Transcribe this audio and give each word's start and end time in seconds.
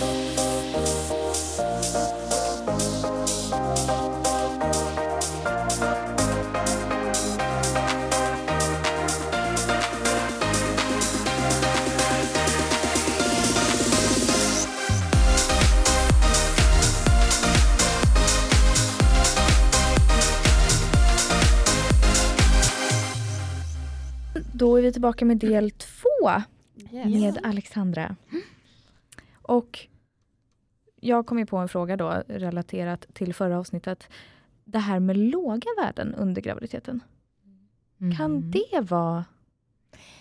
Då 0.00 0.06
är 24.76 24.82
vi 24.82 24.92
tillbaka 24.92 25.24
med 25.24 25.36
del 25.36 25.70
två 25.70 26.08
Yes. 26.92 27.06
med 27.06 27.38
Alexandra. 27.42 28.16
Och 29.42 29.86
jag 31.00 31.26
kom 31.26 31.38
ju 31.38 31.46
på 31.46 31.56
en 31.56 31.68
fråga 31.68 31.96
då 31.96 32.22
relaterat 32.28 33.06
till 33.14 33.34
förra 33.34 33.58
avsnittet. 33.58 34.08
Det 34.64 34.78
här 34.78 35.00
med 35.00 35.16
låga 35.16 35.68
värden 35.82 36.14
under 36.14 36.42
graviditeten. 36.42 37.00
Kan 38.16 38.30
Mm. 38.36 38.50
det 38.50 38.80
vara 38.80 39.24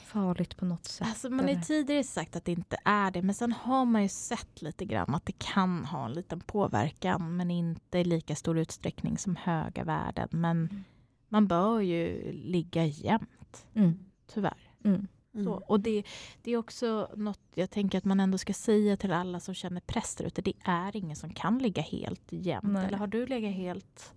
farligt 0.06 0.58
på 0.58 0.66
något 0.66 0.86
sätt? 0.86 1.08
Alltså 1.08 1.30
man 1.30 1.40
har 1.46 1.52
ju 1.52 1.62
tidigare 1.62 2.04
sagt 2.04 2.36
att 2.36 2.46
det 2.46 2.52
inte 2.52 2.78
är 2.86 3.12
det 3.12 3.22
men 3.22 3.36
sen 3.36 3.52
har 3.52 3.86
man 3.86 4.02
ju 4.04 4.10
sett 4.10 4.62
lite 4.62 4.86
grann 4.86 5.16
att 5.16 5.26
det 5.26 5.38
kan 5.40 5.86
ha 5.86 6.06
en 6.06 6.14
liten 6.14 6.40
påverkan 6.40 7.36
men 7.38 7.52
inte 7.52 8.00
i 8.00 8.04
lika 8.04 8.36
stor 8.36 8.58
utsträckning 8.58 9.18
som 9.18 9.36
höga 9.36 9.84
värden. 9.84 10.28
Men 10.32 10.58
Mm. 10.72 10.84
man 11.30 11.48
bör 11.48 11.80
ju 11.80 12.32
ligga 12.32 12.86
jämnt, 12.86 13.66
Mm. 13.74 14.00
tyvärr. 14.34 14.72
Mm. 14.84 15.08
Så, 15.46 15.52
och 15.68 15.80
det, 15.80 16.04
det 16.44 16.52
är 16.52 16.58
också 16.58 17.10
något 17.16 17.40
jag 17.54 17.70
tänker 17.70 17.98
att 17.98 18.06
man 18.06 18.20
ändå 18.20 18.38
ska 18.38 18.54
säga 18.54 18.98
till 18.98 19.12
alla 19.14 19.40
som 19.40 19.54
känner 19.54 19.82
press 19.82 20.16
där 20.16 20.26
ute. 20.26 20.42
Det 20.42 20.54
är 20.64 20.96
ingen 20.96 21.16
som 21.16 21.34
kan 21.34 21.58
ligga 21.60 21.82
helt 21.82 22.22
jämnt. 22.30 22.74
Nej. 22.74 22.86
Eller 22.88 22.98
har 22.98 23.08
du 23.08 23.26
legat 23.26 23.54
helt? 23.54 24.14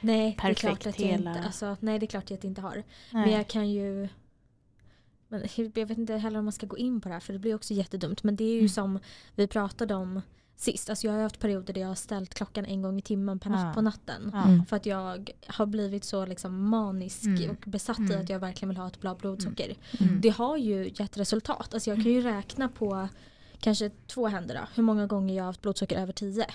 Nej, 0.00 0.20
det 0.20 0.26
är 0.28 0.32
Perfekt 0.40 0.60
klart 0.60 0.86
att 0.86 0.96
hela- 0.96 1.30
inte, 1.30 1.42
alltså, 1.46 1.76
nej, 1.80 1.98
det 1.98 2.06
är 2.06 2.08
klart 2.08 2.24
att 2.24 2.30
jag 2.30 2.44
inte 2.44 2.60
har. 2.60 2.74
Nej. 2.74 2.84
Men 3.26 3.30
jag 3.30 3.48
kan 3.48 3.70
ju... 3.70 4.08
Men 5.28 5.42
jag 5.74 5.86
vet 5.86 5.98
inte 5.98 6.14
heller 6.16 6.38
om 6.38 6.44
man 6.44 6.52
ska 6.52 6.66
gå 6.66 6.78
in 6.78 7.00
på 7.00 7.08
det 7.08 7.12
här 7.14 7.20
för 7.20 7.32
det 7.32 7.38
blir 7.38 7.54
också 7.54 7.74
jättedumt. 7.74 8.22
Men 8.22 8.36
det 8.36 8.44
är 8.44 8.52
ju 8.52 8.58
Mm. 8.58 8.68
som 8.68 8.98
vi 9.34 9.46
pratade 9.46 9.94
om 9.94 10.22
sist. 10.62 10.90
Alltså 10.90 11.06
jag 11.06 11.14
har 11.14 11.22
haft 11.22 11.38
perioder 11.40 11.74
där 11.74 11.80
jag 11.80 11.88
har 11.88 11.94
ställt 11.94 12.34
klockan 12.34 12.64
en 12.64 12.82
gång 12.82 12.98
i 12.98 13.02
timmen 13.02 13.38
per 13.38 13.50
natt 13.50 13.66
Ja. 13.66 13.72
på 13.74 13.80
natten. 13.80 14.30
Ja. 14.32 14.42
Mm. 14.44 14.66
För 14.66 14.76
att 14.76 14.86
jag 14.86 15.30
har 15.46 15.66
blivit 15.66 16.04
så 16.04 16.26
liksom 16.26 16.68
manisk 16.68 17.24
Mm. 17.24 17.50
och 17.50 17.64
besatt 17.66 17.98
i 17.98 18.02
Mm. 18.02 18.20
att 18.22 18.28
jag 18.28 18.38
verkligen 18.38 18.68
vill 18.68 18.78
ha 18.78 18.86
ett 18.86 19.00
bra 19.00 19.14
blodsocker. 19.14 19.74
Mm. 20.00 20.20
Det 20.20 20.28
har 20.28 20.56
ju 20.56 20.90
gett 20.94 21.16
resultat. 21.16 21.74
Alltså 21.74 21.90
jag 21.90 22.02
kan 22.02 22.12
ju 22.12 22.20
räkna 22.20 22.68
på 22.68 23.08
kanske 23.60 23.90
två 24.06 24.26
händer 24.28 24.54
då, 24.54 24.60
hur 24.74 24.82
många 24.82 25.06
gånger 25.06 25.34
jag 25.36 25.42
har 25.42 25.46
haft 25.46 25.62
blodsocker 25.62 25.98
över 25.98 26.12
10. 26.12 26.46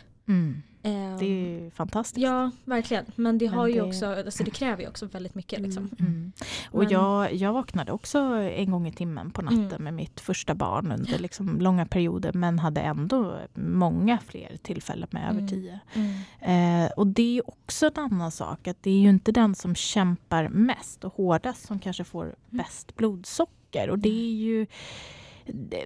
Mm. 0.88 1.12
Ehm, 1.12 1.18
Det 1.18 1.26
är 1.26 1.30
ju 1.30 1.72
fantastiskt. 1.72 2.24
Ja, 2.24 2.52
verkligen. 2.66 3.06
Men 3.16 3.38
det 3.38 3.46
Men 3.46 3.54
har 3.60 3.68
ju 3.68 3.74
det- 3.74 3.82
också, 3.82 4.06
alltså 4.06 4.44
det 4.44 4.52
kräver 4.52 4.82
ju 4.84 4.90
också 4.90 5.06
väldigt 5.06 5.36
mycket. 5.36 5.60
Liksom. 5.62 5.90
Mm. 6.00 6.32
Och 6.72 6.80
Men- 6.84 6.90
jag, 6.92 7.34
jag 7.34 7.54
vaknade 7.54 7.92
också 7.92 8.20
en 8.36 8.72
gång 8.72 8.88
i 8.88 8.92
timmen 8.92 9.32
på 9.32 9.42
natten 9.42 9.66
Mm. 9.66 9.84
med 9.84 9.94
mitt 9.94 10.20
första 10.20 10.56
barn 10.56 10.92
under 10.92 11.20
liksom 11.20 11.62
långa 11.62 11.86
perioder 11.86 12.34
men 12.34 12.60
hade 12.60 12.82
ändå 12.82 13.38
många 13.54 14.18
fler 14.28 14.58
tillfällen 14.62 15.08
med 15.12 15.24
över 15.24 15.40
Mm. 15.40 15.48
tio. 15.48 15.80
Mm. 15.94 16.86
Eh, 16.86 16.92
och 16.92 17.08
det 17.08 17.38
är 17.38 17.50
också 17.50 17.86
en 17.96 18.04
annan 18.04 18.32
sak 18.32 18.68
att 18.68 18.84
det 18.84 18.92
är 18.92 19.00
ju 19.00 19.10
inte 19.10 19.32
den 19.32 19.56
som 19.56 19.76
kämpar 19.76 20.48
mest 20.50 21.04
och 21.04 21.14
hårdast 21.14 21.66
som 21.68 21.80
kanske 21.80 22.04
får 22.04 22.24
Mm. 22.24 22.36
bäst 22.50 22.96
blodsocker. 22.96 23.90
Och 23.90 24.00
det 24.00 24.10
är 24.10 24.34
ju 24.36 24.66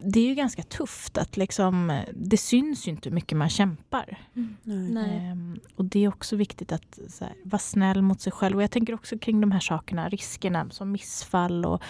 det 0.01 0.19
är 0.19 0.27
ju 0.27 0.35
ganska 0.35 0.63
tufft 0.63 1.17
att 1.17 1.37
liksom, 1.37 2.01
det 2.13 2.37
syns 2.37 2.87
ju 2.87 2.91
inte 2.91 3.09
hur 3.09 3.15
mycket 3.15 3.37
man 3.37 3.49
kämpar. 3.49 4.17
Nej. 4.63 5.17
Ehm, 5.17 5.59
och 5.75 5.85
det 5.85 6.03
är 6.03 6.07
också 6.07 6.35
viktigt 6.35 6.71
att 6.71 6.99
så 7.09 7.25
här, 7.25 7.33
vara 7.43 7.59
snäll 7.59 8.01
mot 8.01 8.21
sig 8.21 8.31
själv. 8.31 8.55
Och 8.57 8.63
jag 8.63 8.71
tänker 8.71 8.93
också 8.93 9.17
kring 9.17 9.41
de 9.41 9.51
här 9.51 9.59
sakerna, 9.59 10.09
riskerna 10.09 10.69
som 10.69 10.91
missfall 10.91 11.65
och 11.65 11.81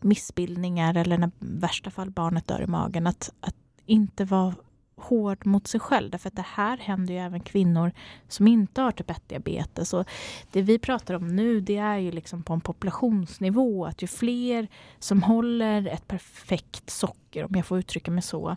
missbildningar 0.00 0.96
eller 0.96 1.18
när 1.18 1.28
i 1.28 1.30
värsta 1.38 1.90
fall 1.90 2.10
barnet 2.10 2.46
dör 2.46 2.62
i 2.62 2.66
magen. 2.66 3.06
Att, 3.06 3.30
att 3.40 3.56
inte 3.86 4.24
vara 4.24 4.54
hård 4.96 5.46
mot 5.46 5.66
sig 5.66 5.80
själv. 5.80 6.10
Därför 6.10 6.28
att 6.28 6.36
det 6.36 6.46
här 6.54 6.76
händer 6.76 7.14
ju 7.14 7.20
även 7.20 7.40
kvinnor 7.40 7.92
som 8.28 8.48
inte 8.48 8.80
har 8.80 8.92
typ 8.92 9.10
1-diabetes. 9.10 9.94
Och 9.94 10.08
det 10.52 10.62
vi 10.62 10.78
pratar 10.78 11.14
om 11.14 11.26
nu 11.36 11.60
det 11.60 11.76
är 11.76 11.98
ju 11.98 12.12
liksom 12.12 12.42
på 12.42 12.52
en 12.52 12.60
populationsnivå. 12.60 13.86
Att 13.86 14.02
ju 14.02 14.06
fler 14.06 14.68
som 14.98 15.22
håller 15.22 15.86
ett 15.86 16.08
perfekt 16.08 16.90
socker, 16.90 17.44
om 17.44 17.50
jag 17.54 17.66
får 17.66 17.78
uttrycka 17.78 18.10
mig 18.10 18.22
så, 18.22 18.56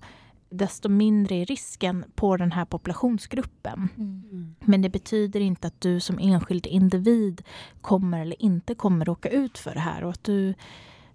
desto 0.50 0.90
mindre 0.90 1.36
är 1.36 1.46
risken 1.46 2.06
på 2.16 2.38
den 2.38 2.52
här 2.52 2.66
populationsgruppen. 2.66 3.90
Mm. 3.97 4.56
Men 4.59 4.81
det 4.81 4.90
betyder 4.90 5.40
inte 5.40 5.68
att 5.68 5.81
du 5.81 6.00
som 6.00 6.20
enskild 6.20 6.66
individ 6.66 7.42
kommer 7.81 8.22
eller 8.22 8.42
inte 8.42 8.76
kommer 8.76 9.06
råka 9.06 9.30
ut 9.30 9.58
för 9.58 9.74
det 9.74 9.80
här. 9.80 10.03
Och 10.03 10.12
att 10.12 10.24
du 10.24 10.53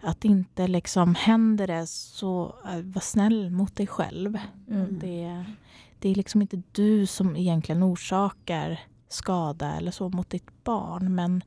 att 0.03 0.25
inte 0.25 0.67
liksom 0.67 1.15
händer 1.15 1.67
det 1.67 1.87
så 1.87 2.55
äh, 2.67 2.81
var 2.81 3.01
snäll 3.01 3.51
mot 3.51 3.77
dig 3.77 3.87
själv. 3.87 4.39
Mm. 4.71 4.99
Det, 4.99 5.45
det 5.99 6.09
är 6.09 6.15
liksom 6.15 6.43
inte 6.43 6.63
du 6.73 7.07
som 7.07 7.37
egentligen 7.37 7.83
orsakar 7.83 8.81
skada 9.09 9.75
eller 9.77 9.91
så 9.91 10.09
mot 10.09 10.31
ditt 10.31 10.65
barn. 10.65 11.15
Men 11.15 11.43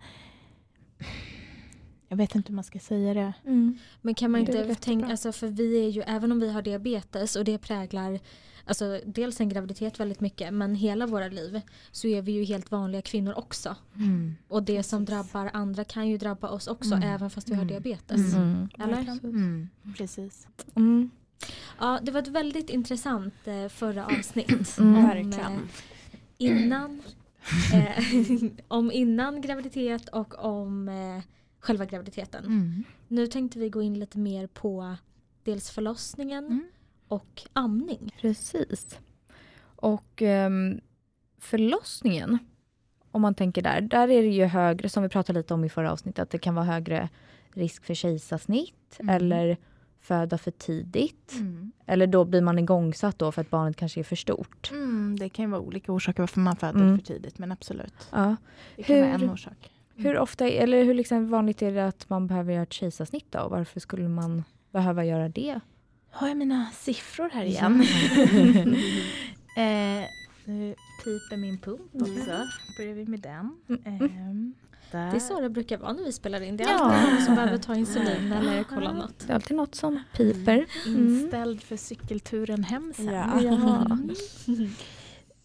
jag 2.07 2.17
vet 2.17 2.35
inte 2.35 2.49
hur 2.49 2.55
man 2.55 2.63
ska 2.63 2.79
säga 2.79 3.13
det. 3.13 3.33
Mm. 3.45 3.77
Men 4.01 4.15
kan 4.15 4.31
man 4.31 4.41
inte 4.41 4.75
tänka, 4.75 5.07
alltså 5.07 5.31
för 5.31 5.47
vi 5.47 5.85
är 5.85 5.89
ju, 5.89 6.01
även 6.01 6.31
om 6.31 6.39
vi 6.39 6.51
har 6.51 6.61
diabetes 6.61 7.35
och 7.35 7.45
det 7.45 7.57
präglar 7.57 8.19
Alltså 8.67 8.99
dels 9.05 9.41
en 9.41 9.49
graviditet 9.49 9.99
väldigt 9.99 10.19
mycket 10.19 10.53
men 10.53 10.75
hela 10.75 11.07
våra 11.07 11.27
liv 11.27 11.61
så 11.91 12.07
är 12.07 12.21
vi 12.21 12.31
ju 12.31 12.43
helt 12.43 12.71
vanliga 12.71 13.01
kvinnor 13.01 13.33
också. 13.37 13.75
Mm. 13.95 14.35
Och 14.47 14.63
det 14.63 14.83
som 14.83 15.05
drabbar 15.05 15.49
andra 15.53 15.83
kan 15.83 16.07
ju 16.09 16.17
drabba 16.17 16.49
oss 16.49 16.67
också 16.67 16.93
Mm. 16.95 17.09
även 17.09 17.29
fast 17.29 17.49
vi 17.49 17.53
har 17.55 17.61
Mm. 17.61 17.67
diabetes. 17.83 18.33
Mm. 18.35 18.69
Eller? 18.79 19.19
Mm. 19.23 19.69
Precis. 19.97 20.47
Mm. 20.75 21.09
Ja, 21.79 21.99
det 22.03 22.11
var 22.11 22.19
ett 22.21 22.27
väldigt 22.27 22.69
intressant 22.69 23.33
eh, 23.47 23.67
förra 23.67 24.05
avsnitt. 24.05 24.77
Mm. 24.79 25.05
Om, 25.05 25.33
eh, 25.33 25.49
innan, 26.37 27.01
eh, 27.73 28.03
om 28.67 28.91
innan 28.91 29.41
graviditet 29.41 30.09
och 30.09 30.45
om 30.45 30.89
eh, 30.89 31.23
själva 31.59 31.85
graviditeten. 31.85 32.45
Mm. 32.45 32.83
Nu 33.07 33.27
tänkte 33.27 33.59
vi 33.59 33.69
gå 33.69 33.81
in 33.81 33.99
lite 33.99 34.17
mer 34.17 34.47
på 34.47 34.95
dels 35.43 35.69
förlossningen 35.69 36.45
Mm. 36.45 36.65
Och 37.07 37.41
amning. 37.53 38.15
Precis. 38.21 38.99
Och 39.75 40.21
um, 40.21 40.81
förlossningen, 41.39 42.37
om 43.11 43.21
man 43.21 43.35
tänker 43.35 43.61
där, 43.61 43.81
där 43.81 44.07
är 44.09 44.21
det 44.21 44.27
ju 44.29 44.45
högre, 44.45 44.89
som 44.89 45.03
vi 45.03 45.09
pratade 45.09 45.39
lite 45.39 45.53
om 45.53 45.63
i 45.63 45.69
förra 45.69 45.91
avsnittet, 45.91 46.19
att 46.23 46.29
det 46.29 46.37
kan 46.37 46.55
vara 46.55 46.65
högre 46.65 47.09
risk 47.53 47.85
för 47.85 47.93
kejsarsnitt 47.93 48.71
Mm. 48.99 49.15
eller 49.15 49.57
föda 49.99 50.37
för 50.37 50.51
tidigt. 50.51 51.31
Mm. 51.33 51.71
Eller 51.85 52.07
då 52.07 52.25
blir 52.25 52.41
man 52.41 52.59
igångsatt 52.59 53.19
då 53.19 53.31
för 53.31 53.41
att 53.41 53.49
barnet 53.49 53.75
kanske 53.77 53.99
är 53.99 54.03
för 54.03 54.15
stort. 54.15 54.71
Mm, 54.71 55.15
det 55.19 55.29
kan 55.29 55.45
ju 55.45 55.51
vara 55.51 55.61
olika 55.61 55.91
orsaker 55.91 56.21
varför 56.23 56.39
man 56.39 56.55
föder 56.55 56.79
Mm. 56.81 56.97
för 56.99 57.05
tidigt, 57.05 57.37
men 57.37 57.51
absolut. 57.51 58.07
Ja. 58.11 58.35
Det 58.75 58.83
kan 58.83 58.95
vara 58.99 59.05
Hur- 59.07 59.23
en 59.23 59.29
orsak. 59.29 59.71
Hur 59.95 60.17
ofta, 60.17 60.47
eller 60.49 60.83
hur 60.83 60.93
liksom 60.93 61.29
vanligt 61.29 61.61
är 61.61 61.71
det 61.71 61.87
att 61.87 62.09
man 62.09 62.27
behöver 62.27 62.53
göra 62.53 62.63
ett 62.63 62.73
kejsarsnitt 62.73 63.31
då? 63.31 63.47
Varför 63.49 63.79
skulle 63.79 64.07
man 64.07 64.43
behöva 64.71 65.05
göra 65.05 65.29
det? 65.29 65.59
Har 66.15 66.27
jag 66.27 66.37
mina 66.37 66.67
siffror 66.73 67.29
här 67.33 67.43
igen? 67.45 67.81
eh, 69.57 70.09
nu 70.45 70.75
piper 71.03 71.37
min 71.37 71.57
pump 71.57 71.81
också. 71.93 72.47
Börjar 72.77 72.93
vi 72.93 73.05
med 73.05 73.19
den. 73.19 73.57
Ehm, 73.85 74.53
där. 74.91 75.11
Det 75.11 75.17
är 75.17 75.19
så 75.19 75.41
det 75.41 75.49
brukar 75.49 75.77
vara 75.77 75.93
när 75.93 76.03
vi 76.03 76.11
spelar 76.11 76.41
in. 76.41 76.57
Det 76.57 76.63
är 76.63 76.67
Ja. 76.69 76.79
alltid 76.83 77.13
någon 77.13 77.21
som 77.21 77.35
behöver 77.35 77.57
ta 77.57 77.75
insulin 77.75 78.31
eller 78.39 78.63
kolla 78.63 78.91
något. 78.93 79.19
Det 79.27 79.31
är 79.33 79.35
alltid 79.35 79.57
något 79.57 79.75
som 79.75 80.03
piper. 80.17 80.65
Mm. 80.87 80.99
Inställd 81.07 81.63
för 81.63 81.77
cykelturen 81.77 82.63
hem 82.63 82.93
sen. 82.95 83.05
Ja. 83.05 83.41
Ja. 83.41 83.97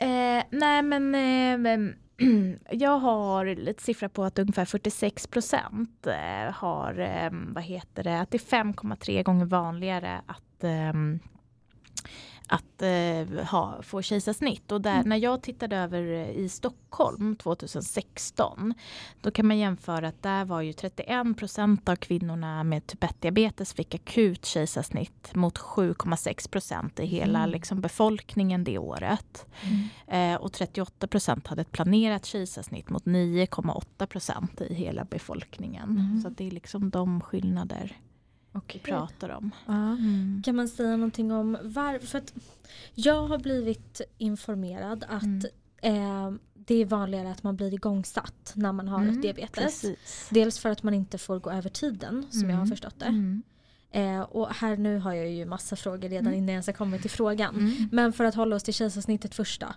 Eh, 0.07 0.45
nej 0.51 0.83
men 0.83 1.15
eh, 1.15 1.59
men, 1.59 1.95
jag 2.71 2.99
har 2.99 3.47
lite 3.47 3.83
siffra 3.83 4.09
på 4.09 4.25
att 4.25 4.39
ungefär 4.39 4.65
46 4.65 5.27
procent 5.27 6.07
eh, 6.07 6.53
har, 6.55 6.99
eh, 7.01 7.31
vad 7.55 7.65
heter 7.65 8.05
det, 8.05 8.21
att 8.21 8.31
det 8.31 8.53
är 8.53 8.63
5,3 8.65 9.23
gånger 9.23 9.45
vanligare 9.45 10.21
att 10.27 10.43
ehm, 10.65 11.21
att 12.51 12.83
eh, 12.83 13.45
ha, 13.47 13.83
få 13.83 14.03
kejsarsnitt. 14.03 14.73
Och 14.73 14.81
där, 14.81 15.05
när 15.05 15.17
jag 15.17 15.43
tittade 15.43 15.77
över 15.77 16.03
eh, 16.03 16.31
i 16.31 16.49
Stockholm 16.49 17.37
2016 17.37 18.75
då 19.21 19.31
kan 19.31 19.47
man 19.47 19.59
jämföra 19.59 20.09
att 20.09 20.23
där 20.23 20.45
var 20.45 20.61
ju 20.61 20.73
31 20.73 21.37
procent 21.37 21.89
av 21.89 21.97
kvinnorna 21.97 22.65
med 22.65 22.87
typ 22.87 23.05
1-diabetes 23.05 23.75
fick 23.75 23.95
akut 23.95 24.47
kejsarsnitt 24.47 25.35
mot 25.35 25.59
7,6 25.59 26.51
procent 26.51 27.01
i 27.01 27.07
hela 27.07 27.39
Mm. 27.39 27.51
liksom, 27.51 27.81
befolkningen 27.81 28.65
det 28.65 28.79
året. 28.79 29.47
Eh, 30.07 30.35
och 30.35 30.53
38 30.53 31.07
procent 31.07 31.47
hade 31.47 31.63
ett 31.63 31.73
planerat 31.73 32.25
kejsarsnitt 32.25 32.91
mot 32.91 33.05
9,8 33.05 34.07
procent 34.07 34.61
i 34.61 34.75
hela 34.75 35.05
befolkningen. 35.05 35.91
Mm. 35.91 36.21
Så 36.23 36.29
att 36.29 36.37
det 36.37 36.47
är 36.47 36.51
liksom 36.51 36.91
de 36.91 37.21
skillnader 37.21 37.97
och 38.53 38.77
pratar 38.83 39.29
om. 39.29 39.51
Mm. 39.69 40.43
Kan 40.45 40.57
man 40.57 40.69
säga 40.69 40.91
någonting 40.91 41.33
om 41.33 41.59
varför? 41.63 42.07
För 42.07 42.23
jag 42.95 43.27
har 43.27 43.39
blivit 43.39 44.01
informerad 44.19 45.05
att 45.09 45.23
Mm. 45.83 46.33
eh, 46.33 46.33
det 46.55 46.75
är 46.75 46.85
vanligare 46.85 47.31
att 47.31 47.43
man 47.43 47.57
blir 47.57 47.75
igångsatt 47.75 48.53
när 48.57 48.73
man 48.73 48.89
har 48.89 49.01
Mm, 49.03 49.21
diabetes. 49.21 49.65
Precis. 49.83 50.29
Dels 50.31 50.59
för 50.59 50.69
att 50.69 50.83
man 50.83 50.95
inte 50.95 51.19
får 51.19 51.39
gå 51.41 51.51
över 51.51 51.71
tiden 51.71 52.27
som 52.31 52.41
jag 52.51 52.57
har 52.57 52.63
Mm. 52.65 52.69
förstått 52.71 52.95
det. 52.99 53.05
Mm. 53.07 53.43
Eh, 53.93 54.21
och 54.21 54.49
här 54.55 54.77
nu 54.77 54.99
har 54.99 55.13
jag 55.15 55.31
ju 55.31 55.47
massa 55.47 55.77
frågor 55.77 56.09
redan 56.09 56.27
Mm. 56.27 56.35
innan 56.39 56.49
jag 56.49 56.53
ens 56.53 56.67
har 56.67 56.75
kommit 56.75 57.01
till 57.03 57.11
frågan. 57.11 57.55
Mm. 57.55 57.89
Men 57.93 58.13
för 58.13 58.25
att 58.25 58.35
hålla 58.35 58.57
oss 58.57 58.63
till 58.63 58.75
kejsarsnittet 58.75 59.35
första. 59.35 59.75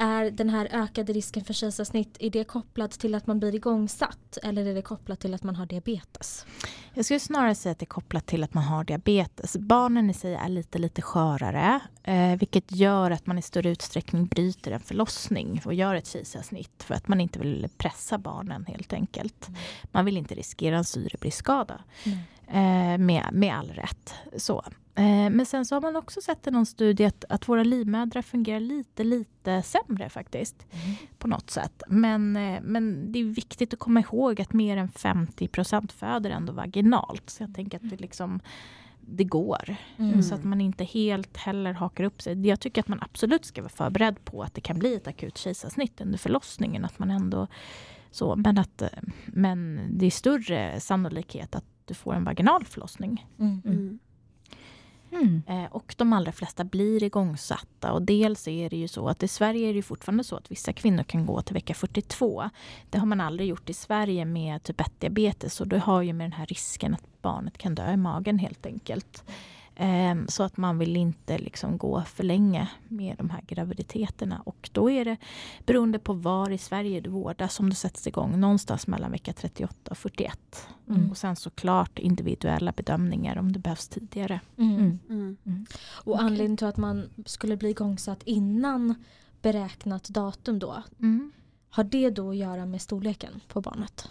Är 0.00 0.30
den 0.30 0.48
här 0.48 0.68
ökade 0.70 1.12
risken 1.12 1.44
för 1.44 1.54
kejsarsnitt, 1.54 2.16
är 2.20 2.30
det 2.30 2.44
kopplat 2.44 2.90
till 2.90 3.14
att 3.14 3.26
man 3.26 3.38
blir 3.38 3.54
igångsatt 3.54 4.38
eller 4.42 4.66
är 4.66 4.74
det 4.74 4.82
kopplat 4.82 5.20
till 5.20 5.34
att 5.34 5.42
man 5.42 5.56
har 5.56 5.66
diabetes? 5.66 6.46
Jag 6.94 7.04
skulle 7.04 7.20
snarare 7.20 7.54
säga 7.54 7.72
att 7.72 7.78
det 7.78 7.84
är 7.84 7.86
kopplat 7.86 8.26
till 8.26 8.44
att 8.44 8.54
man 8.54 8.64
har 8.64 8.84
diabetes. 8.84 9.56
Barnen 9.56 10.10
i 10.10 10.14
sig 10.14 10.34
är 10.34 10.48
lite, 10.48 10.78
lite 10.78 11.02
skörare, 11.02 11.80
eh, 12.02 12.36
vilket 12.38 12.72
gör 12.72 13.10
att 13.10 13.26
man 13.26 13.38
i 13.38 13.42
större 13.42 13.70
utsträckning 13.70 14.26
bryter 14.26 14.70
en 14.70 14.80
förlossning 14.80 15.62
och 15.64 15.74
gör 15.74 15.94
ett 15.94 16.06
kejsarsnitt 16.06 16.82
för 16.82 16.94
att 16.94 17.08
man 17.08 17.20
inte 17.20 17.38
vill 17.38 17.68
pressa 17.76 18.18
barnen 18.18 18.66
helt 18.66 18.92
enkelt. 18.92 19.48
Man 19.92 20.04
vill 20.04 20.16
inte 20.16 20.34
riskera 20.34 20.76
en 20.76 20.84
syrebristskada. 20.84 21.80
Eh, 22.48 22.98
med, 22.98 23.28
med 23.32 23.54
all 23.54 23.70
rätt. 23.70 24.14
Så. 24.36 24.64
Eh, 24.98 25.30
men 25.30 25.46
sen 25.46 25.64
så 25.64 25.74
har 25.74 25.80
man 25.80 25.96
också 25.96 26.20
sett 26.20 26.46
i 26.46 26.50
någon 26.50 26.66
studie 26.66 27.04
att, 27.04 27.24
att 27.28 27.48
våra 27.48 27.62
livmödrar 27.62 28.22
fungerar 28.22 28.60
lite, 28.60 29.04
lite 29.04 29.62
sämre 29.62 30.08
faktiskt. 30.08 30.66
På 31.18 31.28
något 31.28 31.50
sätt. 31.50 31.82
Men, 31.88 32.36
eh, 32.36 32.60
men 32.62 33.12
det 33.12 33.18
är 33.18 33.24
viktigt 33.24 33.72
att 33.72 33.78
komma 33.78 34.00
ihåg 34.00 34.40
att 34.40 34.52
mer 34.52 34.76
än 34.76 34.88
50% 34.88 35.92
föder 35.92 36.30
ändå 36.30 36.52
vaginalt. 36.52 37.30
Så 37.30 37.42
jag 37.42 37.54
tänker 37.54 37.76
att 37.78 37.90
det 37.90 38.00
liksom 38.00 38.40
det 39.00 39.24
går. 39.24 39.76
Mm. 39.96 40.22
Så 40.22 40.34
att 40.34 40.44
man 40.44 40.60
inte 40.60 40.84
helt 40.84 41.36
heller 41.36 41.72
hakar 41.72 42.04
upp 42.04 42.22
sig. 42.22 42.46
Jag 42.46 42.60
tycker 42.60 42.80
att 42.80 42.88
man 42.88 43.02
absolut 43.02 43.44
ska 43.44 43.62
vara 43.62 43.68
förberedd 43.68 44.24
på 44.24 44.42
att 44.42 44.54
det 44.54 44.60
kan 44.60 44.78
bli 44.78 44.94
ett 44.94 45.06
akut 45.06 45.38
kejsarsnitt 45.38 46.00
under 46.00 46.18
förlossningen. 46.18 46.84
Att 46.84 46.98
man 46.98 47.10
ändå, 47.10 47.46
så, 48.10 48.36
men, 48.36 48.58
att, 48.58 48.82
eh, 48.82 48.88
men 49.26 49.80
det 49.90 50.06
är 50.06 50.10
större 50.10 50.80
sannolikhet 50.80 51.54
att 51.54 51.64
du 51.84 51.94
får 51.94 52.14
en 52.14 52.24
vaginal 52.24 52.64
förlossning. 52.64 53.26
Mm. 53.38 53.98
Mm. 55.12 55.42
Eh, 55.46 55.64
och 55.64 55.94
de 55.98 56.12
allra 56.12 56.32
flesta 56.32 56.64
blir 56.64 57.02
igångsatta. 57.02 57.92
Och 57.92 58.02
dels 58.02 58.48
är 58.48 58.70
det 58.70 58.76
ju 58.76 58.88
så 58.88 59.08
att 59.08 59.22
i 59.22 59.28
Sverige 59.28 59.68
är 59.68 59.74
det 59.74 59.82
fortfarande 59.82 60.24
så 60.24 60.36
att 60.36 60.50
vissa 60.50 60.72
kvinnor 60.72 61.02
kan 61.02 61.26
gå 61.26 61.42
till 61.42 61.54
vecka 61.54 61.74
42. 61.74 62.50
Det 62.90 62.98
har 62.98 63.06
man 63.06 63.20
aldrig 63.20 63.48
gjort 63.48 63.70
i 63.70 63.74
Sverige 63.74 64.24
med 64.24 64.62
typ 64.62 64.80
1-diabetes. 64.80 65.60
Och 65.60 65.68
det 65.68 65.78
har 65.78 66.02
ju 66.02 66.12
med 66.12 66.24
den 66.24 66.32
här 66.32 66.46
risken 66.46 66.94
att 66.94 67.22
barnet 67.22 67.58
kan 67.58 67.74
dö 67.74 67.92
i 67.92 67.96
magen 67.96 68.38
helt 68.38 68.66
enkelt. 68.66 69.24
Eh, 69.80 70.14
så 70.28 70.42
att 70.42 70.56
man 70.56 70.78
vill 70.78 70.96
inte 70.96 71.38
liksom 71.38 71.78
gå 71.78 72.02
för 72.02 72.24
länge 72.24 72.68
med 72.88 73.16
de 73.18 73.30
här 73.30 73.40
graviditeterna. 73.46 74.42
Och 74.44 74.70
då 74.72 74.90
är 74.90 75.04
det 75.04 75.16
beroende 75.66 75.98
på 75.98 76.12
var 76.12 76.50
i 76.50 76.58
Sverige 76.58 77.00
du 77.00 77.10
vårdas 77.10 77.54
som 77.54 77.70
du 77.70 77.76
sätts 77.76 78.06
igång. 78.06 78.40
Någonstans 78.40 78.86
mellan 78.86 79.10
vecka 79.10 79.32
38 79.32 79.90
och 79.90 79.98
41. 79.98 80.68
Mm. 80.88 81.10
Och 81.10 81.16
sen 81.16 81.36
såklart 81.36 81.98
individuella 81.98 82.72
bedömningar 82.72 83.38
om 83.38 83.52
det 83.52 83.58
behövs 83.58 83.88
tidigare. 83.88 84.40
Mm. 84.58 84.76
Mm. 85.08 85.36
Mm. 85.46 85.66
Och 86.04 86.14
Okej. 86.14 86.26
anledningen 86.26 86.56
till 86.56 86.66
att 86.66 86.76
man 86.76 87.10
skulle 87.26 87.56
bli 87.56 87.70
igångsatt 87.70 88.22
innan 88.22 88.94
beräknat 89.42 90.08
datum 90.08 90.58
då, 90.58 90.82
Mm. 91.00 91.32
har 91.70 91.84
det 91.84 92.10
då 92.10 92.30
att 92.30 92.36
göra 92.36 92.66
med 92.66 92.80
storleken 92.82 93.40
på 93.48 93.60
barnet? 93.60 94.08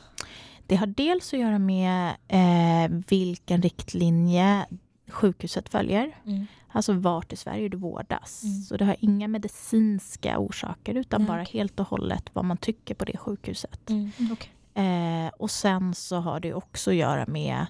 Det 0.68 0.76
har 0.76 0.88
dels 0.88 1.34
att 1.34 1.40
göra 1.40 1.60
med 1.60 2.16
eh, 2.28 2.92
vilken 3.08 3.62
riktlinje 3.62 4.66
sjukhuset 5.08 5.70
följer. 5.70 6.16
Mm. 6.26 6.46
Alltså 6.68 6.94
vart 6.94 7.34
i 7.34 7.36
Sverige 7.36 7.70
du 7.70 7.78
vårdas. 7.78 8.44
Mm. 8.44 8.62
Så 8.62 8.78
det 8.78 8.86
har 8.86 8.96
inga 9.00 9.28
medicinska 9.28 10.40
orsaker 10.40 10.96
utan 10.96 11.22
Nej, 11.22 11.28
bara 11.28 11.42
helt 11.42 11.80
och 11.80 11.88
hållet 11.88 12.30
vad 12.34 12.46
man 12.46 12.58
tycker 12.58 12.96
på 12.96 13.06
det 13.06 13.18
sjukhuset. 13.18 13.90
Mm. 13.90 14.12
okej. 14.32 14.52
Eh, 14.78 15.32
och 15.38 15.52
sen 15.52 15.94
så 15.94 16.16
har 16.16 16.40
det 16.40 16.54
också 16.54 16.90
att 16.90 16.96
göra 16.96 17.26
med 17.28 17.66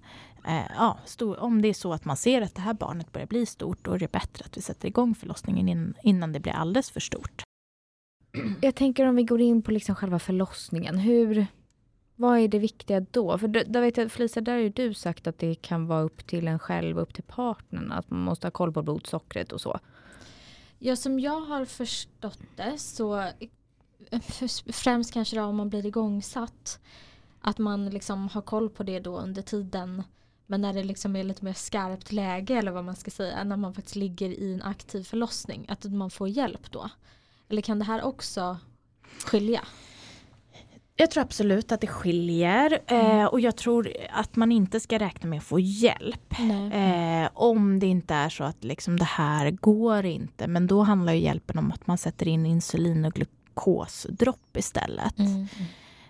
eh, 0.48 0.72
ja, 0.78 0.98
stor, 1.06 1.39
om 1.39 1.62
det 1.62 1.68
är 1.68 1.74
så 1.74 1.94
att 1.94 2.06
man 2.06 2.18
ser 2.18 2.42
att 2.42 2.56
det 2.56 2.62
här 2.62 2.74
barnet 2.74 3.12
börjar 3.12 3.28
bli 3.28 3.45
stort 3.45 3.86
då 3.86 3.92
är 3.92 4.00
det 4.00 4.12
bättre 4.12 4.45
att 4.45 4.57
vi 4.57 4.62
sätter 4.62 4.88
igång 4.88 5.16
förlossningen 5.16 5.69
innan, 5.69 5.94
innan 6.04 6.31
det 6.31 6.40
blir 6.40 6.54
alldeles 6.54 6.92
för 6.92 7.00
stort. 7.00 7.44
Jag 8.62 8.75
tänker 8.75 9.06
om 9.06 9.16
vi 9.16 9.24
går 9.24 9.42
in 9.42 9.62
på 9.62 9.72
liksom 9.72 9.95
själva 9.95 10.19
förlossningen. 10.19 10.98
Hur, 10.98 11.48
vad 12.19 12.40
är 12.40 12.48
det 12.48 12.60
viktiga 12.60 13.00
då? 13.00 13.38
För 13.38 13.48
då, 13.48 13.64
där 13.68 13.81
vet 13.81 13.98
jag, 13.98 14.12
Felicia, 14.12 14.42
där 14.42 14.54
har 14.54 14.60
ju 14.60 14.69
du 14.69 14.94
sagt 14.94 15.28
att 15.28 15.40
det 15.40 15.56
kan 15.56 15.88
vara 15.88 16.02
upp 16.02 16.28
till 16.28 16.48
en 16.48 16.60
själv, 16.60 17.00
upp 17.00 17.14
till 17.14 17.24
partnern. 17.24 17.92
Att 17.92 18.10
man 18.10 18.19
måste 18.19 18.48
ha 18.48 18.52
koll 18.52 18.74
på 18.74 18.81
blodsockret 18.81 19.52
och 19.52 19.62
så. 19.62 19.80
Ja, 20.80 20.96
som 20.96 21.19
jag 21.19 21.40
har 21.42 21.66
förstått 21.66 22.40
det 22.56 22.78
så 22.78 23.19
eh, 23.19 24.22
främst 24.74 25.14
kanske 25.14 25.36
då 25.36 25.44
om 25.44 25.56
man 25.56 25.69
blir 25.69 25.86
igångsatt 25.86 26.80
att 27.42 27.58
man 27.58 27.90
liksom 27.90 28.28
har 28.28 28.42
koll 28.42 28.69
på 28.69 28.84
det 28.84 29.00
då 29.00 29.18
under 29.18 29.42
tiden 29.42 30.04
men 30.46 30.62
när 30.62 30.74
det 30.74 30.84
liksom 30.84 31.16
är 31.16 31.24
lite 31.24 31.46
mer 31.46 31.54
skarpt 31.54 32.12
läge 32.12 32.54
eller 32.54 32.72
vad 32.72 32.84
man 32.84 32.96
ska 32.96 33.12
säga 33.12 33.44
när 33.44 33.58
man 33.58 33.74
faktiskt 33.74 33.96
ligger 33.96 34.30
i 34.30 34.54
en 34.54 34.62
aktiv 34.62 35.04
förlossning 35.04 35.66
att 35.69 35.84
man 35.84 36.10
får 36.10 36.28
hjälp 36.28 36.72
då. 36.72 36.90
Eller 37.50 37.62
kan 37.62 37.80
det 37.80 37.86
här 37.86 38.04
också 38.04 38.58
skilja? 39.25 39.62
Jag 40.99 41.11
tror 41.11 41.23
absolut 41.23 41.71
att 41.71 41.81
det 41.81 41.88
skiljer 41.88 42.79
eh, 42.88 43.25
och 43.25 43.39
jag 43.39 43.55
tror 43.55 43.94
att 44.09 44.35
man 44.35 44.51
inte 44.51 44.79
ska 44.79 44.99
räkna 44.99 45.29
med 45.29 45.38
att 45.38 45.44
få 45.44 45.59
hjälp. 45.59 46.33
Eh, 46.73 47.29
om 47.33 47.79
det 47.79 47.88
inte 47.88 48.13
är 48.13 48.29
så 48.29 48.44
att 48.44 48.63
liksom 48.63 48.99
det 48.99 49.05
här 49.05 49.51
går 49.51 50.05
inte. 50.05 50.47
Men 50.47 50.67
då 50.67 50.81
handlar 50.81 51.13
ju 51.13 51.19
hjälpen 51.19 51.57
om 51.57 51.71
att 51.71 51.88
man 51.88 51.97
sätter 51.97 52.27
in 52.27 52.45
insulin 52.45 53.05
och 53.05 53.13
glukosdropp 53.13 54.57
istället. 54.57 55.19
Mm. 55.19 55.47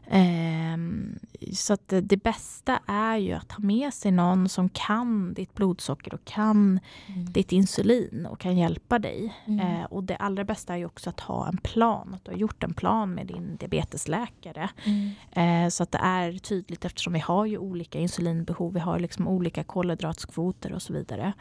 Ehm, 0.09 1.19
så 1.53 1.73
att 1.73 1.93
det, 2.01 2.23
bästa 2.23 2.79
är 2.87 3.17
ju 3.17 3.33
att 3.33 3.51
ha 3.51 3.63
med 3.63 3.93
sig 3.93 4.11
någon 4.11 4.49
som 4.49 4.69
kan 4.69 5.33
ditt 5.33 5.53
blodsocker 5.53 6.13
och 6.13 6.25
kan 6.25 6.79
Mm. 7.07 7.25
ditt 7.31 7.51
insulin 7.51 8.27
och 8.29 8.39
kan 8.39 8.57
hjälpa 8.57 8.99
dig. 8.99 9.33
Mm. 9.45 9.59
Eh, 9.59 9.83
och 9.85 10.03
det 10.03 10.15
allra 10.15 10.43
bästa 10.43 10.73
är 10.73 10.77
ju 10.77 10.85
också 10.85 11.09
att 11.09 11.19
ha 11.19 11.47
en 11.47 11.57
plan, 11.57 12.13
att 12.13 12.25
du 12.25 12.31
har 12.31 12.37
gjort 12.37 12.63
en 12.63 12.73
plan 12.73 13.13
med 13.13 13.27
din 13.27 13.55
diabetesläkare. 13.57 14.69
Mm. 14.85 15.65
Eh, 15.65 15.69
så 15.69 15.83
att 15.83 15.91
det 15.91 15.97
är 15.97 16.37
tydligt 16.37 16.85
eftersom 16.85 17.13
vi 17.13 17.19
har 17.19 17.45
ju 17.45 17.57
olika 17.57 17.99
insulinbehov, 17.99 18.73
vi 18.73 18.79
har 18.79 18.99
liksom 18.99 19.27
olika 19.27 19.63
kolhydratskvoter 19.63 20.73
och 20.73 20.81
så 20.81 20.93
vidare. 20.93 21.33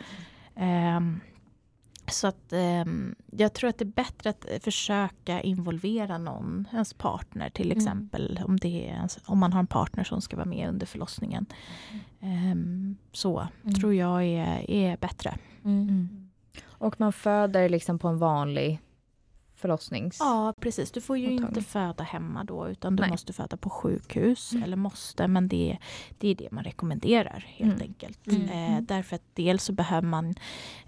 Så 2.10 2.26
att 2.26 2.52
ehm, 2.52 3.14
jag 3.30 3.52
tror 3.52 3.70
att 3.70 3.78
det 3.78 3.84
är 3.84 3.86
bättre 4.04 4.30
att 4.30 4.50
eh, 4.50 4.58
försöka 4.60 5.40
involvera 5.40 6.18
någon, 6.18 6.68
ens 6.72 6.94
partner 6.94 7.50
till 7.50 7.66
Mm. 7.72 7.76
exempel. 7.78 8.40
Om, 8.44 8.56
det 8.56 8.88
är 8.88 8.92
ens, 8.94 9.18
om 9.26 9.38
man 9.38 9.52
har 9.52 9.60
en 9.60 9.66
partner 9.66 10.04
som 10.04 10.20
ska 10.20 10.36
vara 10.36 10.46
med 10.48 10.68
under 10.68 10.86
förlossningen. 10.86 11.46
Ehm, 12.20 12.96
så 13.12 13.48
Mm. 13.62 13.74
tror 13.74 13.94
jag 13.94 14.24
är, 14.24 14.70
är 14.70 14.96
bättre. 14.96 15.34
Mm. 15.64 16.08
Och 16.64 17.00
man 17.00 17.12
föder 17.12 17.68
liksom 17.68 17.98
på 17.98 18.08
en 18.08 18.18
vanlig 18.18 18.80
förlossnings... 19.56 20.16
Ja, 20.20 20.54
precis. 20.60 20.90
Du 20.90 21.00
får 21.00 21.18
ju 21.18 21.30
Mottagning. 21.30 21.48
inte 21.48 21.62
föda 21.70 22.04
hemma 22.04 22.44
då 22.44 22.68
utan 22.68 22.96
du 22.96 23.00
Nej. 23.00 23.10
måste 23.10 23.32
föda 23.32 23.56
på 23.56 23.70
sjukhus. 23.70 24.52
Mm. 24.52 24.62
Eller 24.64 24.76
måste, 24.76 25.28
men 25.28 25.48
det, 25.48 25.78
det 26.18 26.28
är 26.28 26.34
det 26.34 26.50
man 26.52 26.64
rekommenderar 26.64 27.44
helt 27.48 27.74
Mm. 27.74 27.82
enkelt. 27.88 28.26
Mm. 28.26 28.74
Eh, 28.74 28.80
därför 28.82 29.16
att 29.16 29.22
dels 29.34 29.64
så 29.64 29.72
behöver 29.72 30.08
man, 30.08 30.34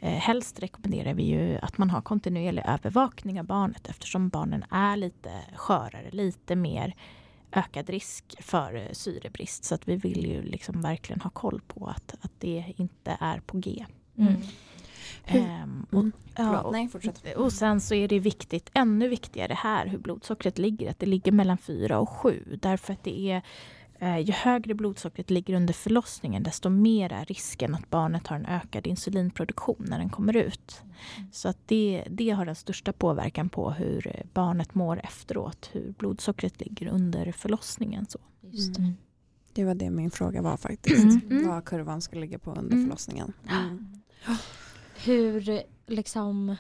eh, 0.01 0.11
helst 0.13 0.59
rekommenderar 0.63 1.15
vi 1.15 1.23
ju 1.23 1.59
att 1.63 1.79
man 1.79 1.91
har 1.91 2.01
kontinuerlig 2.01 2.63
övervakning 2.67 3.41
av 3.41 3.47
barnet 3.47 3.89
eftersom 3.89 4.29
barnen 4.29 4.65
är 4.71 4.97
lite 4.97 5.31
skörare, 5.57 6.11
lite 6.11 6.57
mer 6.57 6.95
ökad 7.53 7.91
risk 7.91 8.25
för 8.43 8.75
eh, 8.75 8.93
syrebrist. 8.93 9.65
Så 9.65 9.75
att 9.75 9.89
vi 9.89 9.97
vill 9.97 10.27
ju 10.27 10.43
liksom 10.43 10.81
verkligen 10.81 11.21
ha 11.21 11.31
koll 11.31 11.61
på 11.67 11.87
att, 11.87 12.15
att 12.21 12.33
det 12.39 12.65
inte 12.77 13.17
är 13.21 13.41
på 13.41 13.59
G. 13.59 13.85
Mm. 14.19 14.35
Ehm, 15.27 15.87
och, 15.91 15.99
Mm. 15.99 16.13
ja, 16.27 16.33
Förlåt, 16.37 16.65
och- 16.65 16.73
nej 16.73 16.89
fortsätt. 16.89 17.37
och 17.37 17.53
sen 17.53 17.81
så 17.81 17.95
är 17.95 18.09
det 18.09 18.19
viktigt, 18.19 18.71
ännu 18.75 19.09
viktigare 19.09 19.55
här 19.55 19.87
hur 19.87 19.99
blodsockret 19.99 20.59
ligger. 20.59 20.91
Att 20.91 20.99
det 20.99 21.07
ligger 21.07 21.33
mellan 21.33 21.59
4 21.59 21.99
och 21.99 22.09
7. 22.09 22.59
Därför 22.63 22.93
att 22.93 23.05
det 23.05 23.31
är 23.31 23.43
eh, 24.01 24.19
ju 24.19 24.33
högre 24.33 24.75
blodsockret 24.75 25.31
ligger 25.31 25.55
under 25.55 25.75
förlossningen 25.75 26.43
desto 26.43 26.69
mer 26.69 27.13
är 27.13 27.25
risken 27.25 27.75
att 27.75 27.91
barnet 27.91 28.27
har 28.27 28.37
en 28.37 28.47
ökad 28.47 28.87
insulinproduktion 28.87 29.77
när 29.89 29.99
den 29.99 30.09
kommer 30.11 30.37
ut. 30.37 30.81
Så 31.33 31.49
att 31.49 31.59
det, 31.67 32.05
det 32.11 32.31
har 32.31 32.47
den 32.47 32.55
största 32.55 32.93
påverkan 32.93 33.49
på 33.49 33.71
hur 33.71 34.23
barnet 34.35 34.75
mår 34.75 35.01
efteråt. 35.05 35.71
Hur 35.73 35.95
blodsockret 35.99 36.61
ligger 36.61 36.87
under 36.87 37.33
förlossningen. 37.33 38.07
Så. 38.09 38.19
Just 38.51 38.75
det. 38.75 38.81
Mm. 38.83 38.95
Det 39.53 39.65
var 39.65 39.75
det 39.75 39.91
min 39.91 40.11
fråga 40.11 40.43
var 40.43 40.57
faktiskt. 40.57 41.05
Mm. 41.05 41.21
Mm. 41.31 41.49
Vad 41.49 41.65
kurvan 41.65 42.01
ska 42.01 42.19
ligga 42.19 42.39
på 42.39 42.51
under 42.51 42.73
Mm. 42.73 42.87
förlossningen. 42.87 43.33
Mm. 43.49 43.87
Hur 45.09 45.63
liksom, 45.87 46.57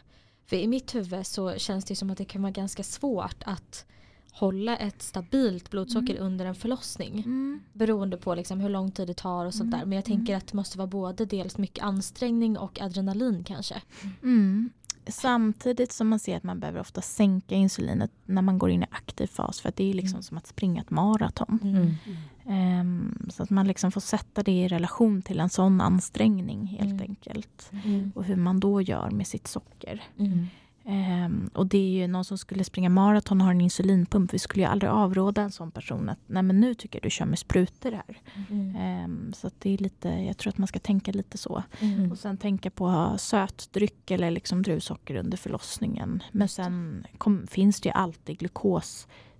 för 0.47 0.57
i 0.57 0.67
mitt 0.67 0.95
huvud 0.95 1.27
så 1.27 1.55
känns 1.59 1.85
det 1.85 1.97
som 1.97 2.11
att 2.11 2.19
det 2.19 2.25
kan 2.25 2.43
vara 2.43 2.53
ganska 2.53 2.83
svårt 2.83 3.43
att 3.47 3.85
hålla 4.33 4.77
ett 4.77 5.03
stabilt 5.03 5.71
blodsocker 5.71 6.15
Mm. 6.15 6.27
under 6.27 6.47
en 6.47 6.55
förlossning. 6.55 7.13
Mm. 7.19 7.61
Beroende 7.73 8.17
på 8.17 8.35
liksom 8.35 8.61
hur 8.61 8.69
lång 8.69 8.91
tid 8.91 9.07
det 9.07 9.15
tar 9.15 9.47
och 9.47 9.55
sånt 9.55 9.69
Mm. 9.69 9.79
där. 9.81 9.87
Men 9.87 9.97
jag 9.97 10.05
tänker 10.05 10.37
att 10.37 10.47
det 10.47 10.55
måste 10.55 10.79
vara 10.79 10.87
både 10.89 11.25
dels 11.25 11.59
mycket 11.59 11.85
ansträngning 11.85 12.59
och 12.59 12.81
adrenalin 12.81 13.45
kanske. 13.45 13.83
Mm. 14.23 14.71
Samtidigt 15.07 15.93
som 15.93 16.09
man 16.09 16.19
ser 16.19 16.37
att 16.37 16.43
man 16.43 16.61
behöver 16.61 16.81
ofta 16.81 17.03
sänka 17.03 17.55
insulinet 17.55 18.11
när 18.27 18.43
man 18.43 18.59
går 18.59 18.71
in 18.71 18.83
i 18.83 18.87
aktiv 18.91 19.27
fas. 19.27 19.61
För 19.61 19.69
att 19.69 19.77
det 19.77 19.91
är 19.91 19.95
liksom 19.95 20.15
Mm. 20.17 20.23
som 20.23 20.39
att 20.39 20.47
springa 20.47 20.81
ett 20.83 20.91
maraton. 20.91 21.59
Ehm, 22.49 23.29
så 23.31 23.43
att 23.43 23.51
man 23.51 23.67
liksom 23.67 23.91
får 23.93 24.01
sätta 24.01 24.43
det 24.43 24.53
i 24.53 24.69
relation 24.69 25.23
till 25.23 25.41
en 25.41 25.51
sån 25.51 25.81
ansträngning 25.81 26.67
helt 26.67 26.91
Mm. 26.93 27.01
enkelt. 27.03 27.71
Mm. 27.85 28.13
Och 28.15 28.25
hur 28.25 28.37
man 28.37 28.61
då 28.61 28.81
gör 28.83 29.11
med 29.11 29.27
sitt 29.27 29.47
socker. 29.47 30.03
Mm. 30.19 30.47
Ehm, 30.85 31.51
och 31.55 31.67
det 31.67 31.79
är 31.79 31.89
ju 32.01 32.07
någon 32.07 32.25
som 32.25 32.39
skulle 32.39 32.65
springa 32.65 32.89
maraton 32.89 33.41
och 33.41 33.45
har 33.45 33.53
en 33.55 33.61
insulinpump. 33.61 34.35
Vi 34.35 34.39
skulle 34.39 34.65
ju 34.65 34.71
aldrig 34.71 34.91
avråda 34.91 35.43
en 35.43 35.53
sån 35.53 35.71
person 35.71 36.09
att 36.09 36.19
nej 36.27 36.43
men 36.43 36.61
nu 36.61 36.75
tycker 36.75 36.99
jag 36.99 37.03
du 37.03 37.11
kör 37.11 37.27
med 37.27 37.39
sprutor 37.39 37.93
här. 37.93 38.19
Ehm, 38.79 39.33
så 39.37 39.51
det 39.59 39.75
är 39.75 39.79
lite, 39.79 40.09
jag 40.09 40.37
tror 40.39 40.51
att 40.51 40.59
man 40.59 40.69
ska 40.69 40.79
tänka 40.79 41.13
lite 41.13 41.39
så. 41.39 41.63
Mm. 41.81 42.13
Och 42.13 42.19
sen 42.19 42.37
tänka 42.37 42.71
på 42.71 43.15
sötdryck 43.19 44.11
eller 44.11 44.31
liksom 44.31 44.63
druvsocker 44.63 45.15
under 45.15 45.37
förlossningen. 45.39 46.23
Men 46.33 46.49
sen 46.49 47.07
kom, 47.19 47.47
finns 47.47 47.81
det 47.81 47.89
ju 47.89 47.93
alltid 47.93 48.43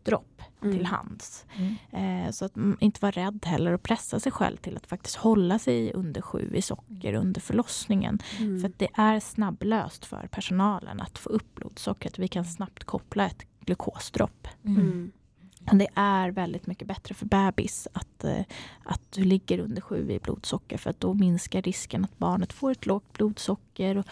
glukosdropp 0.09 0.43
Mm. 0.63 0.77
till 0.77 0.87
hands. 0.87 1.47
Mm. 1.57 2.27
Eh, 2.27 2.31
så 2.31 2.45
att 2.45 2.57
mm, 2.57 2.77
inte 2.81 3.01
vara 3.01 3.11
rädd 3.11 3.47
heller 3.47 3.73
och 3.73 3.83
pressa 3.83 4.21
sig 4.21 4.33
själv 4.33 4.57
till 4.57 4.77
att 4.77 4.87
faktiskt 4.87 5.17
hålla 5.17 5.59
sig 5.59 5.93
under 5.93 6.21
sju 6.21 6.51
i 6.55 6.63
socker 6.63 7.15
under 7.15 7.41
förlossningen. 7.41 8.19
Mm. 8.39 8.61
För 8.61 8.69
att 8.69 8.79
det 8.79 8.89
är 8.95 9.21
snabblöst 9.21 10.05
för 10.05 10.29
personalen 10.31 11.01
att 11.01 11.19
få 11.19 11.29
upp 11.29 11.55
blodsockret. 11.55 12.19
Vi 12.19 12.29
kan 12.29 12.45
snabbt 12.45 12.85
koppla 12.85 13.27
ett 13.27 13.47
glukosdropp. 13.61 14.49
Mm. 14.65 14.81
Mm. 14.83 15.13
Men 15.61 15.79
det 15.79 15.89
är 15.95 16.31
väldigt 16.31 16.67
mycket 16.67 16.89
bättre 16.89 17.15
för 17.15 17.27
bebis 17.27 17.89
att, 17.93 18.25
eh, 18.25 18.45
att 18.85 19.13
du 19.13 19.25
ligger 19.25 19.59
under 19.59 19.83
sju 19.83 20.11
i 20.11 20.19
blodsocker 20.19 20.79
för 20.79 20.91
att 20.91 21.01
då 21.01 21.15
minskar 21.15 21.63
risken 21.63 22.05
att 22.05 22.19
barnet 22.19 22.53
får 22.53 22.71
ett 22.71 22.87
lågt 22.87 23.13
blodsocker 23.13 23.97
och 23.97 24.07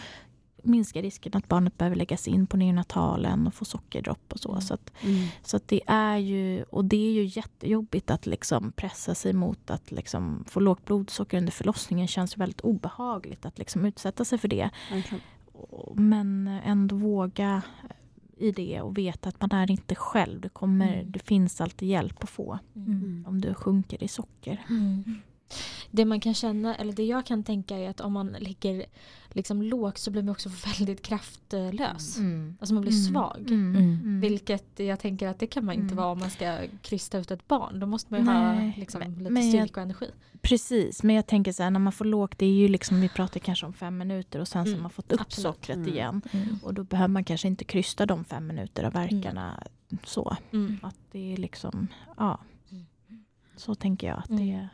minskar 0.67 1.01
risken 1.01 1.31
att 1.35 1.47
barnet 1.47 1.77
behöver 1.77 1.95
läggas 1.95 2.27
in 2.27 2.47
på 2.47 2.57
neonatalen 2.57 3.47
och 3.47 3.53
få 3.53 3.65
sockerdropp 3.65 4.33
och 4.33 4.39
så. 4.39 4.49
Mm. 4.51 4.61
Så, 4.61 4.73
att, 4.73 4.91
Mm. 5.03 5.27
så 5.43 5.57
att 5.57 5.67
det 5.67 5.81
är 5.87 6.17
ju, 6.17 6.63
och 6.63 6.85
det 6.85 7.07
är 7.07 7.11
ju 7.11 7.23
jättejobbigt 7.25 8.11
att 8.11 8.25
liksom 8.25 8.71
pressa 8.71 9.15
sig 9.15 9.33
mot 9.33 9.69
att 9.71 9.91
liksom 9.91 10.43
få 10.47 10.59
lågt 10.59 10.85
blodsocker 10.85 11.37
under 11.37 11.51
förlossningen 11.51 12.07
känns 12.07 12.37
väldigt 12.37 12.61
obehagligt 12.61 13.45
att 13.45 13.57
liksom 13.57 13.85
utsätta 13.85 14.25
sig 14.25 14.37
för 14.37 14.47
det. 14.47 14.69
Och- 15.53 15.99
Men 15.99 16.47
ändå 16.47 16.95
våga 16.95 17.61
i 18.39 18.51
det 18.51 18.81
och 18.81 18.97
veta 18.97 19.29
att 19.29 19.41
man 19.41 19.51
är 19.51 19.71
inte 19.71 19.95
själv. 19.95 20.41
Det, 20.41 20.49
kommer, 20.49 20.93
Mm. 20.93 21.11
det 21.11 21.19
finns 21.19 21.61
alltid 21.61 21.89
hjälp 21.89 22.23
att 22.23 22.29
få 22.29 22.59
Mm. 22.75 22.87
Mm. 22.91 23.23
om 23.27 23.41
du 23.41 23.53
sjunker 23.53 24.03
i 24.03 24.07
socker. 24.07 24.65
Mm. 25.87 25.95
Det 25.95 26.05
man 26.05 26.19
kan 26.19 26.33
känna, 26.33 26.75
eller 26.75 26.93
det 26.93 27.03
jag 27.05 27.25
kan 27.25 27.43
tänka 27.43 27.77
är 27.77 27.89
att 27.89 28.01
om 28.01 28.13
man 28.13 28.27
ligger 28.39 28.85
liksom 29.29 29.61
lågt 29.61 29.97
så 29.97 30.11
blir 30.11 30.23
man 30.23 30.31
också 30.31 30.49
väldigt 30.79 31.01
kraftlös. 31.01 32.17
Alltså 32.59 32.73
man 32.73 32.81
blir 32.81 32.91
svag. 32.91 33.39
Mm. 33.47 33.75
Mm. 33.75 34.19
Vilket 34.19 34.65
jag 34.79 34.99
tänker 34.99 35.27
att 35.27 35.39
det 35.39 35.47
kan 35.47 35.65
man 35.65 35.75
inte 35.75 35.83
Mm. 35.93 35.95
vara 35.95 36.07
om 36.11 36.19
man 36.19 36.29
ska 36.29 36.59
krysta 36.81 37.17
ut 37.17 37.31
ett 37.31 37.47
barn. 37.47 37.79
Då 37.79 37.85
måste 37.87 38.13
man 38.13 38.19
ju 38.19 38.25
ha 38.31 38.53
Nej, 38.53 38.73
liksom, 38.77 38.99
men- 38.99 39.13
lite 39.15 39.31
men 39.31 39.43
styrka 39.43 39.79
och 39.79 39.83
energi. 39.83 40.05
Precis, 40.41 41.03
men 41.03 41.15
jag 41.15 41.27
tänker 41.27 41.51
så 41.51 41.63
här 41.63 41.69
när 41.69 41.79
man 41.79 41.93
får 41.93 42.05
lågt, 42.05 42.37
det 42.37 42.45
är 42.45 42.51
ju 42.53 42.67
liksom, 42.67 43.01
vi 43.01 43.09
pratar 43.09 43.39
kanske 43.39 43.65
om 43.65 43.73
fem 43.73 43.97
minuter 43.97 44.39
och 44.39 44.47
sen 44.47 44.63
så 44.65 44.69
har 44.69 44.73
Mm, 44.73 44.81
man 44.81 44.89
fått 44.91 45.11
upp 45.11 45.21
absolut. 45.21 45.55
sockret 45.55 45.75
Mm. 45.77 45.89
igen. 45.93 46.21
Mm. 46.31 46.59
Och 46.63 46.73
då 46.73 46.83
behöver 46.83 47.07
man 47.07 47.23
kanske 47.23 47.47
inte 47.47 47.63
krysta 47.63 48.05
de 48.05 48.23
fem 48.25 48.47
minuter 48.47 48.83
av 48.83 48.93
verkarna 48.93 49.63
så. 50.03 50.37
Mm. 50.53 50.77
Att 50.81 50.95
det 51.11 51.33
är 51.33 51.37
liksom, 51.37 51.87
ja. 52.17 52.39
Mm. 53.57 53.61
Så 53.65 53.75
tänker 53.75 54.07
jag. 54.07 54.17
att 54.19 54.29
Mm. 54.29 54.47
det, 54.47 54.67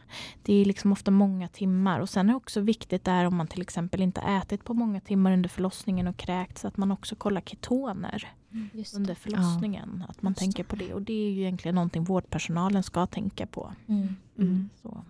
det 0.43 0.53
är 0.53 0.65
liksom 0.65 0.91
ofta 0.91 1.11
många 1.11 1.47
timmar. 1.47 1.99
Och 1.99 2.09
sen 2.09 2.29
är 2.29 2.33
det 2.33 2.37
också 2.37 2.61
viktigt 2.61 3.03
där 3.03 3.25
om 3.25 3.35
man 3.35 3.47
till 3.47 3.61
exempel 3.61 4.01
inte 4.01 4.21
ätit 4.21 4.63
på 4.63 4.73
många 4.73 4.99
timmar 4.99 5.31
under 5.33 5.49
förlossningen 5.49 6.07
och 6.07 6.17
kräkts 6.17 6.65
att 6.65 6.77
man 6.77 6.91
också 6.91 7.15
kollar 7.15 7.41
ketoner 7.41 8.29
det. 8.49 8.95
under 8.95 9.15
förlossningen. 9.15 10.03
Att 10.09 10.21
man 10.21 10.31
Just 10.31 10.39
tänker 10.39 10.63
på 10.63 10.75
det. 10.75 10.93
Och 10.93 11.01
det 11.01 11.13
är 11.13 11.31
ju 11.31 11.41
egentligen 11.41 11.75
någonting 11.75 12.03
vårdpersonalen 12.03 12.83
ska 12.83 13.05
tänka 13.05 13.45
på. 13.47 13.73
Mm. 13.87 14.15
Mm. 14.37 14.69
Så. 14.81 15.03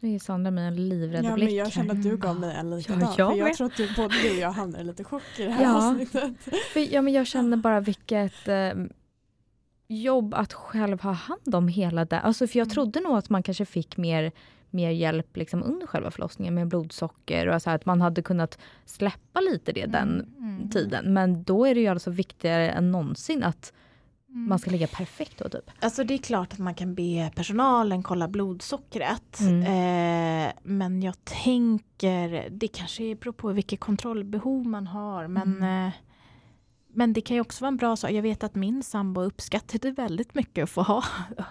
Nu 0.00 0.14
är 0.14 0.18
Sandra 0.18 0.50
med 0.50 0.68
en 0.68 0.88
livrädd 0.88 1.24
Ja, 1.24 1.34
blick. 1.34 1.44
men 1.48 1.54
jag 1.56 1.72
kände 1.72 1.92
att 1.92 2.02
du 2.02 2.16
gav 2.16 2.40
mig 2.40 2.56
en 2.56 2.70
likadan. 2.76 3.00
Ja, 3.00 3.06
jag 3.18 3.30
för 3.30 3.36
jag 3.36 3.44
med. 3.48 3.56
tror 3.56 3.66
att 3.66 3.76
du, 3.76 3.88
både 3.96 4.14
du 4.22 4.30
och 4.30 4.36
jag 4.36 4.52
hamnar 4.52 4.80
i 4.80 4.84
lite 4.84 5.04
chock 5.04 5.22
i 5.38 5.42
det 5.42 5.50
här 5.50 5.62
Ja. 5.64 5.88
avsnittet. 5.90 6.34
För, 6.72 6.92
ja, 6.94 7.02
men 7.02 7.12
jag 7.12 7.26
känner 7.26 7.56
bara 7.56 7.80
vilket 7.80 8.48
eh, 8.48 8.70
jobb 9.92 10.34
att 10.34 10.52
själv 10.52 11.00
ha 11.02 11.12
hand 11.12 11.54
om 11.54 11.68
hela 11.68 12.04
det. 12.04 12.20
Alltså, 12.20 12.46
för 12.46 12.58
jag 12.58 12.66
Mm. 12.66 12.74
trodde 12.74 13.00
nog 13.00 13.16
att 13.18 13.30
man 13.30 13.42
kanske 13.42 13.64
fick 13.64 13.96
mer, 13.96 14.32
mer 14.70 14.90
hjälp 14.90 15.36
liksom, 15.36 15.62
under 15.62 15.86
själva 15.86 16.10
förlossningen 16.10 16.54
med 16.54 16.68
blodsocker 16.68 17.48
och 17.48 17.62
så 17.62 17.70
här, 17.70 17.76
att 17.76 17.86
man 17.86 18.00
hade 18.00 18.22
kunnat 18.22 18.58
släppa 18.84 19.40
lite 19.40 19.72
det 19.72 19.86
den 19.86 20.26
Mm. 20.38 20.70
tiden. 20.70 21.12
Men 21.12 21.42
då 21.42 21.66
är 21.66 21.74
det 21.74 21.80
ju 21.80 21.86
alltså 21.88 22.10
viktigare 22.10 22.70
än 22.70 22.92
någonsin 22.92 23.42
att 23.42 23.72
Mm. 24.28 24.48
man 24.48 24.58
ska 24.58 24.70
ligga 24.70 24.86
perfekt 24.86 25.38
då 25.38 25.48
typ. 25.48 25.70
Alltså 25.80 26.04
det 26.04 26.14
är 26.14 26.18
klart 26.18 26.52
att 26.52 26.58
man 26.58 26.74
kan 26.74 26.94
be 26.94 27.30
personalen 27.34 28.02
kolla 28.02 28.28
blodsockret. 28.28 29.40
Mm. 29.40 29.62
Eh, 30.46 30.52
men 30.62 31.02
jag 31.02 31.14
tänker, 31.24 32.48
det 32.50 32.68
kanske 32.68 33.14
beror 33.14 33.32
på 33.32 33.48
vilket 33.52 33.80
kontrollbehov 33.80 34.66
man 34.66 34.86
har. 34.86 35.26
Men, 35.26 35.56
Mm. 35.56 35.86
eh, 35.86 35.92
men 36.94 37.12
det 37.12 37.20
kan 37.20 37.34
ju 37.34 37.40
också 37.40 37.64
vara 37.64 37.68
en 37.68 37.76
bra 37.76 37.96
sak. 37.96 38.10
Jag 38.10 38.22
vet 38.22 38.44
att 38.44 38.54
min 38.54 38.82
sambo 38.82 39.20
uppskattade 39.20 39.90
väldigt 39.96 40.34
mycket 40.34 40.64
att 40.64 40.70
få 40.70 40.82
ha, 40.82 41.04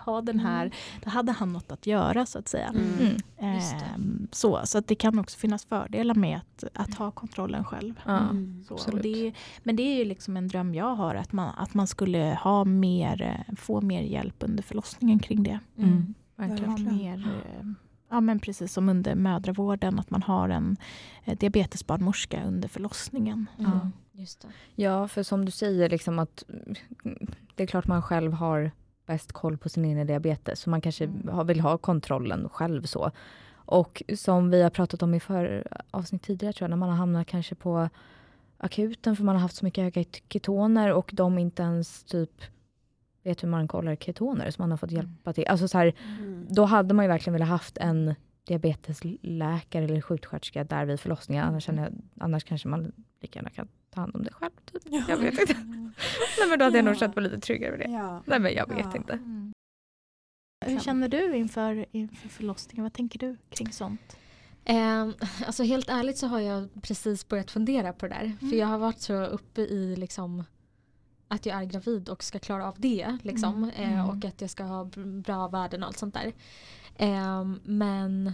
ha 0.05 0.21
den 0.21 0.39
här. 0.39 0.75
Då 1.03 1.09
hade 1.09 1.31
han 1.31 1.53
något 1.53 1.71
att 1.71 1.87
göra 1.87 2.25
så 2.25 2.39
att 2.39 2.47
säga. 2.47 2.67
Mm. 2.67 3.17
Mm. 3.39 3.55
Just 3.55 3.79
det. 3.79 3.85
Eh, 3.85 4.01
så, 4.31 4.61
så 4.63 4.77
att 4.77 4.87
det 4.87 4.95
kan 4.95 5.19
också 5.19 5.37
finnas 5.39 5.65
fördelar 5.65 6.15
med 6.15 6.37
att, 6.37 6.63
att 6.73 6.93
ha 6.93 7.11
kontrollen 7.11 7.63
själv. 7.65 8.01
Ja, 8.05 8.21
Mm. 8.31 8.63
Så, 8.77 8.91
det, 8.91 9.33
men 9.63 9.75
det 9.75 9.83
är 9.83 9.97
ju 9.97 10.05
liksom 10.05 10.37
en 10.37 10.47
dröm 10.47 10.75
jag 10.75 10.95
har 10.95 11.15
att 11.15 11.31
man, 11.31 11.53
att 11.57 11.73
man 11.73 11.87
skulle 11.87 12.37
ha 12.43 12.65
mer, 12.65 13.21
eh, 13.21 13.55
få 13.55 13.81
mer 13.81 14.01
hjälp 14.01 14.35
under 14.39 14.63
förlossningen 14.63 15.19
kring 15.19 15.43
det. 15.43 15.59
Mm. 15.77 16.13
Ha 16.37 16.77
mer, 16.77 17.29
eh, 17.45 17.65
ja 18.09 18.21
men 18.21 18.39
precis 18.39 18.73
som 18.73 18.89
under 18.89 19.15
mödravården 19.15 19.99
att 19.99 20.09
man 20.09 20.23
har 20.23 20.49
en 20.49 20.77
eh, 21.23 21.37
diabetesbarnmorska 21.37 22.43
under 22.45 22.69
förlossningen. 22.69 23.49
Mm. 23.59 23.91
Just 24.11 24.41
det. 24.41 24.47
Ja, 24.75 25.07
för 25.07 25.23
som 25.23 25.45
du 25.45 25.51
säger, 25.51 25.89
liksom 25.89 26.19
att 26.19 26.43
mm, 27.03 27.27
det 27.55 27.63
är 27.63 27.67
klart 27.67 27.87
man 27.87 28.01
själv 28.01 28.33
har 28.33 28.71
bäst 29.05 29.31
koll 29.31 29.57
på 29.57 29.69
sin 29.69 29.85
egen 29.85 30.07
diabetes, 30.07 30.59
så 30.59 30.69
man 30.69 30.81
kanske 30.81 31.03
Mm. 31.05 31.47
vill 31.47 31.59
ha 31.59 31.77
kontrollen 31.77 32.49
själv 32.49 32.83
så. 32.83 33.11
Och 33.53 34.03
som 34.17 34.49
vi 34.49 34.61
har 34.61 34.69
pratat 34.69 35.03
om 35.03 35.13
i 35.13 35.19
för 35.19 35.67
avsnitt 35.91 36.21
tidigare, 36.23 36.53
tror 36.53 36.65
jag, 36.65 36.69
när 36.69 36.77
man 36.77 36.89
har 36.89 36.95
hamnat 36.95 37.27
kanske 37.27 37.55
på 37.55 37.89
akuten 38.57 39.15
för 39.15 39.23
man 39.23 39.35
har 39.35 39.41
haft 39.41 39.55
så 39.55 39.65
mycket 39.65 39.83
höga 39.83 40.03
ketoner 40.29 40.93
och 40.93 41.09
de 41.13 41.37
inte 41.37 41.63
ens 41.63 42.03
typ 42.03 42.41
vet 43.23 43.43
hur 43.43 43.47
man 43.47 43.67
kollar 43.67 43.95
ketoner, 43.95 44.51
så 44.51 44.61
man 44.61 44.71
har 44.71 44.77
fått 44.77 44.91
hjälpa 44.91 45.33
till. 45.33 45.47
Alltså 45.47 45.67
så 45.67 45.77
här, 45.77 45.93
Mm. 46.19 46.47
då 46.49 46.65
hade 46.65 46.93
man 46.93 47.05
ju 47.05 47.09
verkligen 47.09 47.33
velat 47.33 47.47
haft 47.47 47.77
en 47.77 48.15
diabetesläkare 48.47 49.83
eller 49.85 50.01
sjuksköterska 50.01 50.63
där 50.63 50.85
vid 50.85 50.99
förlossningen. 50.99 51.45
Annars, 51.45 51.63
känner 51.63 51.83
jag, 51.83 51.93
annars 52.19 52.43
kanske 52.43 52.67
man 52.67 52.91
lika 53.21 53.39
gärna 53.39 53.49
kan 53.49 53.67
ta 53.89 54.01
hand 54.01 54.15
om 54.15 54.23
det 54.23 54.33
själv. 54.33 54.51
Typ. 54.71 54.81
Ja. 54.85 55.03
Jag 55.09 55.17
vet 55.17 55.39
inte. 55.39 55.53
Nej, 56.39 56.49
men 56.49 56.59
då 56.59 56.65
hade 56.65 56.77
jag 56.77 56.85
nog 56.85 56.93
Ja. 56.95 56.99
känt 56.99 57.15
mig 57.15 57.23
lite 57.23 57.39
tryggare 57.39 57.71
med 57.77 57.79
det. 57.79 57.91
Ja. 57.93 58.23
Nej 58.25 58.39
men 58.39 58.53
jag 58.53 58.67
vet 58.69 58.85
Ja. 58.85 58.95
inte. 58.95 59.19
Hur 60.65 60.79
känner 60.79 61.09
du 61.09 61.35
inför, 61.35 61.85
inför 61.91 62.29
förlossningen? 62.29 62.83
Vad 62.83 62.93
tänker 62.93 63.19
du 63.19 63.37
kring 63.49 63.71
sånt? 63.71 64.17
Eh, 64.65 65.09
alltså 65.45 65.63
helt 65.63 65.89
ärligt 65.89 66.17
så 66.17 66.27
har 66.27 66.39
jag 66.39 66.69
precis 66.81 67.27
börjat 67.27 67.51
fundera 67.51 67.93
på 67.93 68.07
det 68.07 68.13
där. 68.15 68.31
För 68.39 68.45
Mm. 68.45 68.57
jag 68.59 68.67
har 68.67 68.77
varit 68.77 68.99
så 68.99 69.25
uppe 69.25 69.61
i 69.61 69.95
liksom 69.95 70.43
att 71.27 71.45
jag 71.45 71.57
är 71.61 71.65
gravid 71.65 72.09
och 72.09 72.23
ska 72.23 72.39
klara 72.39 72.67
av 72.67 72.75
det. 72.77 73.17
Liksom, 73.23 73.55
Mm. 73.63 73.69
eh, 73.69 73.93
Mm. 73.93 74.09
och 74.09 74.25
att 74.25 74.41
jag 74.41 74.49
ska 74.49 74.63
ha 74.63 74.85
bra 75.25 75.47
värden 75.47 75.83
och 75.83 75.87
allt 75.87 75.97
sånt 75.97 76.13
där. 76.13 76.33
Eh, 76.95 77.45
men 77.63 78.31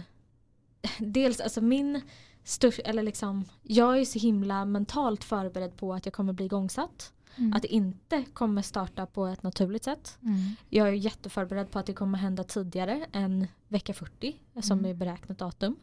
dels, 0.98 1.40
alltså 1.40 1.60
min 1.60 2.00
största, 2.44 2.82
eller 2.82 3.02
liksom, 3.02 3.44
jag 3.62 3.98
är 4.00 4.04
så 4.04 4.18
himla 4.18 4.64
mentalt 4.64 5.24
förberedd 5.24 5.76
på 5.76 5.94
att 5.94 6.06
jag 6.06 6.12
kommer 6.14 6.32
bli 6.32 6.44
igångsatt. 6.44 7.12
Mm. 7.36 7.52
Att 7.52 7.62
det 7.62 7.74
inte 7.74 8.24
kommer 8.32 8.62
starta 8.62 9.06
på 9.06 9.26
ett 9.26 9.42
naturligt 9.42 9.84
sätt. 9.84 10.18
Mm. 10.22 10.38
Jag 10.68 10.88
är 10.88 10.92
jätteförberedd 10.92 11.70
på 11.70 11.78
att 11.78 11.86
det 11.86 11.92
kommer 11.92 12.18
hända 12.18 12.44
tidigare 12.44 13.06
än 13.12 13.46
vecka 13.68 13.94
40 13.94 14.36
som 14.62 14.78
Mm. 14.78 14.90
är 14.90 14.94
beräknat 14.94 15.38
datum. 15.38 15.76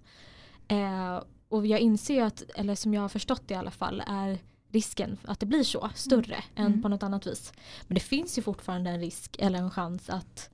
Eh, 0.68 1.22
och 1.50 1.68
jag 1.68 1.80
inser 1.80 2.14
ju 2.14 2.22
att, 2.22 2.42
eller 2.56 2.76
som 2.76 2.94
jag 2.94 3.02
har 3.02 3.10
förstått 3.10 3.52
i 3.52 3.54
alla 3.54 3.72
fall, 3.72 4.04
är 4.08 4.40
risken 4.70 5.18
att 5.26 5.40
det 5.40 5.46
blir 5.46 5.64
så 5.64 5.90
större 5.96 6.44
än 6.56 6.66
Mm. 6.66 6.82
på 6.82 6.88
något 6.90 7.04
annat 7.04 7.28
vis. 7.28 7.54
Men 7.88 7.96
det 7.96 8.02
finns 8.02 8.38
ju 8.38 8.42
fortfarande 8.42 8.90
en 8.90 9.00
risk 9.00 9.36
eller 9.40 9.60
en 9.60 9.72
chans 9.72 10.10
att 10.10 10.50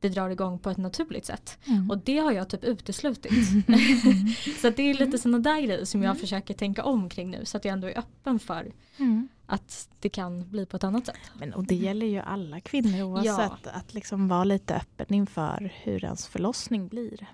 det 0.00 0.08
drar 0.08 0.30
igång 0.30 0.58
på 0.58 0.70
ett 0.70 0.76
naturligt 0.76 1.24
sätt. 1.26 1.58
Mm. 1.64 1.90
Och 1.90 1.98
det 1.98 2.18
har 2.18 2.32
jag 2.32 2.48
typ 2.48 2.64
uteslutit. 2.64 3.32
så 4.60 4.68
att 4.68 4.76
det 4.76 4.82
är 4.82 4.94
lite 4.94 5.18
sådana 5.18 5.38
där 5.38 5.60
grejer 5.60 5.84
som 5.84 6.02
jag 6.02 6.20
försöker 6.20 6.54
tänka 6.54 6.84
om 6.84 7.08
kring 7.08 7.30
nu 7.30 7.44
så 7.44 7.56
att 7.56 7.64
jag 7.64 7.72
ändå 7.72 7.86
är 7.88 7.98
öppen 7.98 8.38
för 8.38 8.72
Mm. 8.98 9.28
att 9.46 9.88
det 10.00 10.08
kan 10.08 10.50
bli 10.50 10.66
på 10.66 10.76
ett 10.76 10.84
annat 10.84 11.06
sätt. 11.06 11.16
Men, 11.38 11.54
och 11.54 11.64
det 11.64 11.74
gäller 11.74 12.06
ju 12.06 12.18
alla 12.18 12.60
kvinnor 12.60 13.02
oavsett 13.02 13.66
att 13.66 13.94
liksom 13.94 14.28
vara 14.28 14.44
lite 14.44 14.74
öppen 14.76 15.14
inför 15.14 15.72
hur 15.82 16.04
ens 16.04 16.26
förlossning 16.26 16.88
blir. 16.88 17.26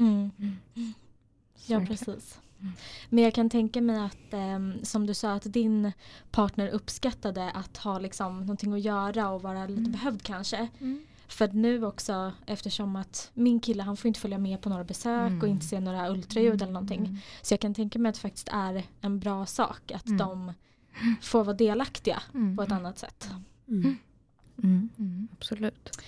Ja 1.66 1.80
Så. 1.80 1.86
precis. 1.86 2.38
Men 3.08 3.24
jag 3.24 3.34
kan 3.34 3.50
tänka 3.50 3.80
mig 3.80 4.00
att 4.00 4.32
ehm, 4.32 4.74
som 4.84 5.06
du 5.06 5.14
sa 5.14 5.32
att 5.32 5.52
din 5.52 5.92
partner 6.30 6.68
uppskattade 6.68 7.50
att 7.50 7.76
ha 7.76 7.98
liksom 7.98 8.40
någonting 8.40 8.72
att 8.72 8.80
göra 8.80 9.30
och 9.30 9.42
vara 9.42 9.66
lite 9.66 9.80
Mm. 9.80 9.92
behövd 9.92 10.22
kanske. 10.22 10.68
Mm. 11.32 11.36
För 11.36 11.44
att 11.44 11.54
nu 11.54 11.84
också 11.86 12.32
eftersom 12.46 12.96
att 12.96 13.30
min 13.34 13.60
kille 13.60 13.82
han 13.82 13.96
får 13.96 14.08
inte 14.08 14.20
följa 14.20 14.38
med 14.38 14.60
på 14.60 14.68
några 14.68 14.84
besök 14.84 15.26
Mm. 15.28 15.40
och 15.40 15.48
inte 15.48 15.66
se 15.66 15.80
några 15.80 16.10
ultraljud 16.10 16.62
eller 16.62 16.72
någonting. 16.72 16.98
Mm. 17.00 17.16
Så 17.42 17.52
jag 17.52 17.60
kan 17.60 17.74
tänka 17.74 17.98
mig 17.98 18.08
att 18.10 18.14
det 18.14 18.20
faktiskt 18.20 18.48
är 18.52 18.82
en 19.00 19.18
bra 19.20 19.46
sak 19.46 19.92
att 19.92 20.06
Mm. 20.06 20.18
de 20.18 20.52
får 21.22 21.44
vara 21.44 21.56
delaktiga 21.56 22.22
Mm. 22.34 22.56
på 22.56 22.62
ett 22.62 22.72
annat 22.72 22.98
sätt. 22.98 23.30
Mm. 23.68 23.98
Mm. 24.62 24.88
Mm. 24.98 25.28
Absolut. 25.38 25.98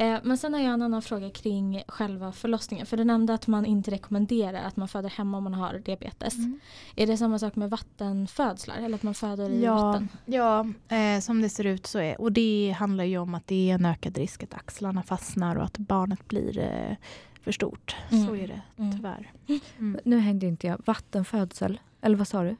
Eh, 0.00 0.18
men 0.22 0.38
sen 0.38 0.54
har 0.54 0.60
jag 0.60 0.74
en 0.74 0.82
annan 0.82 1.02
fråga 1.02 1.30
kring 1.30 1.82
själva 1.88 2.32
förlossningen. 2.32 2.86
För 2.86 2.96
du 2.96 3.04
nämnde 3.04 3.34
att 3.34 3.46
man 3.46 3.64
inte 3.66 3.90
rekommenderar 3.90 4.62
att 4.62 4.76
man 4.76 4.88
föder 4.88 5.08
hemma 5.08 5.36
om 5.38 5.44
man 5.44 5.54
har 5.54 5.74
diabetes. 5.78 6.34
Mm. 6.38 6.60
Är 6.96 7.06
det 7.06 7.16
samma 7.16 7.38
sak 7.38 7.56
med 7.56 7.70
vattenfödslar? 7.70 8.76
Eller 8.76 8.94
att 8.94 9.02
man 9.02 9.14
föder 9.14 9.50
i 9.50 9.64
Ja, 9.64 9.74
vatten? 9.74 10.08
ja 10.24 10.66
eh, 10.88 11.20
som 11.20 11.42
det 11.42 11.48
ser 11.48 11.64
ut 11.66 11.86
så 11.86 11.98
är 11.98 12.20
och 12.20 12.32
det 12.32 12.76
handlar 12.78 13.04
ju 13.04 13.18
om 13.18 13.34
att 13.34 13.46
det 13.46 13.70
är 13.70 13.74
en 13.74 13.84
ökad 13.86 14.18
risk 14.18 14.42
att 14.42 14.54
axlarna 14.54 15.02
fastnar 15.02 15.56
och 15.56 15.64
att 15.64 15.78
barnet 15.78 16.28
blir 16.28 16.58
eh, 16.58 16.96
för 17.42 17.52
stort. 17.52 17.96
Mm. 18.10 18.26
Så 18.26 18.36
är 18.36 18.48
det 18.48 18.60
Mm. 18.78 18.92
tyvärr. 18.96 19.32
Mm. 19.78 20.00
Nu 20.04 20.18
hängde 20.18 20.46
inte 20.46 20.66
jag. 20.66 20.82
Vattenfödsel. 20.86 21.80
Eller 22.00 22.16
vad 22.16 22.28
sa 22.28 22.42
du? 22.42 22.56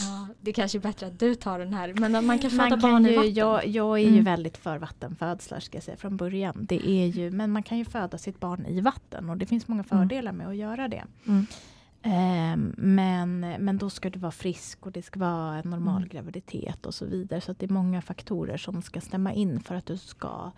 Ja, 0.00 0.26
det 0.40 0.52
kanske 0.52 0.78
är 0.78 0.80
bättre 0.80 1.06
att 1.06 1.18
du 1.18 1.34
tar 1.34 1.58
den 1.58 1.74
här. 1.74 1.94
Men 1.94 2.26
man 2.26 2.38
kan 2.38 2.50
föda 2.50 2.68
Man 2.68 2.80
barn 2.80 2.92
kan 3.04 3.06
i 3.06 3.10
ju, 3.10 3.16
vatten. 3.16 3.34
jag, 3.34 3.66
jag 3.66 3.98
är 3.98 4.02
ju 4.02 4.08
Mm. 4.08 4.24
väldigt 4.24 4.56
för 4.56 4.78
vattenfödslar 4.78 5.60
ska 5.60 5.76
jag 5.76 5.84
säga 5.84 5.96
från 5.96 6.16
början. 6.16 6.66
Det 6.68 6.88
är 6.88 7.06
ju, 7.06 7.30
men 7.30 7.50
man 7.50 7.62
kan 7.62 7.78
ju 7.78 7.84
föda 7.84 8.18
sitt 8.18 8.40
barn 8.40 8.66
i 8.66 8.80
vatten 8.80 9.30
och 9.30 9.36
det 9.36 9.46
finns 9.46 9.68
många 9.68 9.84
fördelar 9.84 10.32
med 10.32 10.48
att 10.48 10.56
göra 10.56 10.88
det. 10.88 11.04
Mm. 11.26 11.46
Ehm, 12.02 12.74
men, 12.78 13.40
men 13.40 13.78
då 13.78 13.90
ska 13.90 14.10
du 14.10 14.18
vara 14.18 14.32
frisk 14.32 14.86
och 14.86 14.92
det 14.92 15.02
ska 15.02 15.20
vara 15.20 15.54
en 15.56 15.70
normal 15.70 15.96
Mm. 15.96 16.08
graviditet 16.08 16.86
och 16.86 16.94
så 16.94 17.06
vidare. 17.06 17.40
Så 17.40 17.52
det 17.58 17.66
är 17.66 17.70
många 17.72 18.02
faktorer 18.02 18.56
som 18.56 18.82
ska 18.82 19.00
stämma 19.00 19.32
in 19.32 19.60
för 19.60 19.74
att 19.74 19.86
du 19.86 19.96
ska 19.96 20.50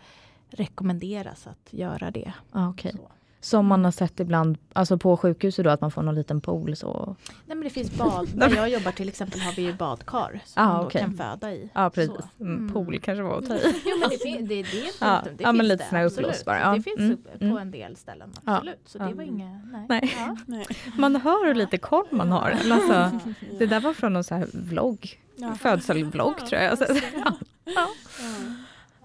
rekommenderas 0.51 1.47
att 1.47 1.73
göra 1.73 2.11
det. 2.11 2.33
Ah, 2.53 2.69
okej. 2.69 2.93
Så. 2.97 3.11
Som 3.45 3.67
man 3.67 3.85
har 3.85 3.93
sett 3.93 4.21
ibland 4.21 4.59
alltså 4.73 4.99
på 4.99 5.17
sjukhuset 5.17 5.65
då, 5.65 5.71
att 5.71 5.81
man 5.81 5.91
får 5.91 6.03
någon 6.03 6.15
liten 6.15 6.41
pool 6.41 6.77
så. 6.77 7.17
Nej 7.47 7.57
men 7.57 7.61
det 7.61 7.71
finns 7.71 7.91
bad. 7.99 8.29
Där 8.35 8.57
jag 8.57 8.69
jobbar 8.69 8.93
till 8.93 9.09
exempel 9.09 9.41
har 9.41 9.53
vi 9.53 9.63
ju 9.63 9.73
badkar 9.73 10.41
som 10.45 10.63
Ah, 10.63 10.67
man 10.69 10.81
då 10.81 10.87
okej. 10.87 11.01
kan 11.01 11.15
föda 11.17 11.53
i. 11.53 11.71
Ja 11.75 11.91
precis. 11.91 12.15
Så. 12.17 12.45
Mm. 12.45 12.57
Mm. 12.59 12.73
Pool 12.73 12.99
kanske 13.01 13.23
var 13.23 13.39
att 13.39 13.47
ta 13.47 13.55
i. 13.57 13.75
Jo 13.87 13.97
men 14.01 14.09
det, 14.11 14.19
fin- 14.19 14.47
det, 14.49 14.55
det, 14.55 14.63
det, 14.63 14.93
Ja, 15.01 15.23
det 15.37 15.43
ja, 15.45 15.53
men 15.53 15.57
finns 15.61 15.69
lite 15.69 15.85
det, 15.85 15.89
såna 15.89 15.99
här 15.99 16.07
uppblåsbara, 16.07 16.61
ja. 16.61 16.75
Det 16.75 16.83
finns 16.83 16.99
Mm, 16.99 17.13
upp, 17.13 17.39
på 17.39 17.45
mm. 17.45 17.57
en 17.59 17.71
del 17.71 17.97
ställen, 17.97 18.33
absolut. 18.45 18.81
Så 18.87 18.99
det 18.99 19.15
var 19.15 19.23
inga... 19.23 19.61
Nej. 19.73 19.87
Nej. 19.89 20.15
Ja. 20.19 20.37
Nej. 20.47 20.67
Man 20.99 21.17
hör 21.17 21.47
hur 21.47 21.55
lite 21.55 21.79
koll 21.79 22.07
man 22.11 22.33
har. 22.33 22.51
Alltså, 22.71 23.11
det 23.59 23.67
där 23.67 23.81
var 23.81 23.93
från 23.95 24.13
någon 24.13 24.25
så 24.25 24.35
här 24.35 24.47
vlogg. 24.53 25.21
Ja. 25.37 25.55
Födselvlogg 25.55 26.39
tror 26.47 26.63
jag. 26.63 26.71
Alltså, 26.71 26.87
ja. 27.25 27.33
Ja. 27.65 27.89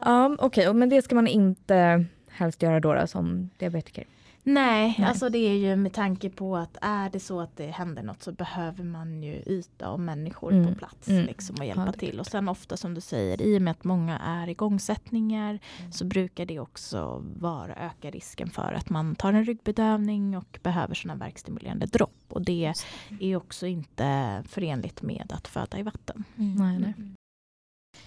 Ja, 0.01 0.35
Okej, 0.39 0.69
och 0.69 0.75
men 0.75 0.89
det 0.89 1.01
ska 1.01 1.15
man 1.15 1.27
inte 1.27 2.05
helst 2.29 2.61
göra 2.61 2.79
då, 2.79 2.93
då 2.93 3.07
som 3.07 3.49
diabetiker. 3.57 4.03
Nej, 4.53 4.95
Nej. 4.99 5.07
alltså 5.07 5.29
det 5.29 5.37
är 5.37 5.53
ju 5.53 5.75
med 5.75 5.93
tanke 5.93 6.29
på 6.29 6.57
att 6.57 6.77
är 6.81 7.09
det 7.09 7.19
så 7.19 7.41
att 7.41 7.57
det 7.57 7.65
händer 7.67 8.03
något 8.03 8.23
så 8.23 8.31
behöver 8.31 8.83
man 8.83 9.23
ju 9.23 9.33
yta 9.45 9.89
och 9.89 9.99
människor 9.99 10.51
Mm, 10.51 10.67
på 10.73 10.79
plats 10.79 11.07
mm. 11.07 11.25
liksom, 11.25 11.55
och 11.55 11.61
Ja, 11.61 11.65
hjälpa 11.67 11.87
är 11.87 11.91
till. 11.91 12.19
Och 12.19 12.27
sen 12.27 12.49
ofta 12.49 12.77
som 12.77 12.93
du 12.93 13.01
säger, 13.01 13.41
i 13.41 13.57
och 13.57 13.61
med 13.61 13.71
att 13.71 13.83
många 13.83 14.19
är 14.19 14.47
igångsättningar 14.47 15.59
Mm. 15.79 15.91
så 15.91 16.05
brukar 16.05 16.45
det 16.45 16.59
också 16.59 17.23
vara 17.39 17.75
öka 17.75 18.11
risken 18.11 18.49
för 18.49 18.73
att 18.73 18.89
man 18.89 19.15
tar 19.15 19.33
en 19.33 19.45
ryggbedövning 19.45 20.37
och 20.37 20.59
behöver 20.63 20.95
sådana 20.95 21.19
verkstimulerande 21.25 21.85
dropp. 21.85 22.23
Och 22.27 22.41
det 22.41 22.73
är 23.19 23.35
också 23.35 23.67
inte 23.67 24.43
förenligt 24.47 25.01
med 25.01 25.31
att 25.35 25.47
föda 25.47 25.79
i 25.79 25.83
vatten. 25.83 26.23
Mm. 26.37 26.55
Nej, 26.55 26.79
nej. 26.79 26.93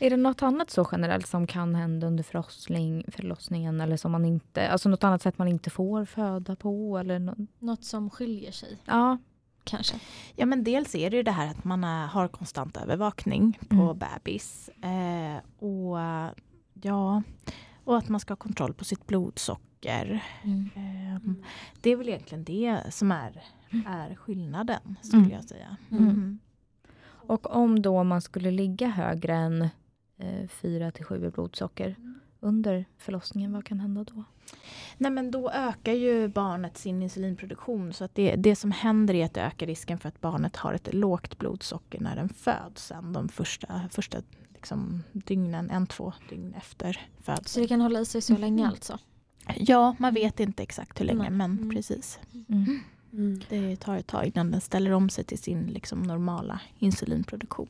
Är 0.03 0.11
det 0.11 0.17
något 0.17 0.43
annat 0.43 0.71
så 0.71 0.89
generellt 0.93 1.27
som 1.27 1.47
kan 1.47 1.75
hända 1.75 2.07
under 2.07 2.25
förlossning, 2.25 3.05
förlossningen 3.09 3.81
eller 3.81 3.97
som 3.97 4.13
man 4.13 4.25
inte, 4.25 4.69
alltså 4.69 4.89
något 4.89 5.05
annat 5.05 5.23
sätt 5.23 5.39
man 5.39 5.49
inte 5.49 5.71
får 5.71 6.05
föda 6.05 6.57
på 6.57 6.99
eller 6.99 7.19
nå- 7.19 7.35
Något 7.59 7.85
som 7.85 8.11
skiljer 8.11 8.53
sig 8.53 8.79
Ja, 8.85 9.19
kanske. 9.65 9.95
Ja 10.37 10.47
men 10.47 10.65
dels 10.65 10.95
är 10.95 11.11
det 11.11 11.17
ju 11.17 11.23
det 11.23 11.31
här 11.31 11.49
att 11.51 11.65
man 11.65 11.85
är, 11.85 12.07
har 12.07 12.29
konstant 12.29 12.77
övervakning 12.77 13.59
på 13.69 13.75
Mm. 13.75 13.99
bebis. 13.99 14.69
Eh, 14.83 15.65
och 15.65 15.99
ja, 16.83 17.23
och 17.85 17.97
att 17.99 18.09
man 18.09 18.21
ska 18.21 18.31
ha 18.33 18.37
kontroll 18.37 18.75
på 18.75 18.85
sitt 18.85 19.07
blodsocker. 19.07 20.25
Mm. 20.45 20.71
Ehm, 20.75 21.45
det 21.81 21.91
är 21.91 21.97
väl 21.97 22.09
egentligen 22.09 22.45
det 22.45 22.81
som 22.91 23.13
är, 23.13 23.43
är 23.87 24.15
skillnaden 24.15 24.97
skulle 25.03 25.23
Mm. 25.23 25.35
jag 25.35 25.45
säga. 25.45 25.77
Mm. 25.91 26.05
Mm. 26.09 26.39
och 27.05 27.57
om 27.57 27.83
då 27.83 28.05
man 28.05 28.23
skulle 28.23 28.51
ligga 28.51 28.89
högre 28.89 29.35
än 29.35 29.69
eh, 30.19 30.49
4 30.49 30.91
till 30.91 31.05
7 31.05 31.27
i 31.27 31.31
blodsocker 31.31 31.97
under 32.41 32.85
förlossningen, 32.99 33.53
vad 33.53 33.65
kan 33.65 33.81
hända 33.81 34.05
då? 34.05 34.25
Nej 34.99 35.11
men 35.11 35.31
då 35.31 35.51
ökar 35.51 35.93
ju 35.93 36.29
barnet 36.29 36.79
sin 36.79 37.03
insulinproduktion 37.03 37.93
så 37.93 38.05
att 38.05 38.15
det, 38.15 38.37
det 38.37 38.57
som 38.57 38.71
händer 38.71 39.15
är 39.15 39.25
att 39.25 39.35
det 39.35 39.41
ökar 39.43 39.67
risken 39.67 39.99
för 39.99 40.09
att 40.09 40.21
barnet 40.21 40.57
har 40.57 40.75
ett 40.75 40.95
lågt 40.95 41.39
blodsocker 41.39 42.01
när 42.01 42.17
den 42.17 42.29
föds 42.29 42.87
sen 42.87 43.13
de 43.13 43.29
första, 43.29 43.89
första 43.91 44.19
liksom, 44.55 45.03
dygnen, 45.13 45.71
en, 45.71 45.87
två 45.87 46.13
dygn 46.29 46.55
efter 46.55 47.01
födseln. 47.21 47.45
Så 47.49 47.61
det 47.61 47.69
kan 47.69 47.81
hålla 47.81 48.01
i 48.01 48.05
sig 48.05 48.21
så 48.21 48.37
länge 48.37 48.69
alltså? 48.69 48.99
Ja, 49.57 49.97
man 49.99 50.15
vet 50.15 50.41
inte 50.41 50.63
exakt 50.63 51.01
hur 51.01 51.05
länge, 51.05 51.19
Nej. 51.21 51.31
men 51.31 51.51
Mm. 51.59 51.71
precis. 51.71 52.19
Mm. 52.49 52.81
Mm. 53.13 53.41
Det 53.49 53.77
tar 53.77 53.97
ett 53.97 54.07
tag 54.07 54.27
innan 54.27 54.51
den 54.51 54.61
ställer 54.61 54.93
om 54.93 55.09
sig 55.11 55.25
till 55.25 55.39
sin 55.39 55.67
liksom, 55.67 56.03
normala 56.03 56.61
insulinproduktion. 56.79 57.69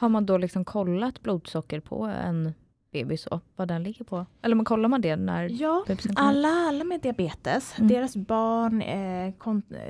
Har 0.00 0.08
man 0.08 0.26
då 0.26 0.38
liksom 0.38 0.64
kollat 0.64 1.22
blodsocker 1.22 1.80
på 1.80 2.04
en 2.04 2.54
bebis 2.92 3.26
och 3.26 3.42
vad 3.56 3.68
den 3.68 3.82
ligger 3.82 4.04
på? 4.04 4.26
Eller 4.42 4.54
man 4.56 4.64
kollar 4.64 4.88
man 4.88 5.00
det 5.00 5.16
när 5.16 5.48
Ja, 5.62 5.84
alla, 6.16 6.48
alla 6.48 6.84
med 6.84 7.00
diabetes, 7.00 7.74
Mm. 7.78 7.88
deras 7.88 8.16
barn 8.16 8.82
eh, 8.82 9.32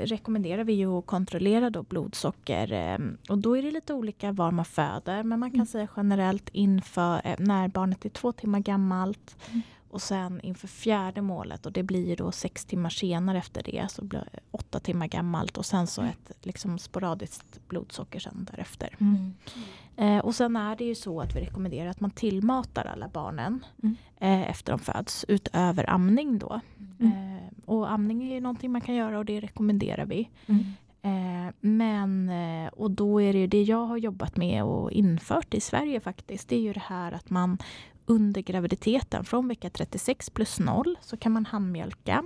rekommenderar 0.07 0.65
vi 0.65 0.73
ju 0.73 0.99
att 0.99 1.07
kontrollera 1.07 1.71
då 1.71 1.83
blodsocker. 1.83 2.73
Eh, 2.73 2.99
och 3.29 3.39
då 3.39 3.57
är 3.57 3.63
det 3.63 3.71
lite 3.71 3.95
olika 3.95 4.33
var 4.33 4.51
man 4.51 4.65
föder, 4.65 5.23
men 5.23 5.41
man 5.41 5.51
kan 5.51 5.55
Mm. 5.61 5.67
säga 5.67 5.89
generellt 5.97 6.49
inför 6.53 7.21
eh, 7.25 7.35
när 7.39 7.69
barnet 7.69 8.05
är 8.05 8.09
två 8.09 8.33
timmar 8.33 8.59
gammalt 8.61 9.37
Mm. 9.51 9.63
Och 9.91 10.03
sen 10.03 10.41
inför 10.41 10.69
fjärde 10.69 11.23
målet 11.23 11.67
och 11.67 11.73
det 11.73 11.83
blir 11.83 12.17
då 12.17 12.33
sex 12.33 12.65
timmar 12.65 12.91
senare 12.91 13.39
efter 13.39 13.63
det 13.63 13.87
så 13.91 14.05
blir 14.05 14.29
det 14.33 14.41
åtta 14.51 14.81
timmar 14.81 15.07
gammalt 15.07 15.59
och 15.59 15.67
sen 15.67 15.87
så 15.87 16.01
Mm. 16.01 16.13
ett 16.13 16.47
liksom 16.47 16.79
sporadiskt 16.79 17.69
blodsocker 17.69 18.19
sen 18.21 18.49
därefter. 18.51 18.97
Mm. 19.01 19.35
Eh, 19.97 20.19
och 20.19 20.35
sen 20.35 20.57
är 20.57 20.77
det 20.77 20.85
ju 20.85 20.95
så 20.95 21.21
att 21.21 21.37
vi 21.37 21.41
rekommenderar 21.41 21.91
att 21.91 22.01
man 22.01 22.11
tillmatar 22.11 22.85
alla 22.85 23.09
barnen 23.09 23.65
Mm. 23.83 23.97
eh, 24.17 24.51
efter 24.51 24.73
de 24.73 24.79
föds 24.79 25.25
utöver 25.29 25.91
amning 25.91 26.39
då. 26.39 26.61
Mm. 27.01 27.13
Eh, 27.13 27.43
och 27.65 27.91
amning 27.93 28.29
är 28.31 28.35
ju 28.35 28.41
någonting 28.41 28.73
man 28.73 28.81
kan 28.81 28.95
göra 28.95 29.19
och 29.19 29.25
det 29.25 29.41
rekommenderar 29.41 30.07
vi. 30.07 30.29
Mm. 30.47 30.65
Eh, 31.03 31.55
men, 31.61 32.29
eh, 32.29 32.69
och 32.73 32.91
då 32.91 33.21
är 33.23 33.33
det 33.33 33.39
ju 33.39 33.47
det 33.47 33.63
jag 33.63 33.87
har 33.87 33.97
jobbat 33.97 34.37
med 34.37 34.65
och 34.65 34.93
infört 34.93 35.55
i 35.55 35.61
Sverige 35.61 36.01
faktiskt. 36.01 36.49
Det 36.49 36.57
är 36.57 36.61
ju 36.61 36.73
det 36.73 36.83
här 36.87 37.13
att 37.13 37.31
man 37.31 37.59
under 38.07 38.41
graviditeten 38.41 39.25
från 39.25 39.49
vecka 39.49 39.71
36 39.71 40.31
plus 40.31 40.59
0 40.61 40.97
så 41.01 41.17
kan 41.17 41.33
man 41.33 41.47
handmjölka. 41.47 42.25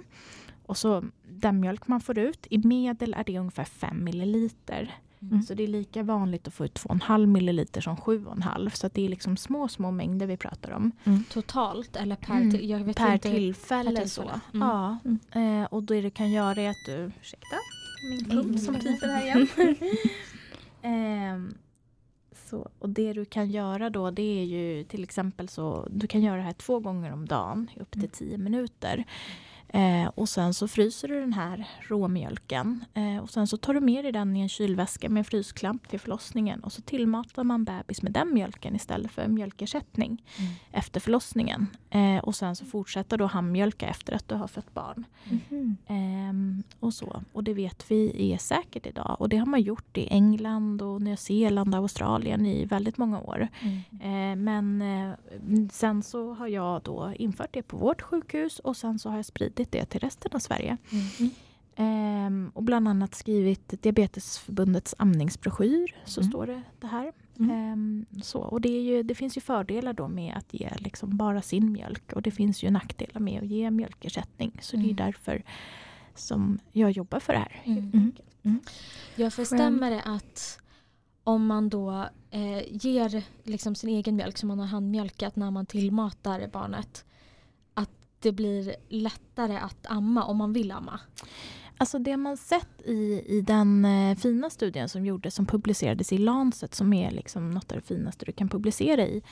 Och 0.66 0.76
så 0.76 1.04
den 1.28 1.60
mjölk 1.60 1.88
man 1.88 2.00
får 2.00 2.18
ut, 2.18 2.46
i 2.50 2.58
medel 2.58 3.14
är 3.14 3.24
det 3.24 3.38
ungefär 3.38 3.64
5 3.64 4.04
milliliter. 4.04 4.94
Mm. 5.22 5.42
Så 5.42 5.54
det 5.54 5.62
är 5.62 5.68
lika 5.68 6.02
vanligt 6.02 6.48
att 6.48 6.54
få 6.54 6.64
ut 6.64 6.74
2,5 6.80 7.26
milliliter 7.26 7.80
som 7.80 7.96
7,5. 7.96 8.68
Så 8.70 8.86
att 8.86 8.94
det 8.94 9.04
är 9.04 9.08
liksom 9.08 9.36
små, 9.36 9.68
små 9.68 9.90
mängder 9.90 10.26
vi 10.26 10.36
pratar 10.36 10.70
om. 10.70 10.92
Totalt 11.30 11.96
eller 11.96 12.16
per, 12.16 12.34
Mm. 12.34 12.50
till, 12.50 12.70
jag 12.70 12.78
vet 12.84 12.96
Per 12.96 13.12
inte. 13.12 13.30
tillfälle. 13.30 13.96
per 14.00 14.06
så. 14.06 14.22
tillfälle. 14.22 14.40
Mm. 14.54 14.68
Ja. 14.68 14.98
Mm. 15.32 15.62
Eh, 15.62 15.66
och 15.70 15.82
det 15.82 16.00
du 16.00 16.10
kan 16.10 16.30
göra 16.32 16.60
är 16.60 16.70
att 16.70 16.76
du... 16.86 17.10
Ursäkta, 17.20 17.56
min 18.10 18.24
Mm. 18.30 18.44
pump 18.44 18.60
som 18.60 18.74
piper 18.74 19.08
här 19.08 19.22
igen. 19.22 19.48
Ehm, 20.82 21.54
så, 22.54 22.68
och 22.78 22.88
det 22.88 23.12
du 23.12 23.24
kan 23.24 23.50
göra 23.50 23.90
då 23.90 24.10
det 24.10 24.40
är 24.40 24.44
ju 24.44 24.84
till 24.84 25.02
exempel 25.02 25.48
så 25.48 25.88
du 25.90 26.06
kan 26.06 26.22
göra 26.22 26.36
det 26.36 26.42
här 26.42 26.52
två 26.52 26.80
gånger 26.80 27.12
om 27.12 27.26
dagen 27.26 27.70
upp 27.80 27.90
till 27.90 28.00
Mm. 28.00 28.10
10 28.10 28.38
minuter. 28.38 29.04
Eh, 29.68 30.06
och 30.14 30.28
sen 30.28 30.54
så 30.54 30.68
fryser 30.68 31.08
du 31.08 31.20
den 31.20 31.32
här 31.32 31.68
råmjölken 31.80 32.84
eh, 32.94 33.18
och 33.22 33.30
sen 33.30 33.46
så 33.46 33.56
tar 33.56 33.74
du 33.74 33.80
med 33.80 34.04
dig 34.04 34.12
den 34.12 34.36
i 34.36 34.40
en 34.40 34.48
kylväska 34.48 35.08
med 35.08 35.26
frysklamp 35.26 35.88
till 35.88 36.00
förlossningen 36.00 36.64
och 36.64 36.72
så 36.72 36.82
tillmatar 36.82 37.44
man 37.44 37.64
bebis 37.64 38.02
med 38.02 38.12
den 38.12 38.34
mjölken 38.34 38.76
istället 38.76 39.12
för 39.12 39.28
mjölkersättning 39.28 40.22
Mm. 40.38 40.52
efter 40.72 41.00
förlossningen. 41.00 41.66
Eh, 41.90 42.18
och 42.18 42.34
sen 42.34 42.56
så 42.56 42.64
fortsätter 42.64 43.18
du 43.18 43.24
handmjölka 43.24 43.86
efter 43.86 44.12
att 44.12 44.28
du 44.28 44.34
har 44.34 44.48
fött 44.48 44.74
barn. 44.74 45.04
Mhm. 45.24 45.76
Och 47.02 47.08
så. 47.08 47.22
Och 47.32 47.44
det 47.44 47.54
vet 47.54 47.90
vi 47.90 48.32
är 48.32 48.38
säkert 48.38 48.86
idag. 48.86 49.16
Och 49.18 49.28
det 49.28 49.36
har 49.36 49.46
man 49.46 49.60
gjort 49.62 49.98
i 49.98 50.06
England 50.10 50.82
och 50.82 51.02
Nya 51.02 51.16
Zeeland 51.16 51.74
och 51.74 51.80
Australien 51.80 52.46
i 52.46 52.64
väldigt 52.64 52.98
många 52.98 53.20
år. 53.20 53.48
Mm. 53.60 53.80
Eh, 54.00 54.36
men 54.36 54.82
eh, 54.82 55.12
sen 55.72 56.02
så 56.02 56.34
har 56.34 56.48
jag 56.48 56.82
då 56.82 57.12
infört 57.16 57.52
det 57.52 57.62
på 57.62 57.76
vårt 57.76 58.02
sjukhus 58.02 58.58
och 58.58 58.76
sen 58.76 58.98
så 58.98 59.08
har 59.08 59.16
jag 59.16 59.24
spridit 59.24 59.72
det 59.72 59.84
till 59.84 60.00
resten 60.00 60.30
av 60.34 60.38
Sverige. 60.38 60.76
Mm. 60.92 61.30
Ehm, 61.76 62.50
och 62.54 62.62
bland 62.62 62.88
annat 62.88 63.14
skrivit 63.14 63.82
Diabetesförbundets 63.82 64.94
amningsbroschyr. 64.98 65.96
Så 66.04 66.20
Mm. 66.20 66.30
står 66.30 66.46
det 66.46 66.62
det 66.80 66.86
här. 66.86 67.12
Mm. 67.38 67.50
Ehm, 67.50 68.06
så. 68.22 68.38
Och 68.38 68.60
det, 68.60 68.68
ju, 68.82 69.02
det 69.02 69.14
finns 69.14 69.36
ju 69.36 69.40
fördelar 69.40 69.92
då 69.92 70.08
med 70.08 70.34
att 70.36 70.54
ge 70.54 70.70
liksom 70.78 71.16
bara 71.16 71.42
sin 71.42 71.72
mjölk. 71.72 72.12
Och 72.12 72.22
det 72.22 72.30
finns 72.30 72.62
ju 72.64 72.70
nackdelar 72.70 73.20
med 73.20 73.42
att 73.42 73.48
ge 73.48 73.70
mjölkersättning. 73.70 74.58
Så 74.62 74.76
det 74.76 74.82
är 74.82 74.84
Mm. 74.84 74.96
därför 74.96 75.42
som 76.14 76.58
jag 76.72 76.90
jobbar 76.90 77.20
för 77.20 77.32
det 77.32 77.38
här. 77.38 77.62
Mm. 77.64 78.12
Mm. 78.42 78.60
Ja, 79.16 79.30
för 79.30 79.44
stämmer 79.44 79.90
det 79.90 80.02
att 80.02 80.58
om 81.24 81.46
man 81.46 81.68
då 81.68 82.08
eh, 82.30 82.62
ger 82.70 83.22
liksom 83.42 83.74
sin 83.74 83.90
egen 83.90 84.16
mjölk 84.16 84.38
som 84.38 84.48
man 84.48 84.58
har 84.58 84.66
handmjölkat 84.66 85.36
när 85.36 85.50
man 85.50 85.66
tillmatar 85.66 86.48
barnet 86.52 87.04
att 87.74 87.90
det 88.20 88.32
blir 88.32 88.76
lättare 88.88 89.56
att 89.56 89.86
amma 89.86 90.24
om 90.24 90.36
man 90.36 90.52
vill 90.52 90.72
amma? 90.72 91.00
Alltså 91.78 91.98
det 91.98 92.16
man 92.16 92.36
sett 92.36 92.82
i, 92.84 93.22
i 93.26 93.40
den 93.40 93.84
eh, 93.84 94.16
fina 94.16 94.50
studien 94.50 94.88
som 94.88 95.06
gjordes 95.06 95.34
som 95.34 95.46
publicerades 95.46 96.12
i 96.12 96.18
Lancet 96.18 96.74
som 96.74 96.92
är 96.92 97.10
liksom 97.10 97.50
något 97.50 97.72
av 97.72 97.78
det 97.78 97.86
finaste 97.86 98.24
du 98.24 98.32
kan 98.32 98.48
publicera 98.48 99.06
i. 99.06 99.22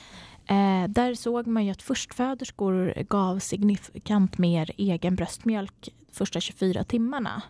Eh, 0.45 0.87
där 0.89 1.15
såg 1.15 1.47
man 1.47 1.65
ju 1.65 1.71
att 1.71 1.81
förstföderskor 1.81 3.03
gav 3.03 3.39
signifikant 3.39 4.37
mer 4.37 4.71
egen 4.77 5.15
bröstmjölk 5.15 5.89
första 6.11 6.39
24 6.39 6.83
timmarna 6.83 7.41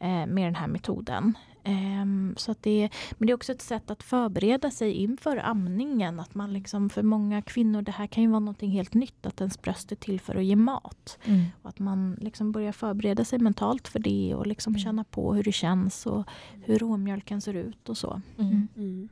eh, 0.00 0.26
med 0.26 0.46
den 0.46 0.54
här 0.54 0.66
metoden. 0.66 1.34
Ehm, 1.68 2.34
så 2.36 2.50
att 2.52 2.62
det, 2.62 2.88
men 3.18 3.26
det 3.26 3.32
är 3.32 3.34
också 3.34 3.52
ett 3.52 3.62
sätt 3.62 3.90
att 3.90 4.02
förbereda 4.02 4.70
sig 4.70 4.92
inför 4.92 5.36
amningen. 5.36 6.20
Att 6.20 6.34
man 6.34 6.52
liksom, 6.52 6.90
för 6.90 7.02
många 7.02 7.42
kvinnor, 7.42 7.82
det 7.82 7.92
här 7.92 8.06
kan 8.06 8.22
ju 8.22 8.28
vara 8.28 8.40
något 8.40 8.60
helt 8.60 8.94
nytt, 8.94 9.26
att 9.26 9.40
ens 9.40 9.62
bröst 9.62 9.92
är 9.92 9.96
till 9.96 10.20
för 10.20 10.34
att 10.36 10.44
ge 10.44 10.56
mat. 10.56 11.18
Mm. 11.24 11.44
Och 11.62 11.68
att 11.68 11.78
man 11.78 12.16
liksom 12.20 12.52
börjar 12.52 12.72
förbereda 12.72 13.24
sig 13.24 13.38
mentalt 13.38 13.88
för 13.88 13.98
det 13.98 14.34
och 14.34 14.46
liksom 14.46 14.70
Mm. 14.72 14.80
känna 14.80 15.04
på 15.04 15.34
hur 15.34 15.42
det 15.42 15.52
känns 15.52 16.06
och 16.06 16.24
hur 16.64 16.78
råmjölken 16.78 17.40
ser 17.40 17.54
ut 17.54 17.88
och 17.88 17.98
så. 17.98 18.20
Mm. 18.38 18.68
Mm. 18.76 19.08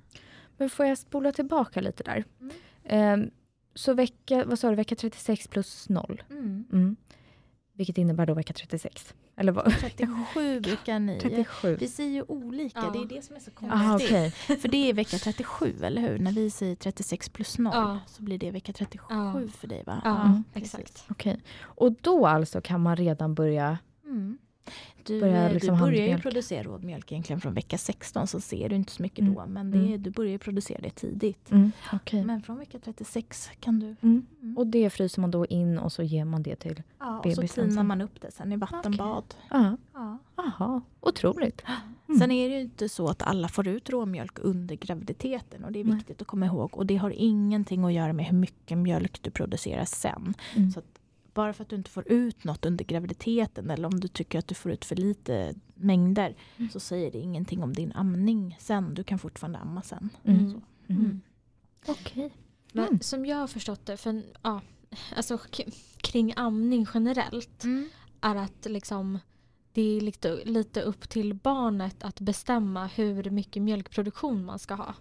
Men 0.57 0.71
får 0.71 0.87
jag 0.87 0.99
spola 0.99 1.33
tillbaka 1.33 1.81
lite 1.81 2.03
där? 2.03 2.25
Mm. 2.41 2.55
Ehm, 2.85 3.31
så 3.75 3.95
vecka, 3.95 4.45
vad 4.47 4.59
sa 4.59 4.71
du, 4.71 4.77
vecka 4.77 4.95
36 4.97 5.49
plus 5.49 5.89
0? 5.89 6.23
Mm. 7.77 7.79
Vilket 7.79 7.99
innebär 7.99 8.27
då 8.27 8.35
vecka 8.35 8.53
36? 8.53 9.15
Eller 9.37 9.53
vad? 9.53 9.73
37 9.81 10.61
brukar 10.61 10.99
ni. 10.99 11.21
37. 11.21 11.77
Vi 11.81 11.89
säger 11.89 12.11
ju 12.11 12.23
olika, 12.29 12.79
Ja. 12.79 12.91
det 12.91 12.99
är 12.99 13.17
det 13.17 13.23
som 13.25 13.37
är 13.37 13.41
så 13.41 13.51
konstigt. 13.51 13.81
Aha, 13.81 13.95
okej. 13.97 14.31
För 14.61 14.69
det 14.69 14.91
är 14.91 14.95
vecka 14.95 15.19
37, 15.19 15.75
eller 15.83 16.03
hur? 16.03 16.19
När 16.19 16.33
vi 16.33 16.51
säger 16.51 16.77
36 16.77 17.29
plus 17.29 17.59
0 17.59 17.73
Ja. 17.75 17.99
så 18.07 18.23
blir 18.23 18.39
det 18.39 18.51
vecka 18.51 18.73
37 18.73 19.05
Ja. 19.11 19.41
för 19.57 19.67
dig 19.69 19.83
va? 19.87 20.01
Ja, 20.05 20.43
precis. 20.53 20.75
exakt. 20.75 21.05
Okej. 21.11 21.41
Och 21.63 21.93
då 22.01 22.27
alltså 22.27 22.61
kan 22.61 22.81
man 22.83 22.97
redan 22.97 23.35
börja... 23.35 23.79
Mm. 24.05 24.39
Du, 25.07 25.21
Börjar 25.21 25.47
eh, 25.47 25.53
liksom 25.53 25.75
du 25.75 25.81
börjar 25.81 26.07
ju 26.07 26.19
producera 26.19 26.63
rådmjölk 26.63 27.13
egentligen 27.13 27.41
från 27.41 27.55
vecka 27.55 27.79
16 27.79 28.27
så 28.27 28.41
ser 28.41 28.69
du 28.69 28.77
inte 28.77 28.93
så 28.93 29.03
mycket 29.03 29.19
Mm. 29.19 29.35
då. 29.35 29.47
Men 29.47 29.71
det, 29.71 29.79
Mm. 29.79 30.03
du 30.03 30.11
börjar 30.11 30.33
ju 30.33 30.39
producera 30.39 30.79
det 30.81 30.91
tidigt. 30.91 31.51
Mm. 31.51 31.73
Okej. 31.93 32.25
Men 32.25 32.43
från 32.43 32.59
vecka 32.59 32.79
36 32.79 33.51
kan 33.61 33.79
du... 33.81 33.87
Mm. 33.87 34.27
Mm. 34.43 34.59
Och 34.59 34.67
det 34.67 34.91
fryser 34.91 35.21
man 35.21 35.31
då 35.31 35.47
in 35.47 35.79
och 35.79 35.93
så 35.93 36.03
ger 36.03 36.25
man 36.25 36.43
det 36.43 36.57
till... 36.57 36.83
Ja, 36.99 37.19
och 37.19 37.25
så 37.33 37.41
bebisen 37.41 37.69
tinar 37.69 37.83
man 37.83 38.01
upp 38.01 38.21
det 38.21 38.31
sen 38.31 38.53
i 38.53 38.57
vattenbad. 38.57 39.35
Ja. 39.51 39.77
Ja. 39.95 40.19
Aha, 40.37 40.81
otroligt. 41.01 41.63
Mm. 42.09 42.19
Sen 42.21 42.31
är 42.31 42.49
det 42.49 42.55
ju 42.55 42.61
inte 42.61 42.89
så 42.89 43.09
att 43.09 43.23
alla 43.23 43.49
får 43.49 43.69
ut 43.69 43.91
råmjölk 43.91 44.39
under 44.43 44.75
graviditeten 44.77 45.65
och 45.65 45.73
det 45.73 45.81
är 45.81 45.85
Nej. 45.85 45.95
viktigt 45.95 46.21
att 46.23 46.27
komma 46.29 46.47
ihåg. 46.47 46.77
Och 46.77 46.87
det 46.87 46.97
har 46.97 47.11
ingenting 47.17 47.85
att 47.85 47.93
göra 47.93 48.13
med 48.13 48.25
hur 48.27 48.37
mycket 48.39 48.79
mjölk 48.79 49.23
du 49.23 49.31
producerar 49.31 49.85
sen. 49.85 50.35
Så 50.75 50.83
bara 51.37 51.53
för 51.53 51.63
att 51.63 51.69
du 51.69 51.77
inte 51.77 51.91
får 51.91 52.09
ut 52.13 52.45
något 52.45 52.67
under 52.67 52.85
graviditeten 52.85 53.71
eller 53.71 53.89
om 53.89 54.01
du 54.01 54.09
tycker 54.09 54.39
att 54.39 54.49
du 54.49 54.55
får 54.55 54.73
ut 54.73 54.85
för 54.85 54.97
lite 54.97 55.55
mängder 55.75 56.35
Mm. 56.57 56.71
så 56.71 56.81
säger 56.81 57.11
det 57.13 57.19
ingenting 57.19 57.63
om 57.63 57.73
din 57.73 57.93
amning 57.93 58.57
sen. 58.61 58.95
Du 58.95 59.05
kan 59.05 59.19
fortfarande 59.19 59.59
amma 59.59 59.83
sen. 59.83 60.11
Mm. 60.25 60.51
Så. 60.53 60.63
Mm. 60.93 61.21
Okej. 61.87 62.31
Men 62.73 62.85
Mm. 62.89 63.01
som 63.01 63.27
jag 63.27 63.37
har 63.37 63.47
förstått 63.47 63.87
det, 63.87 63.97
för, 63.97 64.23
ja, 64.43 64.61
alltså, 65.17 65.39
kring 65.97 66.33
amning 66.37 66.87
generellt 66.95 67.65
är 68.21 68.37
att 68.37 68.67
liksom, 68.67 69.19
det 69.73 69.97
är 69.97 70.01
lite, 70.01 70.45
lite 70.45 70.83
upp 70.83 71.09
till 71.09 71.35
barnet 71.35 72.03
att 72.05 72.21
bestämma 72.21 72.87
hur 72.87 73.31
mycket 73.31 73.63
mjölkproduktion 73.63 74.45
man 74.45 74.59
ska 74.59 74.75
ha. 74.75 74.95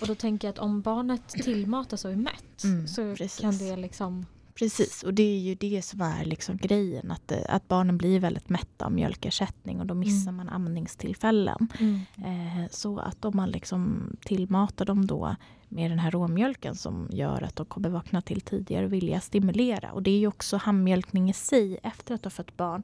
Och 0.00 0.06
då 0.06 0.14
tänker 0.14 0.48
jag 0.48 0.52
att 0.52 0.58
om 0.58 0.82
barnet 0.82 1.28
tillmatas 1.28 2.04
och 2.04 2.10
är 2.12 2.16
mätt 2.16 2.64
Mm, 2.64 2.88
så 2.88 3.14
precis. 3.16 3.40
kan 3.40 3.58
det 3.58 3.76
liksom... 3.76 4.26
Precis, 4.62 5.02
och 5.02 5.14
det 5.14 5.22
är 5.22 5.38
ju 5.38 5.54
det 5.54 5.82
som 5.82 6.00
är 6.00 6.24
liksom 6.24 6.56
grejen. 6.56 7.10
Att, 7.10 7.32
eh, 7.32 7.38
att 7.48 7.68
barnen 7.68 7.98
blir 7.98 8.20
väldigt 8.20 8.48
mätta 8.48 8.84
av 8.84 8.92
mjölkersättning 8.92 9.80
och 9.80 9.86
då 9.86 9.94
missar 9.94 10.32
man 10.32 10.48
amningstillfällen. 10.48 11.68
Eh, 12.16 12.70
så 12.70 12.98
att 12.98 13.24
om 13.24 13.36
man 13.36 13.50
liksom 13.50 14.10
tillmatar 14.24 14.84
dem 14.84 15.06
då 15.06 15.36
med 15.68 15.90
den 15.90 15.98
här 15.98 16.10
råmjölken 16.10 16.74
som 16.74 17.08
gör 17.12 17.42
att 17.42 17.56
de 17.56 17.66
kommer 17.66 17.88
vakna 17.88 18.22
till 18.22 18.40
tidigare 18.40 18.86
och 18.86 18.92
vilja 18.92 19.20
stimulera. 19.20 19.92
Och 19.92 20.02
det 20.02 20.10
är 20.10 20.18
ju 20.18 20.26
också 20.26 20.56
handmjölkning 20.56 21.30
i 21.30 21.32
sig 21.32 21.78
efter 21.82 22.14
att 22.14 22.22
du 22.22 22.26
har 22.26 22.30
fött 22.30 22.56
barn 22.56 22.82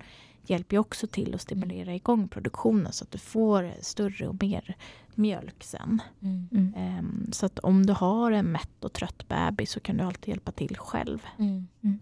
hjälper 0.50 0.76
ju 0.76 0.80
också 0.80 1.06
till 1.06 1.34
att 1.34 1.40
stimulera 1.40 1.94
igång 1.94 2.28
produktionen 2.28 2.92
så 2.92 3.04
att 3.04 3.10
du 3.10 3.18
får 3.18 3.72
större 3.80 4.28
och 4.28 4.42
mer 4.42 4.76
mjölk 5.14 5.64
sen. 5.64 6.02
Mm. 6.22 6.74
Ehm, 6.76 7.32
så 7.32 7.46
att 7.46 7.58
om 7.58 7.86
du 7.86 7.92
har 7.92 8.32
en 8.32 8.52
mätt 8.52 8.84
och 8.84 8.92
trött 8.92 9.28
bebis 9.28 9.70
så 9.70 9.80
kan 9.80 9.96
du 9.96 10.04
alltid 10.04 10.28
hjälpa 10.28 10.52
till 10.52 10.76
själv. 10.76 11.26
Mm. 11.38 11.68
Mm. 11.82 11.98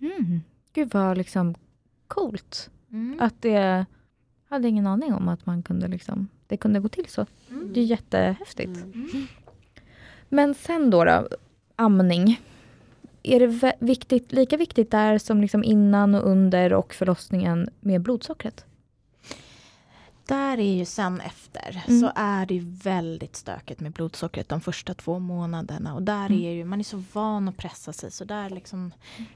Mm. 0.00 0.40
Gud 0.72 0.94
vad 0.94 1.18
liksom 1.18 1.54
coolt. 2.06 2.70
Mm. 2.90 3.20
Att 3.20 3.42
det... 3.42 3.86
hade 4.48 4.68
ingen 4.68 4.86
aning 4.86 5.14
om 5.14 5.28
att 5.28 5.46
man 5.46 5.62
kunde 5.62 5.88
liksom... 5.88 6.28
Det 6.46 6.56
kunde 6.56 6.80
gå 6.80 6.88
till 6.88 7.06
så. 7.08 7.26
Mm. 7.50 7.72
Det 7.72 7.80
är 7.80 7.84
jättehäftigt. 7.84 8.84
Mm. 8.84 9.26
Men 10.28 10.54
sen 10.54 10.90
då, 10.90 11.04
då 11.04 11.28
amning. 11.76 12.40
Är 13.22 13.40
det 13.40 13.72
viktigt, 13.78 14.32
lika 14.32 14.56
viktigt 14.56 14.90
där 14.90 15.18
som 15.18 15.40
liksom 15.40 15.64
innan 15.64 16.14
och 16.14 16.26
under 16.30 16.72
och 16.72 16.94
förlossningen 16.94 17.68
med 17.80 18.00
blodsockret? 18.02 18.64
Där 20.26 20.58
är 20.58 20.74
ju 20.74 20.84
sen 20.84 21.20
efter 21.20 21.82
Mm. 21.88 22.00
så 22.00 22.12
är 22.14 22.46
det 22.46 22.54
ju 22.54 22.64
väldigt 22.82 23.36
stökigt 23.36 23.80
med 23.80 23.92
blodsockret 23.92 24.48
de 24.48 24.60
första 24.60 24.94
två 24.94 25.18
månaderna. 25.18 25.94
Och 25.94 26.02
där 26.02 26.26
Mm. 26.26 26.44
är 26.44 26.50
ju, 26.50 26.64
man 26.64 26.80
är 26.80 26.84
så 26.84 27.02
van 27.12 27.48
att 27.48 27.56
pressa 27.56 27.92
sig 27.92 28.10
så 28.10 28.24
där 28.24 28.50
liksom 28.50 28.92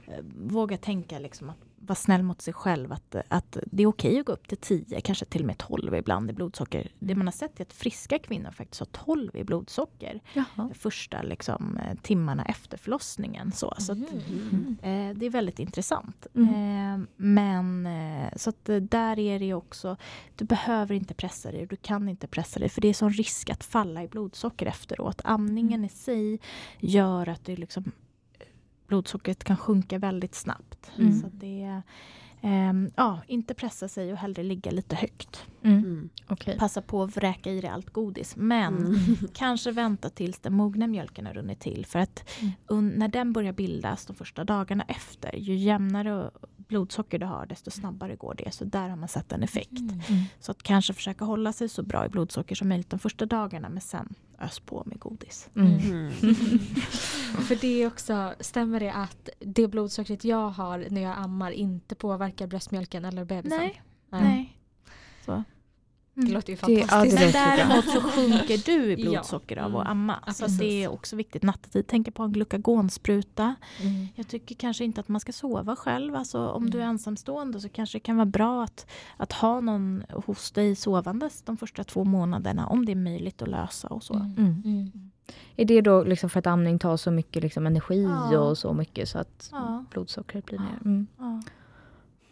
eh, 0.07 0.23
våga 0.47 0.77
tänka 0.77 1.19
liksom 1.19 1.49
att 1.49 1.57
vara 1.87 1.95
snäll 1.95 2.23
mot 2.23 2.41
sig 2.41 2.53
själv. 2.53 2.91
Att, 2.93 3.15
att 3.27 3.57
det 3.65 3.83
är 3.83 3.87
okej 3.87 4.19
att 4.19 4.25
gå 4.25 4.31
upp 4.33 4.47
till 4.47 4.57
10, 4.57 5.01
kanske 5.01 5.25
till 5.25 5.41
och 5.41 5.47
med 5.47 5.57
12 5.57 5.95
ibland 5.95 6.29
i 6.29 6.33
blodsocker. 6.33 6.91
Det 6.99 7.15
man 7.15 7.27
har 7.27 7.31
sett 7.31 7.59
är 7.59 7.63
att 7.65 7.73
friska 7.73 8.19
kvinnor 8.19 8.51
faktiskt 8.51 8.79
har 8.79 8.87
12 9.05 9.35
i 9.35 9.43
blodsocker 9.43 10.21
Jaha. 10.33 10.69
första 10.73 11.21
liksom, 11.21 11.77
eh, 11.77 11.97
timmarna 12.01 12.45
efter 12.45 12.77
förlossningen. 12.77 13.51
Så, 13.51 13.73
så 13.77 13.91
att, 13.91 13.97
Mhm. 13.97 14.77
Eh, 14.81 15.15
det 15.17 15.25
är 15.25 15.29
väldigt 15.29 15.59
intressant. 15.59 16.27
Mm. 16.35 16.49
Eh, 17.01 17.07
men 17.17 17.85
eh, 17.85 18.29
så 18.35 18.49
att 18.49 18.69
eh, 18.69 18.75
där 18.75 19.19
är 19.19 19.39
det 19.39 19.53
också, 19.53 19.97
du 20.35 20.45
behöver 20.45 20.95
inte 20.95 21.13
pressa 21.13 21.51
dig, 21.51 21.65
du 21.65 21.75
kan 21.75 22.09
inte 22.09 22.27
pressa 22.27 22.59
dig 22.59 22.69
för 22.69 22.81
det 22.81 22.87
är 22.87 22.93
sån 22.93 23.09
risk 23.13 23.49
att 23.49 23.63
falla 23.63 24.03
i 24.03 24.07
blodsocker 24.07 24.65
efteråt. 24.65 25.21
Amningen 25.23 25.85
i 25.85 25.89
sig 25.89 26.39
gör 26.79 27.29
att 27.29 27.45
det 27.45 27.55
liksom, 27.55 27.91
blodsockret 28.93 29.43
kan 29.43 29.57
sjunka 29.57 29.99
väldigt 29.99 30.35
snabbt. 30.35 30.91
Mm. 30.97 31.21
Så 31.21 31.27
det 31.33 31.81
ehm, 32.41 32.91
ja, 32.95 33.21
inte 33.27 33.53
pressa 33.53 33.87
sig 33.87 34.11
och 34.11 34.17
hellre 34.17 34.43
ligga 34.43 34.71
lite 34.71 34.95
högt. 34.95 35.45
Mm. 35.63 35.77
Mm. 35.77 36.09
Okej. 36.27 36.57
Passa 36.57 36.81
på 36.81 37.03
att 37.03 37.17
vräka 37.17 37.51
i 37.51 37.61
dig 37.61 37.69
allt 37.69 37.89
godis. 37.89 38.35
Men 38.35 38.77
Mm. 38.77 38.95
kanske 39.33 39.71
vänta 39.71 40.09
tills 40.09 40.39
den 40.39 40.53
mogna 40.53 40.87
mjölken 40.87 41.25
har 41.25 41.33
runnit 41.33 41.59
till. 41.59 41.85
För 41.85 41.99
att 41.99 42.29
Mm. 42.69 42.89
när 42.89 43.07
den 43.07 43.33
börjar 43.33 43.53
bildas 43.53 44.05
de 44.05 44.15
första 44.15 44.43
dagarna 44.43 44.83
efter, 44.87 45.35
ju 45.35 45.55
jämnare 45.55 46.31
blodsocker 46.57 47.19
du 47.19 47.25
har 47.25 47.45
desto 47.45 47.71
snabbare 47.71 48.15
går 48.15 48.35
det. 48.37 48.51
Så 48.51 48.65
där 48.65 48.89
har 48.89 48.95
man 48.95 49.09
sett 49.09 49.31
en 49.31 49.43
effekt. 49.43 49.71
Mm. 49.79 50.23
Så 50.39 50.51
att 50.51 50.63
kanske 50.63 50.93
försöka 50.93 51.25
hålla 51.25 51.53
sig 51.53 51.69
så 51.69 51.83
bra 51.83 52.05
i 52.05 52.09
blodsocker 52.09 52.55
som 52.55 52.69
möjligt 52.69 52.89
de 52.89 52.99
första 52.99 53.25
dagarna 53.25 53.69
men 53.69 53.81
sen 53.81 54.13
ös 54.39 54.59
på 54.59 54.83
med 54.85 54.99
godis. 54.99 55.49
Mm. 55.55 55.77
Mm. 55.79 56.11
För 57.47 57.61
det 57.61 57.83
är 57.83 57.87
också, 57.87 58.33
stämmer 58.39 58.79
det 58.79 58.93
att 58.93 59.29
det 59.39 59.67
blodsockret 59.67 60.23
jag 60.25 60.49
har 60.49 60.85
när 60.89 61.01
jag 61.01 61.17
ammar 61.17 61.51
inte 61.51 61.95
påverkar 61.95 62.47
bröstmjölken 62.47 63.05
eller 63.05 63.25
bebisen? 63.25 63.57
Nej. 63.59 63.81
Nej. 64.09 64.57
Så. 65.25 65.43
Det 66.15 66.21
Mm. 66.21 66.33
låter 66.33 66.53
ju 66.53 66.57
Det- 66.65 66.71
ja, 66.81 66.87
fantastiskt. 66.87 67.33
det 67.33 67.39
Men 67.39 67.57
däremot 67.57 67.85
så 67.85 68.01
sjunker 68.01 68.65
du 68.65 68.91
i 68.93 68.95
Ja. 69.03 69.09
blodsocker 69.11 69.57
av 69.57 69.65
Mm. 69.69 69.81
att 69.81 69.87
amma. 69.87 70.19
Ja, 70.27 70.33
så 70.33 70.45
att 70.45 70.59
det 70.59 70.83
är 70.83 70.91
också 70.91 71.15
viktigt 71.15 71.43
nattetid. 71.43 71.87
Tänka 71.87 72.11
på 72.11 72.23
en 72.23 72.31
glukagonspruta. 72.31 73.55
Mm. 73.81 74.07
Jag 74.15 74.27
tycker 74.27 74.55
kanske 74.55 74.83
inte 74.83 75.01
att 75.01 75.07
man 75.07 75.19
ska 75.21 75.31
sova 75.31 75.75
själv. 75.75 76.15
Alltså, 76.15 76.47
om 76.47 76.69
du 76.69 76.77
är 76.77 76.81
Mm. 76.83 76.93
ensamstående 76.93 77.59
så 77.59 77.69
kanske 77.69 77.95
det 77.95 77.99
kan 77.99 78.15
vara 78.15 78.25
bra 78.25 78.63
att, 78.63 78.87
att 79.17 79.31
ha 79.33 79.61
någon 79.61 80.03
hos 80.25 80.51
dig 80.51 80.75
sovandes 80.75 81.41
de 81.41 81.57
första 81.57 81.83
två 81.83 82.03
månaderna. 82.03 82.67
Om 82.67 82.85
det 82.85 82.91
är 82.91 82.95
möjligt 82.95 83.41
att 83.41 83.47
lösa 83.47 83.87
och 83.87 84.03
så. 84.03 84.13
Mm. 84.13 84.31
Mm. 84.37 84.61
Mm. 84.65 84.91
Är 85.55 85.65
det 85.65 85.81
då 85.81 86.03
liksom 86.03 86.29
för 86.29 86.39
att 86.39 86.47
amning 86.47 86.79
tar 86.79 86.97
så 86.97 87.11
mycket 87.11 87.43
liksom 87.43 87.67
energi 87.67 88.03
Ja. 88.31 88.39
och 88.39 88.57
så 88.57 88.73
mycket 88.73 89.09
så 89.09 89.19
att 89.19 89.49
Ja. 89.51 89.85
blodsockret 89.91 90.45
blir 90.45 90.59
ner? 90.59 91.05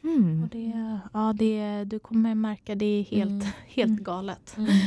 Mm. 0.04 0.44
Och 0.44 0.50
det, 0.50 1.00
ja, 1.14 1.34
det, 1.38 1.84
du 1.84 2.00
kommer 2.00 2.36
märka 2.36 2.76
det 2.76 2.86
är 2.86 3.04
helt, 3.04 3.30
Mm. 3.32 3.48
helt 3.68 3.92
Mm. 3.92 4.04
galet. 4.04 4.58
Mm. 4.58 4.70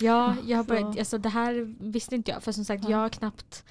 Ja, 0.00 0.36
jag 0.46 0.56
har 0.56 0.64
börjat, 0.64 0.98
alltså 0.98 1.18
det 1.18 1.28
här 1.28 1.74
visste 1.90 2.14
inte 2.14 2.30
jag. 2.30 2.42
För 2.42 2.52
som 2.52 2.64
sagt, 2.64 2.84
Ja. 2.84 2.90
jag 2.90 2.98
har 2.98 3.08
knappt 3.08 3.64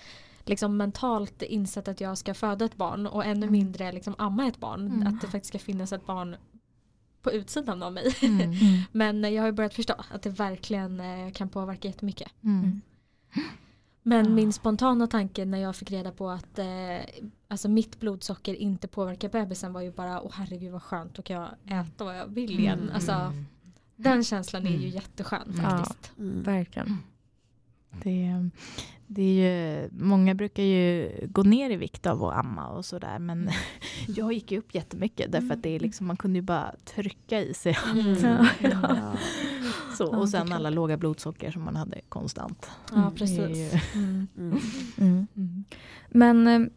liksom 0.46 0.78
mentalt 0.78 1.42
insett 1.42 1.88
att 1.88 2.02
jag 2.02 2.18
ska 2.18 2.34
föda 2.34 2.66
ett 2.66 2.76
barn 2.76 3.08
och 3.08 3.26
ännu 3.26 3.38
Mm. 3.48 3.52
mindre 3.52 3.92
liksom 3.92 4.16
amma 4.18 4.48
ett 4.48 4.60
barn. 4.60 4.88
Mm. 4.88 5.08
Att 5.08 5.22
det 5.22 5.28
faktiskt 5.28 5.48
ska 5.48 5.60
finnas 5.60 5.94
ett 5.94 6.06
barn 6.06 6.36
på 7.22 7.32
utsidan 7.32 7.84
av 7.84 7.94
mig. 7.94 8.16
Men 8.92 9.34
jag 9.34 9.44
har 9.44 9.52
börjat 9.52 9.74
förstå 9.74 9.94
att 10.12 10.22
det 10.22 10.30
verkligen 10.30 11.00
eh, 11.00 11.32
kan 11.32 11.50
påverka 11.50 11.88
jättemycket. 11.88 12.32
Mm. 12.44 12.82
Men 14.04 14.26
Ja. 14.26 14.32
min 14.32 14.54
spontana 14.54 15.08
tanke 15.08 15.46
när 15.46 15.58
jag 15.58 15.76
fick 15.76 15.92
reda 15.92 16.12
på 16.12 16.30
att 16.30 16.60
eh, 16.60 16.66
alltså 17.56 17.70
mitt 17.70 18.00
blodsocker 18.00 18.54
inte 18.54 18.88
påverkar 18.88 19.30
bebisen 19.30 19.74
var 19.74 19.82
ju 19.82 19.92
bara 19.92 20.22
åh 20.22 20.32
herregud 20.34 20.72
vad 20.72 20.84
skönt, 20.84 21.14
då 21.16 21.22
kan 21.22 21.36
jag 21.36 21.80
äta 21.82 22.04
vad 22.06 22.18
jag 22.18 22.28
vill 22.28 22.60
igen. 22.60 22.80
Mm. 22.80 22.96
Alltså, 22.96 23.34
den 23.96 24.24
känslan 24.24 24.66
är 24.66 24.70
ju 24.70 24.76
Mm. 24.78 24.90
jätteskön 24.90 25.42
Mm. 25.54 25.62
faktiskt. 25.62 26.12
Mm. 26.20 26.44
Verkligen. 26.44 26.98
Det, 28.04 28.50
det 29.08 29.22
är 29.22 29.82
ju, 29.82 29.90
många 29.92 30.36
brukar 30.36 30.64
ju 30.64 31.12
gå 31.30 31.44
ner 31.44 31.70
i 31.70 31.76
vikt 31.76 32.06
av 32.06 32.24
att 32.24 32.36
amma 32.46 32.68
och 32.68 32.86
sådär 32.86 33.20
men 33.20 33.50
jag 34.08 34.34
gick 34.34 34.52
ju 34.52 34.58
upp 34.60 34.76
jättemycket 34.76 35.32
därför 35.32 35.54
att 35.54 35.64
det 35.64 35.70
är 35.70 35.80
liksom, 35.80 36.08
man 36.08 36.18
kunde 36.18 36.38
ju 36.40 36.42
bara 36.44 36.76
trycka 36.86 37.42
i 37.42 37.54
sig 37.54 37.78
Mm. 37.94 38.16
Ja. 38.24 38.48
Ja. 38.62 39.14
så, 39.98 40.04
Ja, 40.12 40.18
och 40.18 40.30
sen 40.30 40.52
alla 40.54 40.70
låga 40.70 40.98
blodsocker 40.98 41.52
som 41.52 41.64
man 41.64 41.76
hade 41.76 42.02
konstant. 42.10 42.70
Ja, 42.94 43.12
precis. 43.16 43.40
ju- 43.74 43.80
Mm. 43.94 44.28
Mm. 44.38 44.60
Mm. 44.98 45.28
Mm. 45.36 45.66
Men 46.10 46.48
eh, 46.48 46.68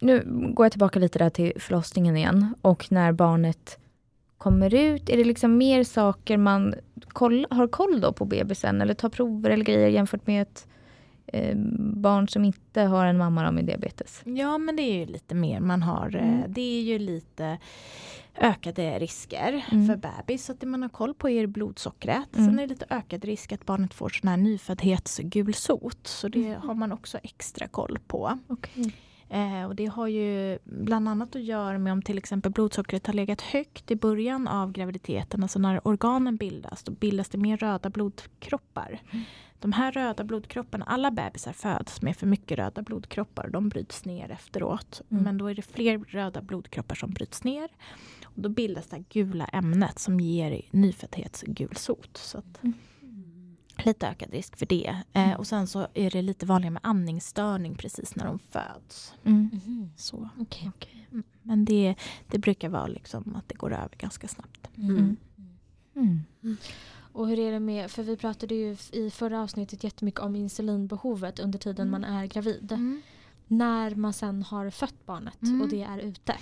nu 0.00 0.24
går 0.54 0.64
jag 0.64 0.72
tillbaka 0.72 0.98
lite 0.98 1.18
där 1.18 1.30
till 1.30 1.52
förlossningen 1.56 2.16
igen. 2.16 2.54
Och 2.62 2.92
när 2.92 3.12
barnet 3.12 3.78
kommer 4.38 4.74
ut, 4.74 5.08
är 5.10 5.16
det 5.16 5.24
liksom 5.24 5.56
mer 5.56 5.84
saker 5.84 6.36
man 6.36 6.74
koll, 7.08 7.46
har 7.50 7.68
koll 7.68 8.00
då 8.00 8.12
på 8.12 8.24
bebisen? 8.24 8.80
Eller 8.80 8.94
tar 8.94 9.08
prover 9.08 9.50
eller 9.50 9.64
grejer 9.64 9.88
jämfört 9.88 10.26
med 10.26 10.42
ett 10.42 10.66
eh, 11.26 11.56
barn 11.94 12.28
som 12.28 12.44
inte 12.44 12.80
har 12.82 13.06
en 13.06 13.18
mamma 13.18 13.50
med 13.50 13.64
diabetes? 13.64 14.22
Ja 14.24 14.58
men 14.58 14.76
det 14.76 14.82
är 14.82 14.94
ju 14.98 15.06
lite 15.06 15.34
mer 15.34 15.60
man 15.60 15.82
har, 15.82 16.16
eh, 16.16 16.28
Mm. 16.28 16.52
det 16.52 16.78
är 16.78 16.82
ju 16.82 16.98
lite 16.98 17.58
ökade 18.36 18.98
risker 18.98 19.64
Mm. 19.72 19.86
för 19.86 19.96
bebis. 19.96 20.44
Så 20.44 20.52
att 20.52 20.60
det 20.60 20.66
man 20.66 20.82
har 20.82 20.88
koll 20.88 21.14
på 21.14 21.30
är 21.30 21.46
blodsockret. 21.46 22.36
Mm. 22.36 22.46
Sen 22.50 22.58
är 22.58 22.62
det 22.62 22.68
lite 22.68 22.86
ökad 22.90 23.24
risk 23.24 23.52
att 23.52 23.66
barnet 23.66 23.94
får 23.94 24.08
sån 24.08 24.28
här 24.28 24.36
nyföddhetsgulsot. 24.36 26.06
Så 26.06 26.28
det 26.28 26.46
Mm. 26.46 26.60
har 26.60 26.74
man 26.74 26.92
också 26.92 27.18
extra 27.22 27.68
koll 27.68 27.98
på. 28.06 28.38
Okej. 28.46 28.92
Eh, 29.30 29.64
och 29.64 29.76
det 29.76 29.86
har 29.86 30.06
ju 30.06 30.58
bland 30.64 31.08
annat 31.08 31.36
att 31.36 31.42
göra 31.42 31.78
med 31.78 31.92
om 31.92 32.02
till 32.02 32.18
exempel 32.18 32.52
blodsockret 32.52 33.06
har 33.06 33.14
legat 33.14 33.40
högt 33.40 33.90
i 33.90 33.96
början 33.96 34.48
av 34.48 34.72
graviditeten, 34.72 35.42
alltså 35.42 35.58
när 35.58 35.88
organen 35.88 36.36
bildas, 36.36 36.82
då 36.82 36.92
bildas 36.92 37.28
det 37.28 37.38
mer 37.38 37.56
röda 37.56 37.90
blodkroppar. 37.90 39.00
Mm. 39.10 39.24
De 39.58 39.72
här 39.72 39.92
röda 39.92 40.24
blodkropparna, 40.24 40.84
alla 40.84 41.10
bebisar 41.10 41.52
föds 41.52 42.02
med 42.02 42.16
för 42.16 42.26
mycket 42.26 42.58
röda 42.58 42.82
blodkroppar 42.82 43.48
de 43.48 43.68
bryts 43.68 44.04
ner 44.04 44.30
efteråt. 44.30 45.02
Mm. 45.10 45.22
Men 45.24 45.38
då 45.38 45.46
är 45.46 45.54
det 45.54 45.62
fler 45.62 45.98
röda 45.98 46.42
blodkroppar 46.42 46.94
som 46.94 47.10
bryts 47.10 47.44
ner. 47.44 47.68
Och 48.24 48.42
då 48.42 48.48
bildas 48.48 48.86
det 48.86 48.96
här 48.96 49.04
gula 49.08 49.44
ämnet 49.44 49.98
som 49.98 50.20
ger 50.20 50.62
nyföddhetsgulsot. 50.70 52.16
Så 52.16 52.38
att, 52.38 52.62
Mm. 52.62 52.74
Lite 53.84 54.08
ökad 54.08 54.30
risk 54.32 54.56
för 54.56 54.66
det. 54.66 54.96
Eh, 55.12 55.32
och 55.32 55.46
sen 55.46 55.66
så 55.66 55.86
är 55.94 56.10
det 56.10 56.22
lite 56.22 56.46
vanligare 56.46 56.70
med 56.72 56.80
andningsstörning 56.84 57.74
precis 57.74 58.16
när 58.16 58.24
de 58.24 58.38
föds. 58.38 59.14
Mm. 59.24 59.50
Mhm. 59.52 59.90
Så. 59.96 60.28
Okej. 60.38 60.70
Mm. 61.10 61.22
Men 61.42 61.64
det, 61.64 61.94
det 62.28 62.38
brukar 62.38 62.68
vara 62.68 62.86
liksom 62.86 63.36
att 63.36 63.48
det 63.48 63.54
går 63.54 63.72
över 63.72 63.96
ganska 63.98 64.28
snabbt. 64.28 64.68
Mm. 64.76 65.16
Mm. 65.96 66.20
Och 67.12 67.28
hur 67.28 67.38
är 67.38 67.52
det 67.52 67.60
med, 67.60 67.90
för 67.90 68.02
vi 68.02 68.16
pratade 68.16 68.54
ju 68.54 68.76
i 68.92 69.10
förra 69.10 69.40
avsnittet 69.42 69.84
jättemycket 69.84 70.20
om 70.20 70.36
insulinbehovet 70.36 71.38
under 71.38 71.58
tiden 71.58 71.88
Mm. 71.88 72.00
man 72.00 72.10
är 72.10 72.26
gravid. 72.26 72.72
När 73.52 73.94
man 73.94 74.12
sen 74.12 74.42
har 74.42 74.70
fött 74.70 75.06
barnet 75.06 75.42
Mm. 75.42 75.60
och 75.62 75.68
det 75.68 75.82
är 75.82 75.98
ute. 75.98 76.36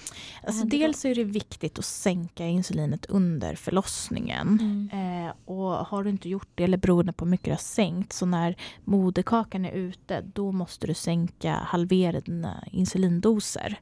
Alltså 0.47 0.63
då? 0.63 0.69
dels 0.69 1.05
är 1.05 1.15
det 1.15 1.25
viktigt 1.25 1.79
att 1.79 1.85
sänka 1.85 2.47
insulinet 2.47 3.07
under 3.07 3.55
förlossningen. 3.55 4.59
Mm. 4.93 5.27
Eh, 5.27 5.33
och 5.45 5.71
har 5.71 6.05
du 6.05 6.11
inte 6.11 6.29
gjort 6.29 6.49
det 6.55 6.65
eller 6.65 6.79
beroende 6.79 7.13
på 7.13 7.25
hur 7.25 7.31
mycket 7.31 7.45
du 7.45 7.51
har 7.51 7.57
sänkt 7.59 8.13
så 8.13 8.27
när 8.27 8.57
moderkakan 8.85 9.65
är 9.65 9.73
ute 9.73 10.21
då 10.35 10.53
måste 10.53 10.87
du 10.87 10.95
sänka, 10.95 11.53
halvera 11.55 12.21
dina 12.21 12.65
insulindoser. 12.73 13.81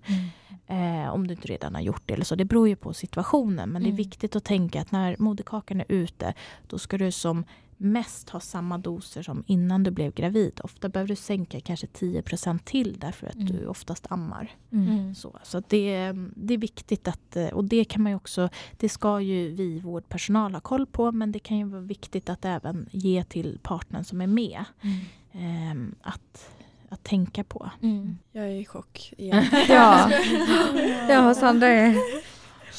Eh, 0.66 1.08
om 1.14 1.26
du 1.26 1.34
inte 1.34 1.48
redan 1.48 1.74
har 1.74 1.82
gjort 1.82 2.02
det 2.06 2.14
eller 2.14 2.24
så. 2.24 2.34
Det 2.34 2.44
beror 2.44 2.68
ju 2.68 2.76
på 2.76 2.94
situationen 2.94 3.68
men 3.70 3.82
det 3.82 3.88
Mm. 3.88 3.92
är 3.94 3.96
viktigt 4.04 4.36
att 4.36 4.44
tänka 4.44 4.80
att 4.80 4.92
när 4.92 5.16
moderkakan 5.18 5.80
är 5.80 5.86
ute 5.88 6.34
då 6.66 6.78
ska 6.78 6.98
du 6.98 7.12
som 7.12 7.44
mest 7.76 8.30
ha 8.30 8.40
samma 8.40 8.78
doser 8.78 9.22
som 9.22 9.44
innan 9.46 9.82
du 9.82 9.90
blev 9.90 10.12
gravid. 10.14 10.60
Ofta 10.64 10.88
behöver 10.88 11.08
du 11.08 11.16
sänka 11.16 11.60
kanske 11.60 11.86
10% 11.86 12.58
till 12.64 12.98
därför 12.98 13.26
att 13.26 13.34
Mm. 13.34 13.46
du 13.46 13.66
oftast 13.66 14.06
ammar. 14.10 14.50
Mm. 14.72 14.88
Mm. 14.88 15.14
Så, 15.14 15.38
så 15.42 15.62
det, 15.68 15.94
är- 15.94 16.28
det 16.36 16.54
är 16.54 16.58
viktigt 16.58 17.08
att, 17.08 17.36
eh, 17.36 17.46
och 17.48 17.64
det 17.64 17.84
kan 17.84 18.02
man 18.02 18.12
ju 18.12 18.16
också, 18.16 18.48
det 18.76 18.88
ska 18.88 19.20
ju 19.20 19.48
vi 19.50 19.78
vårdpersonal 19.80 20.52
ha 20.52 20.60
koll 20.60 20.86
på 20.86 21.12
men 21.12 21.32
det 21.32 21.38
kan 21.38 21.58
ju 21.58 21.64
vara 21.64 21.80
viktigt 21.80 22.28
att 22.28 22.44
även 22.44 22.88
ge 22.92 23.24
till 23.24 23.58
partnern 23.62 24.04
som 24.04 24.20
är 24.20 24.26
med. 24.26 24.64
Mm. 24.82 24.96
ehm, 25.32 25.94
att, 26.02 26.50
att 26.88 27.02
tänka 27.04 27.44
på. 27.44 27.70
Mm. 27.82 28.18
Jag 28.32 28.44
är 28.44 28.50
i 28.60 28.64
chock 28.64 29.12
igen. 29.18 29.44
Ja. 29.68 30.10
ja, 31.08 31.34
Sandra 31.34 31.66
är 31.68 31.96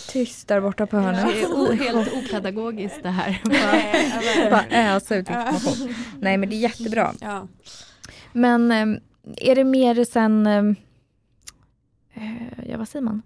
tyst 0.09 0.47
där 0.47 0.61
borta 0.61 0.87
på 0.87 0.97
hörnet. 0.97 1.25
Det 1.27 1.41
är 1.41 1.51
o- 1.53 1.71
helt 1.71 2.13
opedagogiskt 2.13 3.03
det 3.03 3.09
här. 3.09 3.41
Bara 4.51 4.65
ösa 4.95 5.15
ut 5.15 5.29
information. 5.29 5.95
Nej 6.19 6.37
men 6.37 6.49
det 6.49 6.55
är 6.55 6.59
jättebra. 6.59 7.13
Ja. 7.21 7.47
Men 8.33 8.71
eh, 8.71 9.01
är 9.49 9.55
det 9.55 9.63
mer 9.63 10.03
sen, 10.05 10.47
eh, 10.47 10.63
eh, 12.13 12.69
ja 12.69 12.77
vad 12.77 12.87
säger 12.89 13.03
man? 13.05 13.21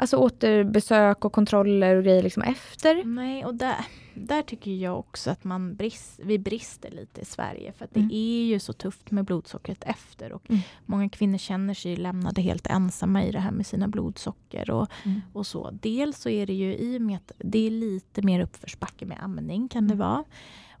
Alltså 0.00 0.16
återbesök 0.16 1.24
och 1.24 1.32
kontroller 1.32 1.96
och 1.96 2.04
grejer 2.04 2.22
liksom 2.22 2.42
efter? 2.42 3.04
Nej, 3.04 3.44
och 3.44 3.54
där, 3.54 3.76
där 4.14 4.42
tycker 4.42 4.70
jag 4.70 4.98
också 4.98 5.30
att 5.30 5.44
man 5.44 5.74
brist, 5.76 6.20
vi 6.24 6.38
brister 6.38 6.90
lite 6.90 7.20
i 7.20 7.24
Sverige. 7.24 7.72
För 7.72 7.84
att 7.84 7.94
det 7.94 8.00
Mm. 8.00 8.10
är 8.12 8.42
ju 8.44 8.58
så 8.58 8.72
tufft 8.72 9.10
med 9.10 9.24
blodsockret 9.24 9.84
efter. 9.84 10.32
Och 10.32 10.50
Mm. 10.50 10.60
Många 10.86 11.08
kvinnor 11.08 11.38
känner 11.38 11.74
sig 11.74 11.96
lämnade 11.96 12.40
helt 12.42 12.66
ensamma 12.66 13.24
i 13.24 13.30
det 13.30 13.40
här 13.40 13.50
med 13.50 13.66
sina 13.66 13.88
blodsocker. 13.88 14.70
Och, 14.70 14.86
Mm. 15.04 15.20
och 15.32 15.46
så. 15.46 15.70
Dels 15.82 16.18
så 16.18 16.28
är 16.28 16.46
det 16.46 16.54
ju 16.54 16.76
i 16.76 16.96
och 16.98 17.02
med 17.02 17.16
att 17.16 17.32
det 17.38 17.66
är 17.66 17.70
lite 17.70 18.22
mer 18.22 18.40
uppförsbacke 18.40 19.06
med 19.06 19.18
amning 19.22 19.68
kan 19.68 19.88
det 19.88 19.94
Mm. 19.94 20.06
vara. 20.08 20.24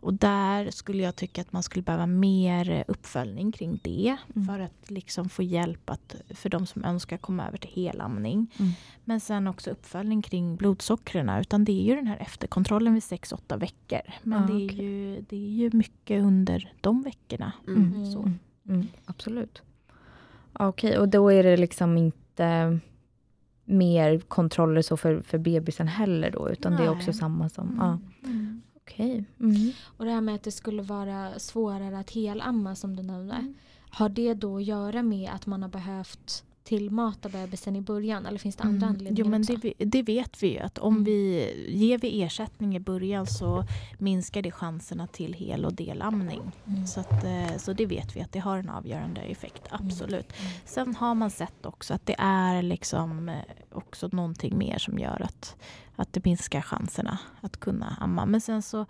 Och 0.00 0.14
där 0.14 0.70
skulle 0.70 1.02
jag 1.02 1.16
tycka 1.16 1.40
att 1.40 1.52
man 1.52 1.62
skulle 1.62 1.82
behöva 1.82 2.06
mer 2.06 2.84
uppföljning 2.88 3.52
kring 3.52 3.80
det. 3.84 4.16
Mm. 4.36 4.46
För 4.48 4.60
att 4.60 4.90
liksom 4.90 5.28
få 5.28 5.42
hjälp 5.42 5.90
att, 5.90 6.14
för 6.34 6.48
de 6.48 6.66
som 6.66 6.84
önskar 6.84 7.16
komma 7.16 7.46
över 7.48 7.58
till 7.58 7.70
helamning. 7.70 8.54
Mm. 8.58 8.72
Men 9.04 9.20
sen 9.20 9.46
också 9.46 9.70
uppföljning 9.70 10.22
kring 10.22 10.56
blodsockren. 10.56 11.28
Utan 11.28 11.64
det 11.64 11.72
är 11.72 11.84
ju 11.84 11.94
den 11.96 12.06
här 12.06 12.16
efterkontrollen 12.16 12.94
vid 12.94 13.02
6-8 13.02 13.58
veckor. 13.58 14.00
Men 14.22 14.42
Ah, 14.42 14.46
det, 14.46 14.52
är 14.52 14.66
okej. 14.66 14.84
ju, 14.84 15.20
det 15.28 15.36
är 15.36 15.50
ju 15.50 15.70
mycket 15.72 16.22
under 16.22 16.72
de 16.80 17.02
veckorna. 17.02 17.52
Mm. 17.68 17.94
Mm. 17.94 18.12
Så. 18.12 18.32
Mm, 18.68 18.86
absolut. 19.04 19.62
Ja, 20.58 20.68
Okej, 20.68 20.98
och 20.98 21.08
då 21.08 21.32
är 21.32 21.42
det 21.42 21.56
liksom 21.56 21.96
inte 21.96 22.78
mer 23.64 24.18
kontroller 24.18 24.82
så 24.82 24.96
för, 24.96 25.20
för 25.22 25.38
bebisen 25.38 25.88
heller 25.88 26.30
då, 26.30 26.50
utan 26.50 26.76
det 26.76 26.84
är 26.84 26.90
också 26.90 27.10
Nej. 27.10 27.14
samma 27.14 27.48
som... 27.48 27.76
Ja, 27.78 27.98
Mm. 28.24 28.59
Okej. 28.90 29.24
Mm. 29.40 29.72
Och 29.84 30.04
det 30.04 30.10
här 30.10 30.20
med 30.20 30.34
att 30.34 30.42
det 30.42 30.50
skulle 30.52 30.82
vara 30.82 31.38
svårare 31.38 31.98
att 31.98 32.10
helamma 32.10 32.74
som 32.74 32.96
du 32.96 33.02
nämnde. 33.02 33.34
Mm. 33.34 33.54
Har 33.90 34.08
det 34.08 34.34
då 34.34 34.56
att 34.56 34.64
göra 34.64 35.02
med 35.02 35.30
att 35.34 35.46
man 35.46 35.62
har 35.62 35.68
behövt 35.68 36.44
tillmata 36.64 37.28
bebisen 37.28 37.76
i 37.76 37.80
början 37.80 38.26
eller 38.26 38.38
finns 38.38 38.56
det 38.56 38.62
andra 38.62 38.86
Mm. 38.86 38.88
anledningar 38.88 39.24
Jo 39.24 39.30
men 39.30 39.42
det, 39.42 39.72
det 39.86 40.02
vet 40.02 40.42
vi 40.42 40.46
ju 40.52 40.58
att 40.58 40.78
om 40.78 40.92
Mm. 40.94 41.04
vi 41.04 41.46
ger 41.68 41.98
vi 41.98 42.22
ersättning 42.22 42.76
i 42.76 42.80
början 42.80 43.26
så 43.26 43.64
minskar 43.98 44.42
det 44.42 44.50
chanserna 44.50 45.06
till 45.06 45.32
hel 45.34 45.64
och 45.64 45.72
delamning. 45.74 46.40
Mm. 46.66 46.86
Så, 46.86 47.00
att, 47.00 47.24
eh, 47.24 47.56
så 47.58 47.72
det 47.72 47.86
vet 47.86 48.16
vi 48.16 48.20
att 48.20 48.32
det 48.32 48.38
har 48.38 48.58
en 48.58 48.68
avgörande 48.68 49.20
effekt, 49.20 49.62
absolut. 49.70 50.32
Mm. 50.40 50.52
Sen 50.64 50.94
har 50.94 51.14
man 51.14 51.30
sett 51.30 51.66
också 51.66 51.94
att 51.94 52.06
det 52.06 52.16
är 52.18 52.62
liksom 52.62 53.28
eh, 53.28 53.34
också 53.72 54.08
någonting 54.12 54.58
mer 54.58 54.78
som 54.78 54.98
gör 54.98 55.22
att, 55.22 55.56
att 56.00 56.12
det 56.12 56.24
minskar 56.24 56.60
chanserna 56.60 57.18
att 57.40 57.60
kunna 57.60 57.96
amma. 58.00 58.26
Men 58.26 58.40
sen 58.40 58.62
så 58.62 58.86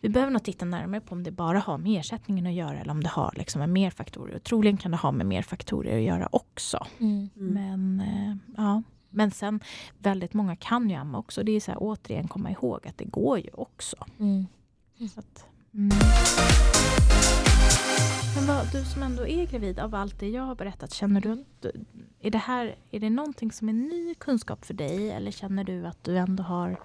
vi 0.00 0.08
behöver 0.08 0.32
nog 0.32 0.42
titta 0.42 0.64
närmare 0.64 1.00
på 1.00 1.14
om 1.14 1.22
det 1.22 1.30
bara 1.30 1.58
har 1.58 1.78
med 1.78 2.00
ersättningen 2.00 2.46
att 2.46 2.52
göra 2.52 2.80
eller 2.80 2.90
om 2.90 3.02
det 3.02 3.08
har 3.08 3.32
liksom 3.36 3.58
med 3.58 3.68
mer 3.68 3.90
faktorer. 3.90 4.36
Och 4.36 4.42
troligen 4.42 4.76
kan 4.76 4.90
det 4.90 4.96
ha 4.96 5.12
med 5.12 5.26
mer 5.26 5.42
faktorer 5.42 5.96
att 5.96 6.02
göra 6.02 6.28
också. 6.32 6.86
Mm. 6.98 7.30
Mm. 7.36 7.54
Men, 7.54 8.00
eh, 8.00 8.36
ja. 8.56 8.82
Men 9.10 9.30
sen 9.30 9.60
väldigt 9.98 10.34
många 10.34 10.56
kan 10.56 10.90
ju 10.90 10.96
amma 10.96 11.18
också. 11.18 11.42
Det 11.42 11.52
är 11.52 11.60
så 11.60 11.70
här, 11.70 11.78
återigen 11.80 12.28
komma 12.28 12.50
ihåg 12.50 12.86
att 12.86 12.98
det 12.98 13.04
går 13.04 13.38
ju 13.38 13.50
också. 13.52 13.96
Mm. 14.18 14.46
Så 15.14 15.20
att, 15.20 15.46
mm. 15.74 15.90
Men 18.40 18.56
vad, 18.56 18.72
du 18.72 18.84
som 18.84 19.02
ändå 19.02 19.26
är 19.26 19.46
gravid 19.46 19.78
av 19.78 19.94
allt 19.94 20.18
det 20.18 20.28
jag 20.28 20.42
har 20.42 20.54
berättat, 20.54 20.92
känner 20.94 21.20
du 21.20 21.44
är 22.20 22.30
det 22.30 22.38
här 22.38 22.76
är 22.90 23.00
det 23.00 23.10
någonting 23.10 23.52
som 23.52 23.68
är 23.68 23.72
ny 23.72 24.14
kunskap 24.14 24.64
för 24.64 24.74
dig 24.74 25.10
eller 25.10 25.30
känner 25.30 25.64
du 25.64 25.86
att 25.86 26.04
du 26.04 26.18
ändå 26.18 26.42
har 26.42 26.80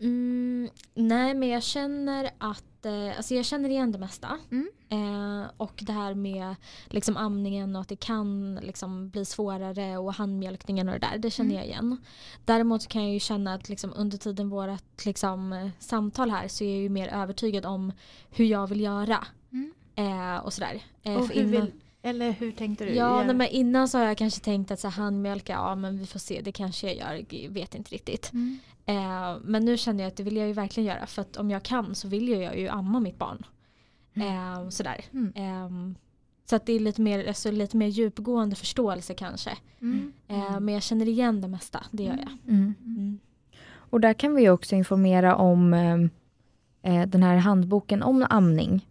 Mm, 0.00 0.68
nej 0.94 1.34
men 1.34 1.48
jag 1.48 1.62
känner 1.62 2.30
att, 2.38 2.86
eh, 2.86 3.16
alltså 3.16 3.34
jag 3.34 3.44
känner 3.44 3.68
igen 3.68 3.92
det 3.92 3.98
mesta. 3.98 4.38
Mm. 4.50 4.68
Eh, 4.88 5.50
och 5.56 5.82
det 5.86 5.92
här 5.92 6.14
med 6.14 6.54
liksom 6.86 7.16
amningen 7.16 7.76
och 7.76 7.82
att 7.82 7.88
det 7.88 7.96
kan 7.96 8.54
liksom 8.62 9.08
bli 9.10 9.24
svårare 9.24 9.98
och 9.98 10.14
handmjölkningen 10.14 10.88
och 10.88 10.94
det 10.94 11.06
där, 11.12 11.18
det 11.18 11.30
känner 11.30 11.50
Mm. 11.50 11.56
jag 11.62 11.66
igen. 11.66 11.96
Däremot 12.44 12.86
kan 12.86 13.02
jag 13.02 13.12
ju 13.12 13.20
känna 13.20 13.54
att 13.54 13.68
liksom 13.68 13.92
under 13.96 14.18
tiden 14.18 14.48
vårt 14.48 15.04
liksom, 15.04 15.70
samtal 15.78 16.30
här 16.30 16.48
så 16.48 16.64
är 16.64 16.68
jag 16.68 16.82
ju 16.82 16.88
mer 16.88 17.08
övertygad 17.08 17.66
om 17.66 17.92
hur 18.30 18.44
jag 18.44 18.66
vill 18.66 18.80
göra. 18.80 19.26
Mm. 19.96 20.34
Eh, 20.34 20.38
och 20.44 20.52
sådär. 20.52 20.82
Eh, 21.02 21.14
och 21.16 21.28
hur 21.28 21.34
innan- 21.34 21.50
vill, 21.50 21.72
eller 22.02 22.30
hur 22.32 22.52
tänkte 22.52 22.84
du? 22.84 22.94
Ja, 22.94 23.24
nej, 23.24 23.34
men 23.34 23.48
innan 23.48 23.88
så 23.88 23.98
har 23.98 24.04
jag 24.04 24.16
kanske 24.18 24.40
tänkt 24.44 24.70
att 24.70 24.80
så 24.80 24.88
här, 24.88 25.02
handmjölka, 25.02 25.52
ja 25.52 25.74
men 25.74 25.98
vi 25.98 26.06
får 26.06 26.18
se, 26.18 26.40
det 26.40 26.52
kanske 26.52 26.86
jag 26.92 26.96
gör, 26.96 27.48
vet 27.48 27.74
inte 27.74 27.90
riktigt. 27.94 28.32
Mm. 28.32 28.58
Eh, 28.86 29.36
men 29.44 29.64
nu 29.64 29.76
känner 29.76 30.04
jag 30.04 30.08
att 30.08 30.16
det 30.16 30.22
vill 30.22 30.36
jag 30.36 30.46
ju 30.46 30.52
verkligen 30.52 30.86
göra 30.94 31.06
för 31.06 31.22
att 31.22 31.36
om 31.36 31.50
jag 31.50 31.62
kan 31.62 31.94
så 31.94 32.08
vill 32.08 32.28
jag 32.28 32.58
ju 32.58 32.68
amma 32.68 33.00
mitt 33.00 33.18
barn. 33.18 33.46
Eh, 34.14 34.68
sådär. 34.68 35.04
Mm. 35.12 35.32
Eh, 35.34 35.96
så 36.44 36.56
att 36.56 36.66
det 36.66 36.72
är 36.72 36.80
lite 36.80 37.00
mer, 37.00 37.28
alltså, 37.28 37.50
lite 37.50 37.76
mer 37.76 37.86
djupgående 37.86 38.56
förståelse 38.56 39.14
kanske. 39.14 39.50
Mm. 39.80 40.12
Eh, 40.28 40.60
men 40.60 40.74
jag 40.74 40.82
känner 40.82 41.08
igen 41.08 41.40
det 41.40 41.48
mesta, 41.48 41.84
det 41.90 42.02
gör 42.02 42.16
jag. 42.18 42.54
Mm. 42.54 42.74
Mm. 42.84 43.18
Och 43.90 44.00
där 44.00 44.12
kan 44.12 44.34
vi 44.34 44.48
också 44.50 44.74
informera 44.74 45.36
om 45.36 45.74
eh, 45.74 45.98
eh, 46.94 47.06
den 47.08 47.22
här 47.22 47.36
handboken 47.36 48.02
om 48.02 48.26
amning. 48.30 48.86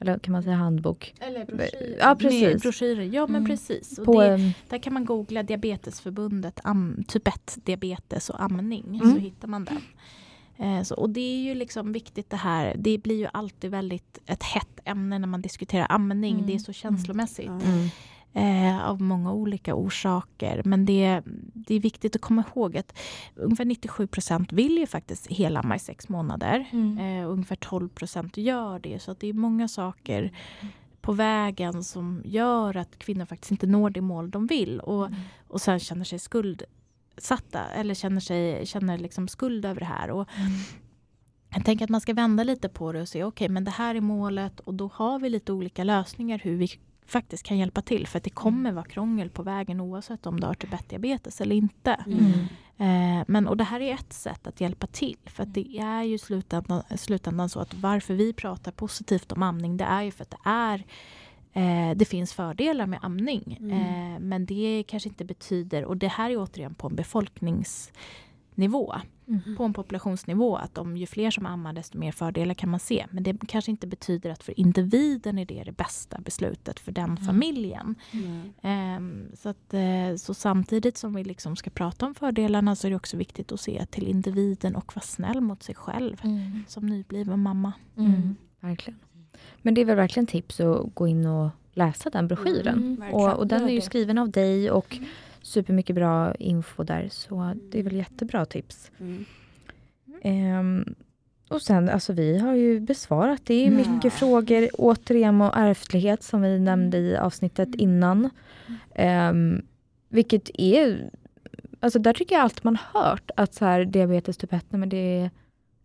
Eller 0.00 0.18
kan 0.18 0.32
man 0.32 0.42
säga 0.42 0.56
handbok? 0.56 1.14
Eller 1.20 1.44
broschyrer. 1.44 1.96
Ja, 1.98 2.16
precis. 2.20 2.42
Med 2.42 2.60
broschyrer. 2.60 3.02
Ja 3.02 3.26
men 3.26 3.36
Mm. 3.36 3.50
precis. 3.50 3.98
Och 3.98 4.04
På, 4.04 4.20
det, 4.20 4.52
där 4.68 4.78
kan 4.78 4.94
man 4.94 5.04
googla 5.04 5.42
Diabetesförbundet 5.42 6.60
am, 6.64 7.04
typ 7.08 7.28
1 7.28 7.58
diabetes 7.64 8.30
och 8.30 8.42
amning 8.42 8.84
Mm. 9.02 9.14
så 9.14 9.18
hittar 9.20 9.48
man 9.48 9.64
den. 9.64 9.78
Eh, 10.58 10.82
så, 10.82 10.94
och 10.94 11.10
det 11.10 11.20
är 11.20 11.42
ju 11.42 11.54
liksom 11.54 11.92
viktigt 11.92 12.30
det 12.30 12.36
här, 12.36 12.74
det 12.78 12.98
blir 12.98 13.18
ju 13.18 13.28
alltid 13.32 13.70
väldigt 13.70 14.18
ett 14.26 14.42
hett 14.42 14.80
ämne 14.84 15.18
när 15.18 15.28
man 15.28 15.42
diskuterar 15.42 15.86
amning. 15.90 16.34
Mm. 16.34 16.46
Det 16.46 16.54
är 16.54 16.58
så 16.58 16.72
känslomässigt. 16.72 17.50
Eh, 18.32 18.88
av 18.88 19.00
många 19.02 19.32
olika 19.32 19.74
orsaker. 19.74 20.62
Men 20.64 20.84
det, 20.84 21.22
det 21.54 21.74
är 21.74 21.80
viktigt 21.80 22.16
att 22.16 22.22
komma 22.22 22.44
ihåg 22.56 22.76
att 22.76 22.98
ungefär 23.34 23.64
97 23.64 24.06
procent 24.06 24.52
vill 24.52 24.78
ju 24.78 24.86
faktiskt 24.86 25.26
helamma 25.32 25.76
i 25.76 25.78
sex 25.78 26.08
månader. 26.08 26.68
Mm. 26.72 26.98
Eh, 26.98 27.30
ungefär 27.30 27.56
12 27.56 27.88
procent 27.88 28.36
gör 28.36 28.78
det. 28.78 29.02
Så 29.02 29.14
det 29.20 29.26
är 29.28 29.32
många 29.32 29.68
saker 29.68 30.32
på 31.00 31.12
vägen 31.12 31.84
som 31.84 32.22
gör 32.24 32.76
att 32.76 32.98
kvinnor 32.98 33.24
faktiskt 33.24 33.50
inte 33.50 33.66
når 33.66 33.90
det 33.90 34.00
mål 34.00 34.30
de 34.30 34.46
vill. 34.46 34.80
Och, 34.80 35.06
Mm. 35.06 35.20
och 35.48 35.60
sen 35.60 35.80
känner 35.80 36.04
sig 36.04 36.18
skuldsatta 36.18 37.64
eller 37.74 37.94
känner, 37.94 38.20
sig, 38.20 38.66
känner 38.66 38.98
liksom 38.98 39.28
skuld 39.28 39.64
över 39.64 39.80
det 39.80 39.86
här. 39.86 40.10
Och 40.10 40.28
Mm. 40.36 40.50
jag 41.54 41.64
tänker 41.64 41.84
att 41.84 41.90
man 41.90 42.00
ska 42.00 42.14
vända 42.14 42.44
lite 42.44 42.68
på 42.68 42.92
det 42.92 43.00
och 43.00 43.08
se 43.08 43.24
okej 43.24 43.48
men 43.48 43.64
det 43.64 43.70
här 43.70 43.94
är 43.94 44.00
målet 44.00 44.60
och 44.60 44.74
då 44.74 44.90
har 44.94 45.18
vi 45.18 45.30
lite 45.30 45.52
olika 45.52 45.84
lösningar 45.84 46.38
hur 46.38 46.56
vi 46.56 46.68
faktiskt 47.10 47.42
kan 47.42 47.58
hjälpa 47.58 47.82
till. 47.82 48.06
För 48.06 48.18
att 48.18 48.24
det 48.24 48.30
kommer 48.30 48.72
vara 48.72 48.84
krångel 48.84 49.30
på 49.30 49.42
vägen 49.42 49.80
oavsett 49.80 50.26
om 50.26 50.40
du 50.40 50.46
har 50.46 50.54
typ 50.54 50.70
1-diabetes 50.70 51.42
eller 51.42 51.56
inte. 51.56 52.04
Mm. 52.06 52.30
Eh, 52.80 53.24
men, 53.28 53.48
och 53.48 53.56
det 53.56 53.64
här 53.64 53.80
är 53.80 53.94
ett 53.94 54.12
sätt 54.12 54.46
att 54.46 54.60
hjälpa 54.60 54.86
till. 54.86 55.16
För 55.24 55.42
att 55.42 55.54
det 55.54 55.78
är 55.78 56.02
ju 56.02 56.18
slutändan, 56.18 56.82
slutändan 56.96 57.48
så 57.48 57.60
att 57.60 57.74
varför 57.74 58.14
vi 58.14 58.32
pratar 58.32 58.72
positivt 58.72 59.32
om 59.32 59.42
amning 59.42 59.76
det 59.76 59.84
är 59.84 60.02
ju 60.02 60.10
för 60.10 60.22
att 60.22 60.30
det 60.30 60.38
är 60.44 60.84
eh, 61.52 61.96
det 61.96 62.04
finns 62.04 62.32
fördelar 62.32 62.86
med 62.86 62.98
amning. 63.02 63.56
Mm. 63.60 63.80
Eh, 63.80 64.20
men 64.20 64.46
det 64.46 64.84
kanske 64.88 65.08
inte 65.08 65.24
betyder, 65.24 65.84
och 65.84 65.96
det 65.96 66.08
här 66.08 66.30
är 66.30 66.36
återigen 66.36 66.74
på 66.74 66.86
en 66.86 66.96
befolkningsnivå 66.96 68.94
Mm. 69.30 69.56
på 69.56 69.64
en 69.64 69.72
populationsnivå 69.72 70.56
att 70.56 70.78
om 70.78 70.96
ju 70.96 71.06
fler 71.06 71.30
som 71.30 71.46
ammar 71.46 71.72
desto 71.72 71.98
mer 71.98 72.12
fördelar 72.12 72.54
kan 72.54 72.70
man 72.70 72.80
se. 72.80 73.06
Men 73.10 73.22
det 73.22 73.36
kanske 73.48 73.70
inte 73.70 73.86
betyder 73.86 74.30
att 74.30 74.42
för 74.42 74.60
individen 74.60 75.38
är 75.38 75.44
det 75.44 75.62
det 75.64 75.72
bästa 75.72 76.20
beslutet 76.20 76.80
för 76.80 76.92
den 76.92 77.16
familjen. 77.16 77.94
Nej. 78.10 78.52
Ehm, 78.62 79.26
så, 79.34 79.48
att, 79.48 79.74
eh, 79.74 80.16
så 80.16 80.34
samtidigt 80.34 80.96
som 80.96 81.14
vi 81.14 81.24
liksom 81.24 81.56
ska 81.56 81.70
prata 81.70 82.06
om 82.06 82.14
fördelarna 82.14 82.76
så 82.76 82.86
är 82.86 82.90
det 82.90 82.96
också 82.96 83.16
viktigt 83.16 83.52
att 83.52 83.60
se 83.60 83.86
till 83.86 84.08
individen 84.08 84.76
och 84.76 84.92
vara 84.96 85.04
snäll 85.04 85.40
mot 85.40 85.62
sig 85.62 85.74
själv 85.74 86.16
Mm. 86.24 86.64
som 86.68 86.86
nybliven 86.86 87.40
mamma. 87.40 87.72
Mm. 87.96 88.36
Verkligen. 88.60 88.98
Men 89.62 89.74
det 89.74 89.80
är 89.80 89.84
väl 89.84 89.96
verkligen 89.96 90.26
tips 90.26 90.60
att 90.60 90.94
gå 90.94 91.08
in 91.08 91.26
och 91.26 91.50
läsa 91.72 92.10
den 92.10 92.28
broschyren. 92.28 92.96
Mm, 92.98 93.14
och, 93.14 93.32
och 93.38 93.46
den 93.46 93.62
är 93.62 93.72
ju 93.72 93.80
skriven 93.80 94.18
av 94.18 94.30
dig 94.30 94.70
och 94.70 94.98
supermycket 95.50 95.96
bra 95.96 96.34
info 96.34 96.82
där. 96.82 97.08
Så 97.10 97.54
det 97.70 97.78
är 97.78 97.82
väl 97.82 97.96
jättebra 97.96 98.46
tips. 98.46 98.90
Mm. 99.00 99.24
Ehm, 100.22 100.94
och 101.48 101.62
sen, 101.62 101.88
alltså 101.88 102.12
vi 102.12 102.38
har 102.38 102.54
ju 102.54 102.80
besvarat. 102.80 103.40
Det 103.44 103.54
är 103.66 103.70
Ja. 103.70 103.90
mycket 103.92 104.12
frågor 104.12 104.68
återigen 104.72 105.40
om 105.40 105.50
ärftlighet 105.54 106.22
som 106.22 106.42
vi 106.42 106.58
nämnde 106.58 106.98
i 106.98 107.16
avsnittet 107.16 107.74
innan. 107.74 108.30
Ehm, 108.94 109.62
vilket 110.08 110.50
är, 110.54 111.10
alltså 111.80 111.98
där 111.98 112.12
tycker 112.12 112.34
jag 112.34 112.42
allt 112.42 112.64
man 112.64 112.76
hört 112.94 113.30
att 113.36 113.54
så 113.54 113.64
här, 113.64 113.84
diabetes 113.84 114.36
typ 114.36 114.52
1, 114.52 114.64
nej, 114.68 114.78
men 114.80 114.88
det 114.88 114.96
är 115.20 115.30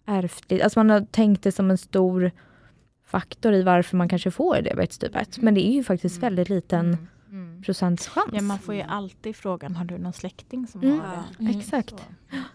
ärftligt. 0.06 0.64
Alltså 0.64 0.80
man 0.80 0.90
har 0.90 1.02
tänkt 1.02 1.44
det 1.44 1.52
som 1.52 1.72
en 1.72 1.78
stor 1.78 2.32
faktor 3.06 3.54
i 3.54 3.64
varför 3.64 3.98
man 3.98 4.10
kanske 4.10 4.32
får 4.32 4.62
diabetes 4.62 4.98
typ 4.98 5.16
1. 5.16 5.38
Men 5.42 5.54
det 5.54 5.68
är 5.68 5.72
ju 5.74 5.84
faktiskt 5.84 6.24
väldigt 6.24 6.50
liten 6.50 6.86
Mm. 6.86 7.08
Procents 7.66 8.08
chans. 8.08 8.30
Ja, 8.34 8.42
man 8.42 8.60
får 8.60 8.76
ju 8.76 8.82
alltid 8.82 9.36
frågan, 9.36 9.76
har 9.76 9.86
du 9.86 9.98
någon 9.98 10.14
släkting 10.14 10.68
som 10.68 10.82
Mm. 10.84 11.00
har 11.00 11.08
det? 11.08 11.44
Mm. 11.46 11.60
Exakt. 11.60 11.96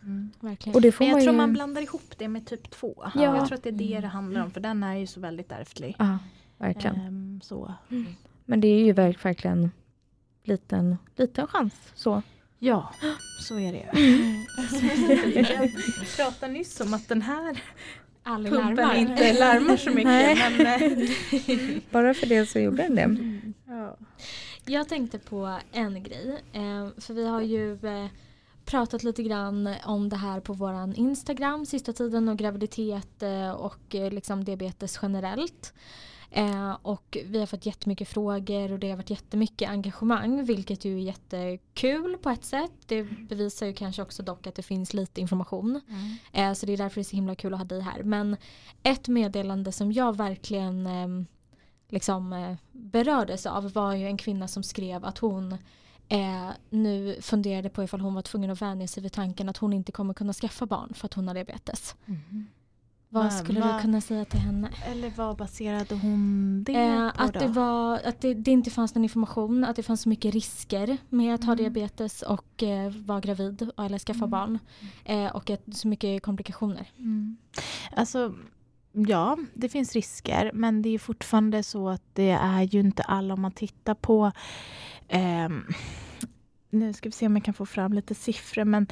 Mm. 0.03 0.31
Verkligen. 0.41 0.75
Och 0.75 0.81
det 0.81 0.93
får 0.93 1.05
Men 1.05 1.09
jag 1.09 1.15
man 1.17 1.23
tror 1.23 1.33
ju... 1.35 1.37
man 1.39 1.53
blandar 1.53 1.83
ihop 1.83 2.15
det 2.19 2.29
med 2.29 2.47
typ 2.47 2.71
2. 2.71 2.95
Ja. 3.15 3.37
Jag 3.37 3.47
tror 3.47 3.57
att 3.59 3.63
det 3.63 3.69
är 3.69 3.73
det 3.73 4.01
det 4.01 4.07
handlar 4.07 4.43
om 4.45 4.51
för 4.51 4.61
den 4.61 4.83
är 4.83 4.95
ju 4.95 5.07
så 5.07 5.21
väldigt 5.21 5.53
ärftlig. 5.53 5.97
Ja, 5.99 6.19
verkligen. 6.59 6.97
Ehm, 6.97 7.41
så. 7.43 7.75
Men 8.45 8.61
det 8.61 8.69
är 8.69 8.85
ju 8.85 8.93
verk- 8.93 9.25
verkligen 9.25 9.71
liten, 10.45 10.97
liten 11.17 11.47
chans. 11.47 11.75
Så. 11.95 12.23
Ja, 12.59 12.93
så 13.41 13.59
är 13.59 13.73
det. 13.73 13.79
Mm. 13.79 14.45
Jag 15.35 16.17
pratade 16.17 16.53
nyss 16.53 16.81
om 16.81 16.95
att 16.95 17.09
den 17.09 17.23
här 17.23 17.63
Aldrig 18.23 18.53
pumpen 18.55 18.77
larmar. 18.77 18.95
inte 18.95 19.33
larmar 19.33 19.77
så 19.77 19.91
mycket. 19.91 20.39
Men, 20.59 20.67
eh, 20.67 21.83
Bara 21.91 22.15
för 22.15 22.27
det 22.27 22.47
så 22.47 22.59
gjorde 22.59 22.83
den 22.83 22.95
det. 22.95 23.41
ja. 23.73 23.97
Jag 24.71 24.89
tänkte 24.89 25.19
på 25.19 25.59
en 25.73 26.03
grej. 26.03 26.43
Eh, 26.53 26.89
för 26.99 27.15
vi 27.15 27.27
har 27.27 27.41
ju 27.41 27.73
eh, 27.73 28.07
pratat 28.65 29.03
lite 29.03 29.23
grann 29.23 29.75
om 29.85 30.09
det 30.09 30.17
här 30.17 30.41
på 30.41 30.53
våran 30.53 30.95
Instagram 30.95 31.67
sista 31.67 31.93
tiden 31.93 32.29
och 32.29 32.39
graviditet 32.39 33.23
eh, 33.23 33.51
och 33.51 33.81
liksom 33.91 34.45
diabetes 34.45 34.99
generellt. 35.03 35.75
Eh, 36.31 36.77
och 36.83 37.19
vi 37.25 37.39
har 37.39 37.47
fått 37.47 37.67
jättemycket 37.67 38.09
frågor 38.09 38.73
och 38.73 38.79
det 38.79 38.91
har 38.91 38.97
varit 38.97 39.11
jättemycket 39.11 39.71
engagemang 39.71 40.45
vilket 40.45 40.85
ju 40.85 40.97
är 40.97 41.03
jättekul 41.03 42.17
på 42.17 42.31
ett 42.31 42.45
sätt. 42.45 42.73
Det 42.87 43.03
bevisar 43.03 43.67
ju 43.67 43.73
kanske 43.73 44.03
också 44.03 44.23
dock 44.23 44.47
att 44.47 44.55
det 44.55 44.63
finns 44.63 44.95
lite 44.95 45.21
information. 45.21 45.81
Eh, 46.33 46.53
så 46.53 46.67
det 46.67 46.73
är 46.73 46.77
därför 46.77 46.95
det 46.95 47.03
är 47.03 47.11
så 47.11 47.17
himla 47.17 47.35
kul 47.35 47.55
att 47.55 47.61
ha 47.61 47.65
dig 47.65 47.81
här. 47.81 48.03
Men 48.03 48.37
ett 48.83 49.09
meddelande 49.09 49.73
som 49.73 49.93
jag 49.93 50.17
verkligen 50.17 50.87
eh, 50.87 51.27
liksom, 51.91 52.33
eh, 52.33 52.57
berördes 52.73 53.47
av 53.47 53.73
var 53.73 53.95
ju 53.95 54.07
en 54.07 54.17
kvinna 54.17 54.49
som 54.49 54.63
skrev 54.63 55.05
att 55.05 55.19
hon 55.19 55.53
eh, 56.09 56.51
nu 56.71 57.17
funderade 57.21 57.69
på 57.69 57.85
ifall 57.85 58.01
hon 58.01 58.15
var 58.15 58.23
tvungen 58.23 58.51
att 58.51 58.63
vänja 58.63 58.89
sig 58.89 59.03
vid 59.03 59.13
tanken 59.13 59.49
att 59.49 59.57
hon 59.57 59.73
inte 59.73 59.93
kommer 59.93 60.15
kunna 60.15 60.33
skaffa 60.33 60.67
barn 60.67 60.95
för 60.95 61.07
att 61.07 61.15
hon 61.15 61.29
har 61.29 61.35
diabetes. 61.35 61.95
Vad 63.13 63.25
Va- 63.25 63.31
skulle 63.31 63.61
va- 63.61 63.77
du 63.77 63.83
kunna 63.83 64.01
säga 64.01 64.25
till 64.25 64.41
henne? 64.41 64.71
Eller 64.87 65.13
vad 65.17 65.37
baserade 65.37 65.95
hon 65.95 66.65
det 66.65 66.75
Eh, 66.75 67.11
på 67.11 67.23
att 67.23 67.35
då? 67.35 67.41
det, 67.41 67.47
var, 67.49 68.01
att 68.05 68.21
det, 68.21 68.35
det 68.35 68.51
inte 68.51 68.71
fanns 68.71 68.95
någon 68.95 69.05
information, 69.05 69.65
att 69.65 69.77
det 69.77 69.83
fanns 69.83 70.03
så 70.03 70.09
mycket 70.09 70.35
risker 70.35 70.97
med 71.09 71.35
att 71.35 71.45
ha 71.45 71.53
Mm. 71.53 71.63
diabetes 71.65 72.23
och 72.23 72.63
eh, 72.63 72.91
vara 72.91 73.21
gravid 73.21 73.71
eller 73.79 73.99
skaffa 73.99 74.19
Mm. 74.19 74.31
barn. 74.31 74.59
Eh, 75.05 75.27
och 75.37 75.51
att 75.51 75.77
så 75.77 75.89
mycket 75.89 76.23
komplikationer. 76.23 76.91
Mm. 76.99 77.37
Alltså, 77.97 78.35
ja, 78.93 79.39
det 79.55 79.69
finns 79.69 79.93
risker 79.93 80.51
men 80.55 80.83
det 80.83 80.89
är 80.89 80.99
fortfarande 80.99 81.63
så 81.63 81.89
att 81.89 82.03
det 82.13 82.31
är 82.31 82.63
ju 82.63 82.81
inte 82.81 83.03
alla 83.03 83.35
om 83.35 83.41
man 83.41 83.53
tittar 83.53 83.95
på 83.95 84.33
ehm, 85.09 85.65
nu 86.71 86.93
ska 86.93 87.09
vi 87.09 87.13
se 87.13 87.27
om 87.27 87.37
jag 87.37 87.45
kan 87.45 87.55
få 87.55 87.67
fram 87.67 87.93
lite 87.93 88.15
siffror 88.15 88.65
men 88.65 88.87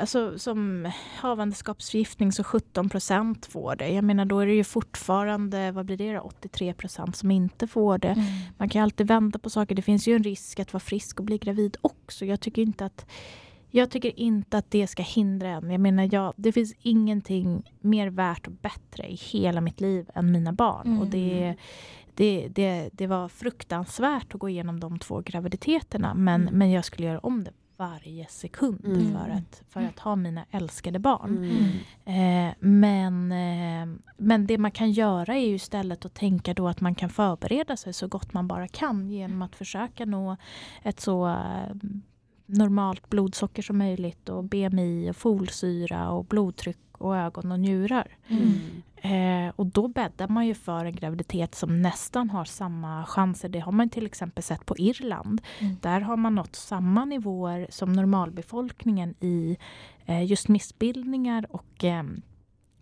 Alltså 0.00 0.38
som 0.38 0.90
havandeskapsförgiftning 1.16 2.32
så 2.32 2.44
17 2.44 2.88
procent 2.88 3.46
får 3.46 3.76
det. 3.76 3.88
Jag 3.88 4.04
menar 4.04 4.24
då 4.24 4.38
är 4.38 4.46
det 4.46 4.52
ju 4.52 4.64
fortfarande, 4.64 5.72
vad 5.72 5.86
blir 5.86 5.96
det 5.96 6.12
då, 6.12 6.20
83 6.20 6.74
procent 6.74 7.16
som 7.16 7.30
inte 7.30 7.66
får 7.66 7.98
det. 7.98 8.24
Man 8.56 8.68
kan 8.68 8.80
ju 8.80 8.82
alltid 8.82 9.08
vända 9.08 9.38
på 9.38 9.50
saker. 9.50 9.74
Det 9.74 9.82
finns 9.82 10.08
ju 10.08 10.16
en 10.16 10.22
risk 10.22 10.60
att 10.60 10.72
vara 10.72 10.80
frisk 10.80 11.20
och 11.20 11.26
bli 11.26 11.38
gravid 11.38 11.76
också. 11.80 12.24
Jag 12.24 12.40
tycker 12.40 12.62
inte 12.62 12.84
att, 12.84 13.06
jag 13.70 13.90
tycker 13.90 14.20
inte 14.20 14.58
att 14.58 14.70
det 14.70 14.86
ska 14.86 15.02
hindra 15.02 15.48
en. 15.48 15.70
Jag 15.70 15.80
menar, 15.80 16.08
jag, 16.12 16.32
det 16.36 16.52
finns 16.52 16.74
ingenting 16.82 17.72
mer 17.80 18.08
värt 18.10 18.46
och 18.46 18.52
bättre 18.52 19.06
i 19.12 19.14
hela 19.14 19.60
mitt 19.60 19.80
liv 19.80 20.10
än 20.14 20.32
mina 20.32 20.52
barn. 20.52 20.86
Mm. 20.86 21.00
Och 21.00 21.06
det, 21.06 21.54
det, 22.14 22.48
det, 22.48 22.90
det 22.92 23.06
var 23.06 23.28
fruktansvärt 23.28 24.34
att 24.34 24.40
gå 24.40 24.48
igenom 24.48 24.80
de 24.80 24.98
två 24.98 25.20
graviditeterna. 25.20 26.14
Men, 26.14 26.42
Mm. 26.42 26.54
men 26.58 26.70
jag 26.70 26.84
skulle 26.84 27.08
göra 27.08 27.18
om 27.18 27.44
det 27.44 27.50
varje 27.76 28.26
sekund 28.26 28.84
Mm. 28.84 29.12
för, 29.12 29.30
att, 29.30 29.62
för 29.68 29.80
att 29.82 29.98
ha 29.98 30.16
mina 30.16 30.44
älskade 30.50 30.98
barn. 30.98 31.38
Mm. 32.04 32.48
Eh, 32.48 32.54
men, 32.60 33.32
eh, 33.32 33.98
men 34.16 34.46
det 34.46 34.58
man 34.58 34.70
kan 34.70 34.90
göra 34.92 35.34
är 35.36 35.46
ju 35.46 35.54
istället 35.54 36.04
att 36.04 36.14
tänka 36.14 36.54
då 36.54 36.68
att 36.68 36.80
man 36.80 36.94
kan 36.94 37.10
förbereda 37.10 37.76
sig 37.76 37.92
så 37.92 38.08
gott 38.08 38.32
man 38.32 38.48
bara 38.48 38.68
kan 38.68 39.08
genom 39.10 39.42
att 39.42 39.56
försöka 39.56 40.04
nå 40.04 40.36
ett 40.82 41.00
så 41.00 41.28
eh, 41.28 41.74
normalt 42.52 43.10
blodsocker 43.10 43.62
som 43.62 43.78
möjligt 43.78 44.28
och 44.28 44.44
BMI 44.44 45.10
och 45.10 45.16
folsyra 45.16 46.10
och 46.10 46.24
blodtryck 46.24 46.78
och 46.92 47.16
ögon 47.16 47.52
och 47.52 47.60
njurar. 47.60 48.16
Mm. 48.28 48.82
Eh, 49.02 49.52
och 49.56 49.66
då 49.66 49.88
bäddar 49.88 50.28
man 50.28 50.46
ju 50.46 50.54
för 50.54 50.84
en 50.84 50.96
graviditet 50.96 51.54
som 51.54 51.82
nästan 51.82 52.30
har 52.30 52.44
samma 52.44 53.06
chanser. 53.06 53.48
Det 53.48 53.58
har 53.58 53.72
man 53.72 53.88
till 53.88 54.06
exempel 54.06 54.42
sett 54.42 54.66
på 54.66 54.78
Irland. 54.78 55.40
Mm. 55.58 55.76
Där 55.80 56.00
har 56.00 56.16
man 56.16 56.34
nått 56.34 56.56
samma 56.56 57.04
nivåer 57.04 57.66
som 57.70 57.92
normalbefolkningen 57.92 59.14
i 59.20 59.56
eh, 60.06 60.24
just 60.24 60.48
missbildningar 60.48 61.46
och 61.50 61.84
eh, 61.84 62.02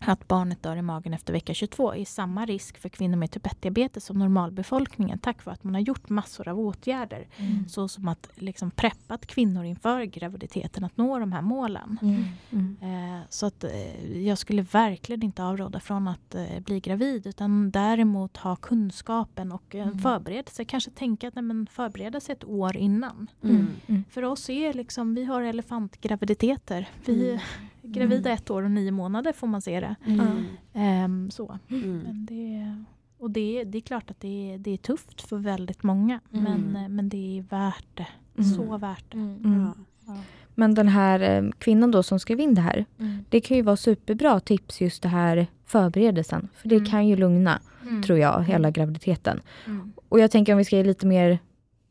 att 0.09 0.27
barnet 0.27 0.63
dör 0.63 0.75
i 0.75 0.81
magen 0.81 1.13
efter 1.13 1.33
vecka 1.33 1.53
22 1.53 1.93
är 1.93 2.05
samma 2.05 2.45
risk 2.45 2.77
för 2.77 2.89
kvinnor 2.89 3.15
med 3.15 3.31
typ 3.31 3.47
1-diabetes 3.47 3.99
som 4.05 4.19
normalbefolkningen 4.19 5.19
tack 5.19 5.45
vare 5.45 5.53
att 5.53 5.63
man 5.63 5.73
har 5.73 5.81
gjort 5.81 6.09
massor 6.09 6.47
av 6.47 6.59
åtgärder. 6.59 7.27
Mm. 7.37 7.69
Så 7.69 7.87
som 7.87 8.07
att 8.07 8.29
liksom 8.35 8.71
preppat 8.71 9.25
kvinnor 9.25 9.63
inför 9.65 10.03
graviditeten 10.03 10.83
att 10.83 10.97
nå 10.97 11.19
de 11.19 11.31
här 11.31 11.41
målen. 11.41 11.99
Mm. 12.01 12.23
Mm. 12.51 12.77
Eh, 13.15 13.21
Så 13.29 13.45
att 13.45 13.63
eh, 13.63 14.17
jag 14.27 14.37
skulle 14.37 14.61
verkligen 14.61 15.23
inte 15.23 15.43
avråda 15.43 15.79
från 15.79 16.07
att 16.07 16.35
eh, 16.35 16.59
bli 16.59 16.79
gravid 16.79 17.27
utan 17.27 17.71
däremot 17.71 18.37
ha 18.37 18.55
kunskapen 18.55 19.51
och 19.51 19.75
eh, 19.75 19.87
Mm. 19.87 19.99
förbereda 19.99 20.51
sig. 20.51 20.65
Kanske 20.65 20.91
tänka 20.91 21.27
att 21.27 21.35
nej, 21.35 21.43
men 21.43 21.67
förbereda 21.71 22.19
sig 22.19 22.33
ett 22.33 22.43
år 22.43 22.77
innan. 22.77 23.27
Mm. 23.43 24.03
För 24.09 24.23
oss 24.23 24.49
är 24.49 24.73
liksom, 24.73 25.15
vi 25.15 25.25
har 25.25 25.41
elefantgraviditeter. 25.41 26.89
Vi 27.05 27.29
Mm. 27.29 27.39
gravida 27.93 28.29
ett 28.31 28.49
år 28.49 28.63
och 28.63 28.71
nio 28.71 28.91
månader 28.91 29.33
får 29.33 29.47
man 29.47 29.61
se 29.61 29.79
det. 29.79 29.95
Mm. 30.05 30.43
Ehm, 30.73 31.31
så. 31.31 31.59
Mm. 31.69 31.97
Men 31.99 32.25
det, 32.25 32.83
och 33.17 33.31
det, 33.31 33.63
det 33.63 33.77
är 33.77 33.81
klart 33.81 34.11
att 34.11 34.19
det 34.19 34.53
är, 34.53 34.57
det 34.57 34.71
är 34.71 34.77
tufft 34.77 35.21
för 35.21 35.37
väldigt 35.37 35.83
många. 35.83 36.19
Mm. 36.33 36.61
Men, 36.61 36.95
men 36.95 37.09
det 37.09 37.37
är 37.37 37.41
värt 37.41 37.85
det. 37.93 38.07
Mm. 38.37 38.49
Så 38.49 38.77
värt 38.77 39.05
det. 39.11 39.17
Mm. 39.17 39.35
Mm. 39.45 39.67
Ja. 40.07 40.17
Men 40.55 40.73
den 40.73 40.87
här 40.87 41.19
eh, 41.19 41.49
kvinnan 41.57 41.91
då 41.91 42.03
som 42.03 42.19
skrev 42.19 42.39
in 42.39 42.55
det 42.55 42.61
här, 42.61 42.85
Mm. 42.99 43.25
det 43.29 43.41
kan 43.41 43.57
ju 43.57 43.63
vara 43.63 43.77
superbra 43.77 44.39
tips 44.39 44.81
just 44.81 45.01
det 45.03 45.09
här 45.09 45.47
förberedelsen. 45.65 46.47
För 46.55 46.69
det 46.69 46.75
Mm. 46.75 46.89
kan 46.89 47.07
ju 47.07 47.15
lugna, 47.15 47.59
Mm. 47.83 48.03
tror 48.03 48.19
jag, 48.19 48.43
hela 48.43 48.71
graviditeten. 48.71 49.41
Mm. 49.65 49.91
Och 50.09 50.19
jag 50.19 50.31
tänker 50.31 50.53
om 50.53 50.57
vi 50.57 50.65
ska 50.65 50.77
ge 50.77 50.83
lite 50.83 51.05
mer 51.07 51.39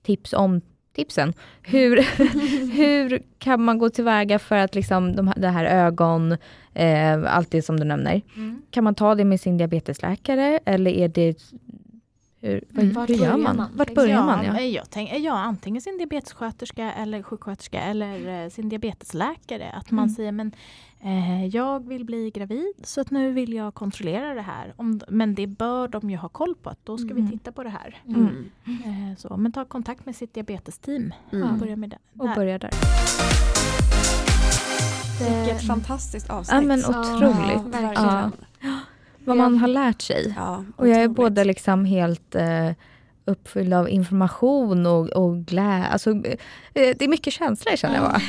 tips 0.03 0.33
om 0.33 0.61
tipsen. 0.99 1.33
Hur, 1.63 1.97
hur 2.73 3.23
kan 3.39 3.63
man 3.63 3.79
gå 3.79 3.91
tillväga 3.91 4.39
för 4.39 4.57
att 4.57 4.75
liksom 4.75 5.17
de, 5.17 5.33
det 5.37 5.49
här 5.49 5.65
ögon, 5.65 6.37
eh, 6.75 7.37
allt 7.37 7.51
det 7.51 7.63
som 7.63 7.81
du 7.81 7.85
nämner. 7.85 8.23
Mm. 8.37 8.63
Kan 8.71 8.85
man 8.85 8.95
ta 8.95 9.15
det 9.15 9.25
med 9.25 9.41
sin 9.41 9.59
diabetesläkare 9.59 10.61
eller 10.65 10.91
är 10.91 11.09
det... 11.09 11.39
Hur, 12.41 12.65
vad, 12.71 12.83
Mm. 12.85 12.95
Vart 12.95 13.09
hur 13.11 13.15
gör 13.15 13.21
börjar 13.21 13.37
man? 13.39 13.57
man? 13.57 13.69
Vart 13.75 13.95
börjar 13.95 14.17
ja, 14.17 14.25
man? 14.27 14.45
Ja. 14.45 14.53
men 14.53 14.73
Jag 14.73 14.91
tänk, 14.91 15.11
ja, 15.19 15.33
antingen 15.33 15.83
sin 15.83 15.99
diabetessköterska 15.99 16.93
eller 16.93 17.23
sjuksköterska 17.23 17.81
eller 17.81 18.45
eh, 18.45 18.51
sin 18.51 18.69
diabetesläkare. 18.69 19.71
Att 19.71 19.91
man 19.91 20.05
Mm. 20.05 20.15
säger 20.15 20.33
men 20.33 20.53
eh, 21.01 21.47
jag 21.47 21.89
vill 21.89 22.05
bli 22.05 22.31
gravid 22.31 22.73
så 22.85 23.01
att 23.01 23.11
nu 23.11 23.33
vill 23.33 23.53
jag 23.53 23.75
kontrollera 23.75 24.35
det 24.35 24.43
här. 24.43 24.75
Om, 24.77 25.01
men 25.09 25.35
det 25.35 25.47
bör 25.47 25.89
de 25.89 26.11
ju 26.11 26.17
ha 26.17 26.29
koll 26.29 26.55
på 26.63 26.71
att 26.71 26.87
då 26.87 26.99
ska 26.99 27.11
Mm. 27.11 27.25
vi 27.27 27.33
titta 27.33 27.53
på 27.53 27.63
det 27.63 27.71
här. 27.71 28.03
Mm. 28.07 28.51
Eh, 28.67 29.17
så, 29.19 29.37
men 29.37 29.53
ta 29.53 29.65
kontakt 29.65 30.07
med 30.07 30.17
sitt 30.17 30.35
diabetesteam. 30.35 31.15
Mm. 31.33 31.59
Börja 31.59 31.77
med 31.77 31.91
det. 31.91 31.99
Och 32.23 32.29
börja 32.35 32.59
där. 32.59 32.71
Vilket 35.21 35.67
fantastiskt 35.67 36.31
avsnitt. 36.31 36.55
Ja 36.55 36.61
men 36.61 36.81
Ja, 36.81 36.89
otroligt. 37.01 37.75
verkligen. 37.75 38.33
Ja. 38.61 38.78
Vad 39.29 39.37
man 39.37 39.59
har 39.59 39.69
lärt 39.69 40.03
sig. 40.03 40.35
Ja, 40.37 40.65
Och 40.77 40.89
jag 40.89 41.03
är 41.03 41.09
både 41.09 41.45
liksom 41.45 41.85
helt 41.85 42.35
eh, 42.35 42.71
uppfylld 43.25 43.75
av 43.75 43.89
information 43.89 44.87
och, 44.87 45.07
och 45.09 45.37
glädje. 45.47 45.87
Alltså, 45.87 46.11
eh, 46.11 46.37
det 46.73 47.03
är 47.03 47.09
mycket 47.09 47.33
känslor 47.33 47.77
känner 47.77 47.95
jag 47.95 48.05
bara. 48.05 48.21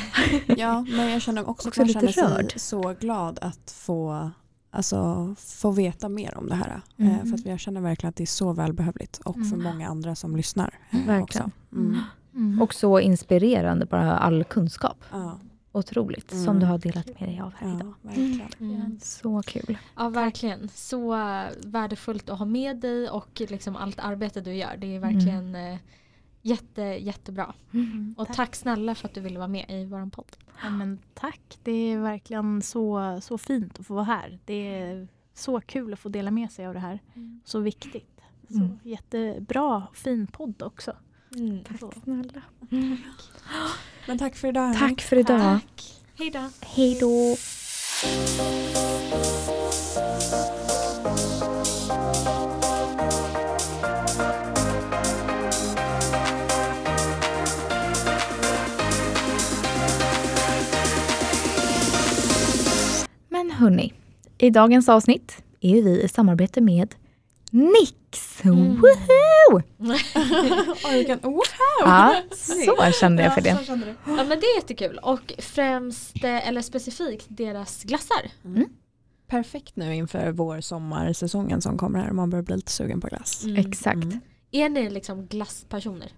Ja, 0.56 0.80
men 0.96 1.10
jag 1.10 1.22
känner 1.22 1.48
också, 1.48 1.68
Också 1.68 1.82
att 1.82 1.86
man 1.88 1.92
känner 1.92 2.12
sig 2.12 2.22
rörd. 2.24 2.52
så 2.56 2.94
glad 3.00 3.38
att 3.42 3.70
få, 3.70 4.30
alltså, 4.70 5.34
få 5.38 5.70
veta 5.70 6.08
mer 6.08 6.38
om 6.38 6.48
det 6.48 6.54
här. 6.54 6.80
Mm. 6.96 7.12
Eh, 7.12 7.24
för 7.24 7.34
att 7.34 7.46
jag 7.46 7.60
känner 7.60 7.80
verkligen 7.80 8.08
att 8.08 8.16
det 8.16 8.24
är 8.24 8.26
så 8.26 8.52
välbehövligt 8.52 9.18
och 9.24 9.34
för 9.34 9.56
Mm. 9.56 9.62
många 9.62 9.88
andra 9.88 10.14
som 10.14 10.36
lyssnar. 10.36 10.74
eh, 10.90 10.98
Verkligen. 11.06 11.22
Också. 11.22 11.50
Mm. 11.72 11.98
Mm. 12.34 12.62
Och 12.62 12.74
så 12.74 13.00
inspirerande, 13.00 13.86
bara 13.86 14.18
all 14.18 14.44
kunskap. 14.44 15.04
Ja, 15.12 15.38
Otroligt, 15.72 16.30
som 16.30 16.40
Mm. 16.40 16.60
du 16.60 16.66
har 16.66 16.78
delat 16.78 17.06
med 17.20 17.28
dig 17.28 17.40
av 17.40 17.52
här 17.54 17.68
ja, 17.68 17.74
idag. 17.74 17.94
verkligen. 18.02 18.48
Mm. 18.60 18.98
Så 19.00 19.42
kul. 19.42 19.78
Ja, 19.96 20.08
verkligen. 20.08 20.68
Så 20.68 21.14
eh, 21.14 21.44
värdefullt 21.64 22.30
att 22.30 22.38
ha 22.38 22.46
med 22.46 22.76
dig 22.76 23.10
och 23.10 23.40
liksom 23.48 23.76
allt 23.76 23.98
arbete 24.00 24.40
du 24.40 24.54
gör. 24.54 24.76
Det 24.76 24.96
är 24.96 25.00
verkligen 25.00 25.54
eh, 25.54 25.78
jätte, 26.42 26.82
jättebra. 26.82 27.54
Mm, 27.72 28.14
Och 28.18 28.28
tack. 28.28 28.54
snälla 28.56 28.94
för 28.94 29.08
att 29.08 29.14
du 29.14 29.20
ville 29.20 29.38
vara 29.38 29.48
med 29.48 29.66
i 29.68 29.84
vår 29.84 30.10
podd. 30.10 30.36
Ja, 30.62 30.70
men 30.70 30.98
tack. 31.14 31.58
Det 31.62 31.72
är 31.72 31.98
verkligen 31.98 32.62
så, 32.62 33.18
så 33.22 33.38
fint 33.38 33.80
att 33.80 33.86
få 33.86 33.94
vara 33.94 34.04
här. 34.04 34.38
Det 34.44 34.74
är 34.74 35.08
så 35.34 35.60
kul 35.60 35.92
att 35.92 35.98
få 35.98 36.08
dela 36.08 36.30
med 36.30 36.52
sig 36.52 36.66
av 36.66 36.74
det 36.74 36.80
här. 36.80 36.98
Så 37.44 37.60
viktigt. 37.60 38.06
Så 38.48 38.54
Mm. 38.56 38.78
Jättebra, 38.82 39.86
fin 39.94 40.26
podd 40.26 40.62
också. 40.62 40.92
Mm. 41.36 41.58
Så. 41.80 41.92
Snälla. 42.02 42.42
Men 44.06 44.18
tack 44.18 44.36
för 44.36 44.48
idag. 44.48 44.76
Tack 44.78 45.00
för 45.00 45.16
idag. 45.16 45.40
Tack. 45.40 45.84
Hej 46.18 46.30
då. 46.30 46.50
Hej 46.60 46.98
då. 47.00 47.36
Men 63.28 63.50
hörni, 63.50 63.92
i 64.38 64.50
dagens 64.50 64.88
avsnitt 64.88 65.42
är 65.60 65.82
vi 65.82 66.02
i 66.02 66.08
samarbete 66.08 66.60
med 66.60 66.94
Nix. 67.50 68.40
Mm. 68.44 68.80
Woho! 68.80 69.62
Oh, 71.24 71.42
Ja, 71.84 72.22
så 72.36 72.92
kände 73.00 73.22
jag 73.22 73.34
för 73.34 73.40
det. 73.40 73.58
Ja 74.06 74.24
men 74.24 74.28
det 74.28 74.46
är 74.46 74.56
jättekul 74.56 74.98
och 75.02 75.32
främst 75.38 76.24
eh, 76.24 76.48
eller 76.48 76.62
specifikt 76.62 77.26
deras 77.28 77.82
glassar. 77.84 78.30
Perfekt 79.26 79.76
nu 79.76 79.94
inför 79.94 80.32
vår 80.32 80.60
sommarsäsongen 80.60 81.60
som 81.62 81.78
kommer 81.78 81.98
här. 81.98 82.12
Man 82.12 82.30
börjar 82.30 82.42
bli 82.42 82.56
lite 82.56 82.72
sugen 82.72 83.00
på 83.00 83.08
glass. 83.08 83.44
Exakt. 83.56 83.94
Mm. 84.04 84.20
Är 84.50 84.68
ni 84.68 84.90
liksom 84.90 85.26
glasspersoner? 85.26 86.12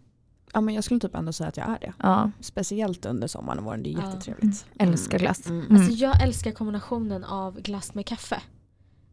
Ja, 0.52 0.60
men 0.60 0.74
jag 0.74 0.84
skulle 0.84 1.00
typ 1.00 1.14
ändå 1.14 1.32
säga 1.32 1.48
att 1.48 1.56
jag 1.56 1.68
är 1.70 1.78
det. 1.80 1.92
Ja, 1.98 2.30
Speciellt 2.40 3.06
under 3.06 3.26
sommaren 3.28 3.58
och 3.58 3.64
våren. 3.64 3.82
Det 3.82 3.88
är 3.94 4.06
jättetrevligt. 4.06 4.66
älskar 4.78 5.18
glass. 5.18 5.46
Mm. 5.48 5.66
Mm. 5.66 5.76
Alltså 5.76 5.92
jag 5.92 6.22
älskar 6.22 6.50
kombinationen 6.52 7.24
av 7.24 7.60
glass 7.60 7.94
med 7.94 8.06
kaffe. 8.06 8.42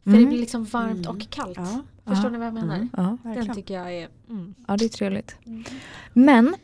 För 0.04 0.10
Mm. 0.10 0.20
det 0.22 0.26
blir 0.28 0.38
liksom 0.38 0.64
varmt 0.64 1.06
Mm. 1.06 1.16
och 1.16 1.30
kallt. 1.30 1.56
Ja, 1.58 1.82
Förstår 2.10 2.26
Ja. 2.26 2.30
ni 2.32 2.38
vad 2.38 2.46
jag 2.46 2.54
menar? 2.54 2.76
Mm. 2.76 2.88
Den 2.94 3.18
verkligen. 3.24 3.54
tycker 3.56 3.74
jag 3.74 3.92
är... 3.94 4.08
Mm. 4.30 4.54
ja, 4.68 4.76
det 4.76 4.84
är 4.84 4.88
trevligt. 4.88 5.36
Men 6.12 6.54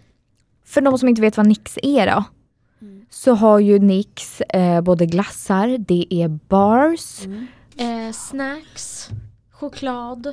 för 0.64 0.80
de 0.80 0.98
som 0.98 1.08
inte 1.08 1.22
vet 1.22 1.36
vad 1.36 1.46
Nix 1.46 1.78
är 1.82 2.06
då, 2.06 2.24
Mm. 2.80 3.06
så 3.10 3.34
har 3.34 3.58
ju 3.58 3.78
Nix 3.78 4.40
eh, 4.40 4.80
både 4.80 5.06
glassar, 5.06 5.78
det 5.78 6.06
är 6.14 6.28
bars, 6.28 7.24
Mm. 7.24 7.46
Eh, 7.76 8.12
snacks, 8.12 9.08
choklad, 9.50 10.26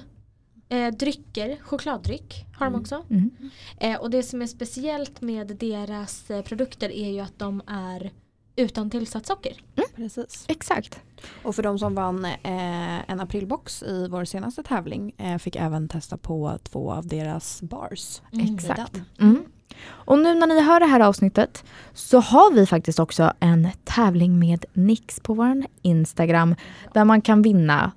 eh, 0.69 0.87
drycker, 0.93 1.57
chokladdryck 1.63 2.45
har 2.55 2.65
de 2.65 2.73
Mm. 2.73 2.81
också. 2.81 3.05
Mm. 3.09 3.29
Eh, 3.77 3.99
och 3.99 4.09
det 4.09 4.23
som 4.23 4.41
är 4.41 4.47
speciellt 4.47 5.21
med 5.21 5.47
deras 5.47 6.29
eh, 6.31 6.41
produkter 6.41 6.89
är 6.91 7.09
ju 7.11 7.19
att 7.19 7.39
de 7.39 7.61
är 7.67 8.11
utan 8.55 8.89
tillsatt 8.89 9.25
socker. 9.25 9.53
Precis. 9.95 10.45
Exakt. 10.47 10.99
Och 11.43 11.55
för 11.55 11.63
de 11.63 11.79
som 11.79 11.95
vann 11.95 12.25
eh, 12.25 13.09
en 13.11 13.19
aprilbox 13.19 13.83
i 13.83 14.07
vår 14.07 14.25
senaste 14.25 14.63
tävling 14.63 15.13
eh, 15.17 15.37
fick 15.37 15.55
även 15.55 15.87
testa 15.87 16.17
på 16.17 16.57
två 16.63 16.91
av 16.91 17.07
deras 17.07 17.61
bars. 17.61 18.21
Exakt. 18.53 19.01
Mm. 19.19 19.43
Och 19.85 20.19
nu 20.19 20.33
när 20.35 20.47
ni 20.47 20.61
hör 20.61 20.79
det 20.79 20.85
här 20.85 20.99
avsnittet 20.99 21.63
så 21.93 22.19
har 22.19 22.53
vi 22.53 22.65
faktiskt 22.65 22.99
också 22.99 23.33
en 23.39 23.69
tävling 23.83 24.39
med 24.39 24.65
Nix 24.73 25.19
på 25.19 25.33
vår 25.33 25.63
Instagram 25.81 26.55
där 26.93 27.05
man 27.05 27.21
kan 27.21 27.41
vinna 27.41 27.91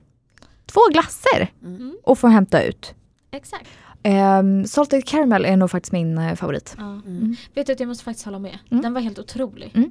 två 0.66 0.80
glasser 0.92 1.52
Mm, 1.62 1.96
och 2.02 2.18
få 2.18 2.26
hämta 2.28 2.62
ut. 2.62 2.94
exakt. 3.30 3.68
Um, 4.40 4.66
Salted 4.66 5.04
Caramel 5.06 5.44
är 5.44 5.56
nog 5.56 5.70
faktiskt 5.70 5.92
min 5.92 6.18
eh, 6.18 6.34
favorit. 6.34 6.74
Ja. 6.78 6.84
Mm. 6.84 7.36
Vet 7.54 7.66
du 7.66 7.72
att 7.72 7.80
jag 7.80 7.86
måste 7.86 8.04
faktiskt 8.04 8.24
hålla 8.24 8.38
med. 8.38 8.58
Mm. 8.70 8.82
Den 8.82 8.92
var 8.94 9.00
helt 9.00 9.18
otrolig. 9.18 9.72
Mm. 9.74 9.90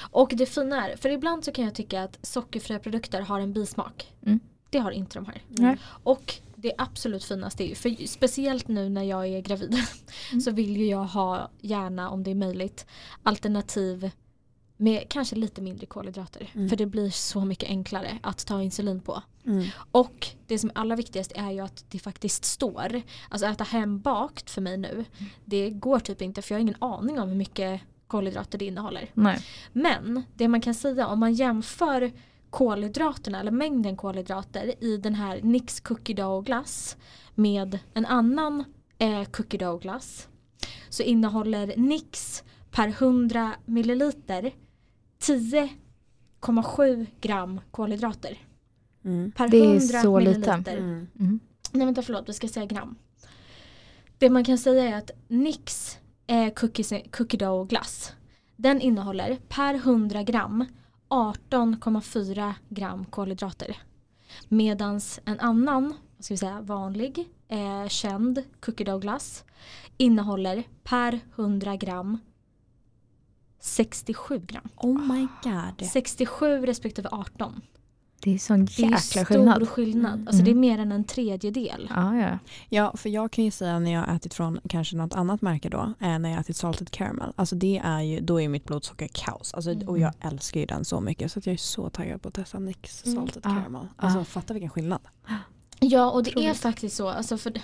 Och 0.00 0.32
det 0.34 0.46
fina 0.46 0.88
är, 0.88 0.96
för 0.96 1.08
ibland 1.08 1.44
så 1.44 1.52
kan 1.52 1.64
jag 1.64 1.74
tycka 1.74 2.02
att 2.02 2.18
sockerfria 2.26 2.78
produkter 2.78 3.20
har 3.20 3.40
en 3.40 3.52
bismak. 3.52 4.12
Mm. 4.26 4.40
Det 4.70 4.78
har 4.78 4.90
inte 4.90 5.18
de 5.18 5.26
här. 5.26 5.42
Nej. 5.48 5.76
Och 5.84 6.34
det 6.56 6.72
absolut 6.78 7.24
finaste 7.24 7.64
är 7.64 7.68
ju, 7.68 7.74
för 7.74 8.06
speciellt 8.06 8.68
nu 8.68 8.88
när 8.88 9.02
jag 9.02 9.26
är 9.26 9.40
gravid 9.40 9.74
Mm. 10.32 10.40
så 10.40 10.50
vill 10.50 10.76
ju 10.76 10.86
jag 10.86 11.04
ha 11.04 11.50
gärna 11.60 12.10
om 12.10 12.22
det 12.22 12.30
är 12.30 12.34
möjligt 12.34 12.86
alternativ 13.22 14.10
med 14.76 15.08
kanske 15.08 15.36
lite 15.36 15.62
mindre 15.62 15.86
kolhydrater. 15.86 16.50
Mm. 16.54 16.68
För 16.68 16.76
det 16.76 16.86
blir 16.86 17.10
så 17.10 17.44
mycket 17.44 17.68
enklare 17.68 18.18
att 18.22 18.46
ta 18.46 18.62
insulin 18.62 19.00
på. 19.00 19.22
Mm. 19.46 19.66
Och 19.90 20.26
det 20.46 20.58
som 20.58 20.70
är 20.70 20.78
allra 20.78 20.96
viktigast 20.96 21.32
är 21.34 21.50
ju 21.50 21.60
att 21.60 21.84
det 21.90 21.98
faktiskt 21.98 22.44
står. 22.44 23.02
Alltså 23.28 23.46
äta 23.46 23.64
hembakt 23.64 24.50
för 24.50 24.60
mig 24.60 24.76
nu, 24.76 25.04
det 25.44 25.70
går 25.70 25.98
typ 25.98 26.22
inte 26.22 26.42
för 26.42 26.54
jag 26.54 26.56
har 26.56 26.62
ingen 26.62 26.82
aning 26.82 27.20
om 27.20 27.28
hur 27.28 27.36
mycket 27.36 27.80
kolhydrater 28.14 28.58
det 28.58 28.64
innehåller. 28.64 29.10
Nej. 29.14 29.38
Men 29.72 30.22
det 30.34 30.48
man 30.48 30.60
kan 30.60 30.74
säga 30.74 31.06
om 31.06 31.20
man 31.20 31.34
jämför 31.34 32.12
kolhydraterna 32.50 33.40
eller 33.40 33.50
mängden 33.50 33.96
kolhydrater 33.96 34.84
i 34.84 34.96
den 34.96 35.14
här 35.14 35.40
Nix 35.42 35.80
Cookie 35.80 36.16
Dough 36.16 36.44
glass 36.44 36.96
med 37.34 37.78
en 37.94 38.06
annan 38.06 38.64
eh, 38.98 39.24
Cookie 39.24 39.58
Dough 39.58 39.82
glass 39.82 40.28
så 40.88 41.02
innehåller 41.02 41.74
Nix 41.76 42.44
per 42.70 42.88
100 42.88 43.54
milliliter 43.64 44.52
10,7 45.20 47.06
gram 47.20 47.60
kolhydrater. 47.70 48.38
Mm. 49.04 49.32
Per 49.32 49.48
Det 49.48 49.56
är 49.56 49.64
100 49.64 49.80
så 49.80 50.18
lite. 50.18 50.30
milliliter. 50.30 50.76
Mm. 50.76 51.06
Mm. 51.20 51.40
Nej 51.72 51.86
vänta 51.86 52.02
förlåt, 52.02 52.28
vi 52.28 52.32
ska 52.32 52.48
säga 52.48 52.66
gram. 52.66 52.96
Det 54.18 54.30
man 54.30 54.44
kan 54.44 54.58
säga 54.58 54.84
är 54.84 54.98
att 54.98 55.10
Nix 55.28 55.98
eh, 56.26 56.52
cookies, 56.52 56.92
cookie 57.10 57.38
dough 57.38 57.68
glass 57.68 58.12
den 58.56 58.80
innehåller 58.80 59.38
per 59.48 59.74
100 59.74 60.22
gram 60.22 60.64
18,4 61.08 62.54
gram 62.68 63.04
kolhydrater. 63.04 63.76
Medans 64.48 65.20
en 65.24 65.40
annan, 65.40 65.94
vad 66.16 66.24
ska 66.24 66.34
vi 66.34 66.38
säga, 66.38 66.60
vanlig, 66.60 67.28
eh, 67.48 67.88
känd 67.88 68.42
cookie 68.60 68.84
dough 68.84 69.00
glass 69.00 69.44
innehåller 69.96 70.62
per 70.82 71.20
100 71.36 71.76
gram 71.76 72.18
67 73.60 74.38
gram. 74.38 74.68
Oh 74.76 74.98
my 74.98 75.26
god. 75.42 75.88
67 75.88 76.66
respektive 76.66 77.08
18. 77.12 77.60
Det 78.24 78.34
är 78.34 78.38
sån 78.38 78.64
Det 78.64 78.78
är 78.78 78.84
jäkla 78.84 78.98
stor 78.98 79.24
skillnad. 79.24 79.68
skillnad. 79.68 80.14
Mm. 80.14 80.26
Alltså 80.28 80.42
det 80.42 80.50
är 80.50 80.52
Mm. 80.52 80.60
mer 80.60 80.78
än 80.78 80.92
en 80.92 81.04
tredjedel. 81.04 81.86
Ja, 81.94 82.16
ja. 82.16 82.38
Ja, 82.68 82.96
för 82.96 83.08
jag 83.08 83.30
kan 83.30 83.44
ju 83.44 83.50
säga 83.50 83.78
när 83.78 83.92
jag 83.92 84.00
har 84.00 84.16
ätit 84.16 84.34
från 84.34 84.60
kanske 84.68 84.96
något 84.96 85.14
annat 85.14 85.42
märke 85.42 85.68
då, 85.68 85.78
eh, 86.00 86.18
när 86.18 86.28
jag 86.28 86.36
har 86.36 86.40
ätit 86.40 86.56
salted 86.56 86.90
caramel, 86.90 87.32
alltså 87.36 87.54
det 87.56 87.80
är 87.84 88.00
ju, 88.00 88.20
då 88.20 88.40
är 88.40 88.48
mitt 88.48 88.64
blodsocker 88.64 89.08
kaos. 89.12 89.54
Alltså, 89.54 89.70
Mm. 89.70 89.88
Och 89.88 89.98
jag 89.98 90.12
älskar 90.20 90.60
ju 90.60 90.66
den 90.66 90.84
så 90.84 91.00
mycket 91.00 91.32
så 91.32 91.38
att 91.38 91.46
jag 91.46 91.52
är 91.52 91.56
så 91.56 91.90
taggad 91.90 92.22
på 92.22 92.28
att 92.28 92.34
testa 92.34 92.58
Nix 92.58 93.06
Mm. 93.06 93.16
salted 93.16 93.42
Ah, 93.46 93.54
caramel. 93.60 93.86
Alltså 93.96 94.18
ah. 94.18 94.24
fatta 94.24 94.54
vilken 94.54 94.70
skillnad. 94.70 95.00
Ja 95.80 96.10
och 96.10 96.22
det 96.22 96.30
är 96.30 96.32
Otroligt. 96.38 96.56
faktiskt 96.56 96.96
så. 96.96 97.08
Alltså 97.08 97.38
för 97.38 97.50
det, 97.50 97.60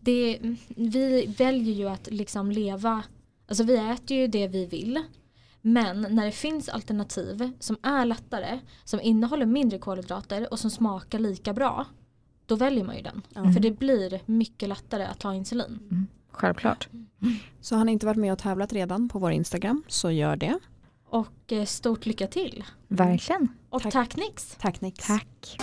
det, 0.00 0.38
vi 0.76 1.34
väljer 1.38 1.74
ju 1.74 1.88
att 1.88 2.08
liksom 2.10 2.50
leva, 2.50 3.02
alltså 3.48 3.64
vi 3.64 3.76
äter 3.76 4.16
ju 4.16 4.26
det 4.26 4.48
vi 4.48 4.66
vill. 4.66 5.02
Men 5.66 6.06
när 6.10 6.24
det 6.24 6.32
finns 6.32 6.68
alternativ 6.68 7.52
som 7.60 7.76
är 7.82 8.04
lättare, 8.04 8.60
som 8.84 9.00
innehåller 9.00 9.46
mindre 9.46 9.78
kolhydrater 9.78 10.52
och 10.52 10.58
som 10.58 10.70
smakar 10.70 11.18
lika 11.18 11.52
bra, 11.52 11.84
då 12.46 12.56
väljer 12.56 12.84
man 12.84 12.96
ju 12.96 13.02
den. 13.02 13.22
Mm. 13.36 13.52
För 13.52 13.60
det 13.60 13.68
mm. 13.68 13.78
blir 13.78 14.20
mycket 14.26 14.68
lättare 14.68 15.04
att 15.04 15.18
ta 15.18 15.34
insulin. 15.34 15.78
Mm. 15.90 16.06
Självklart. 16.30 16.88
Så 17.60 17.76
har 17.76 17.84
ni 17.84 17.92
inte 17.92 18.06
varit 18.06 18.18
med 18.18 18.32
och 18.32 18.38
tävlat 18.38 18.72
redan 18.72 19.08
på 19.08 19.18
vår 19.18 19.30
Instagram 19.30 19.82
så 19.88 20.10
gör 20.10 20.36
det. 20.36 20.58
Och 21.08 21.52
eh, 21.52 21.64
stort 21.64 22.06
lycka 22.06 22.26
till. 22.26 22.64
Verkligen. 22.88 23.48
Och 23.70 23.82
tack, 23.82 23.92
tack 23.92 24.16
Nix. 24.16 24.56
Tack 24.60 24.80
Nix. 24.80 25.06
Tack. 25.06 25.58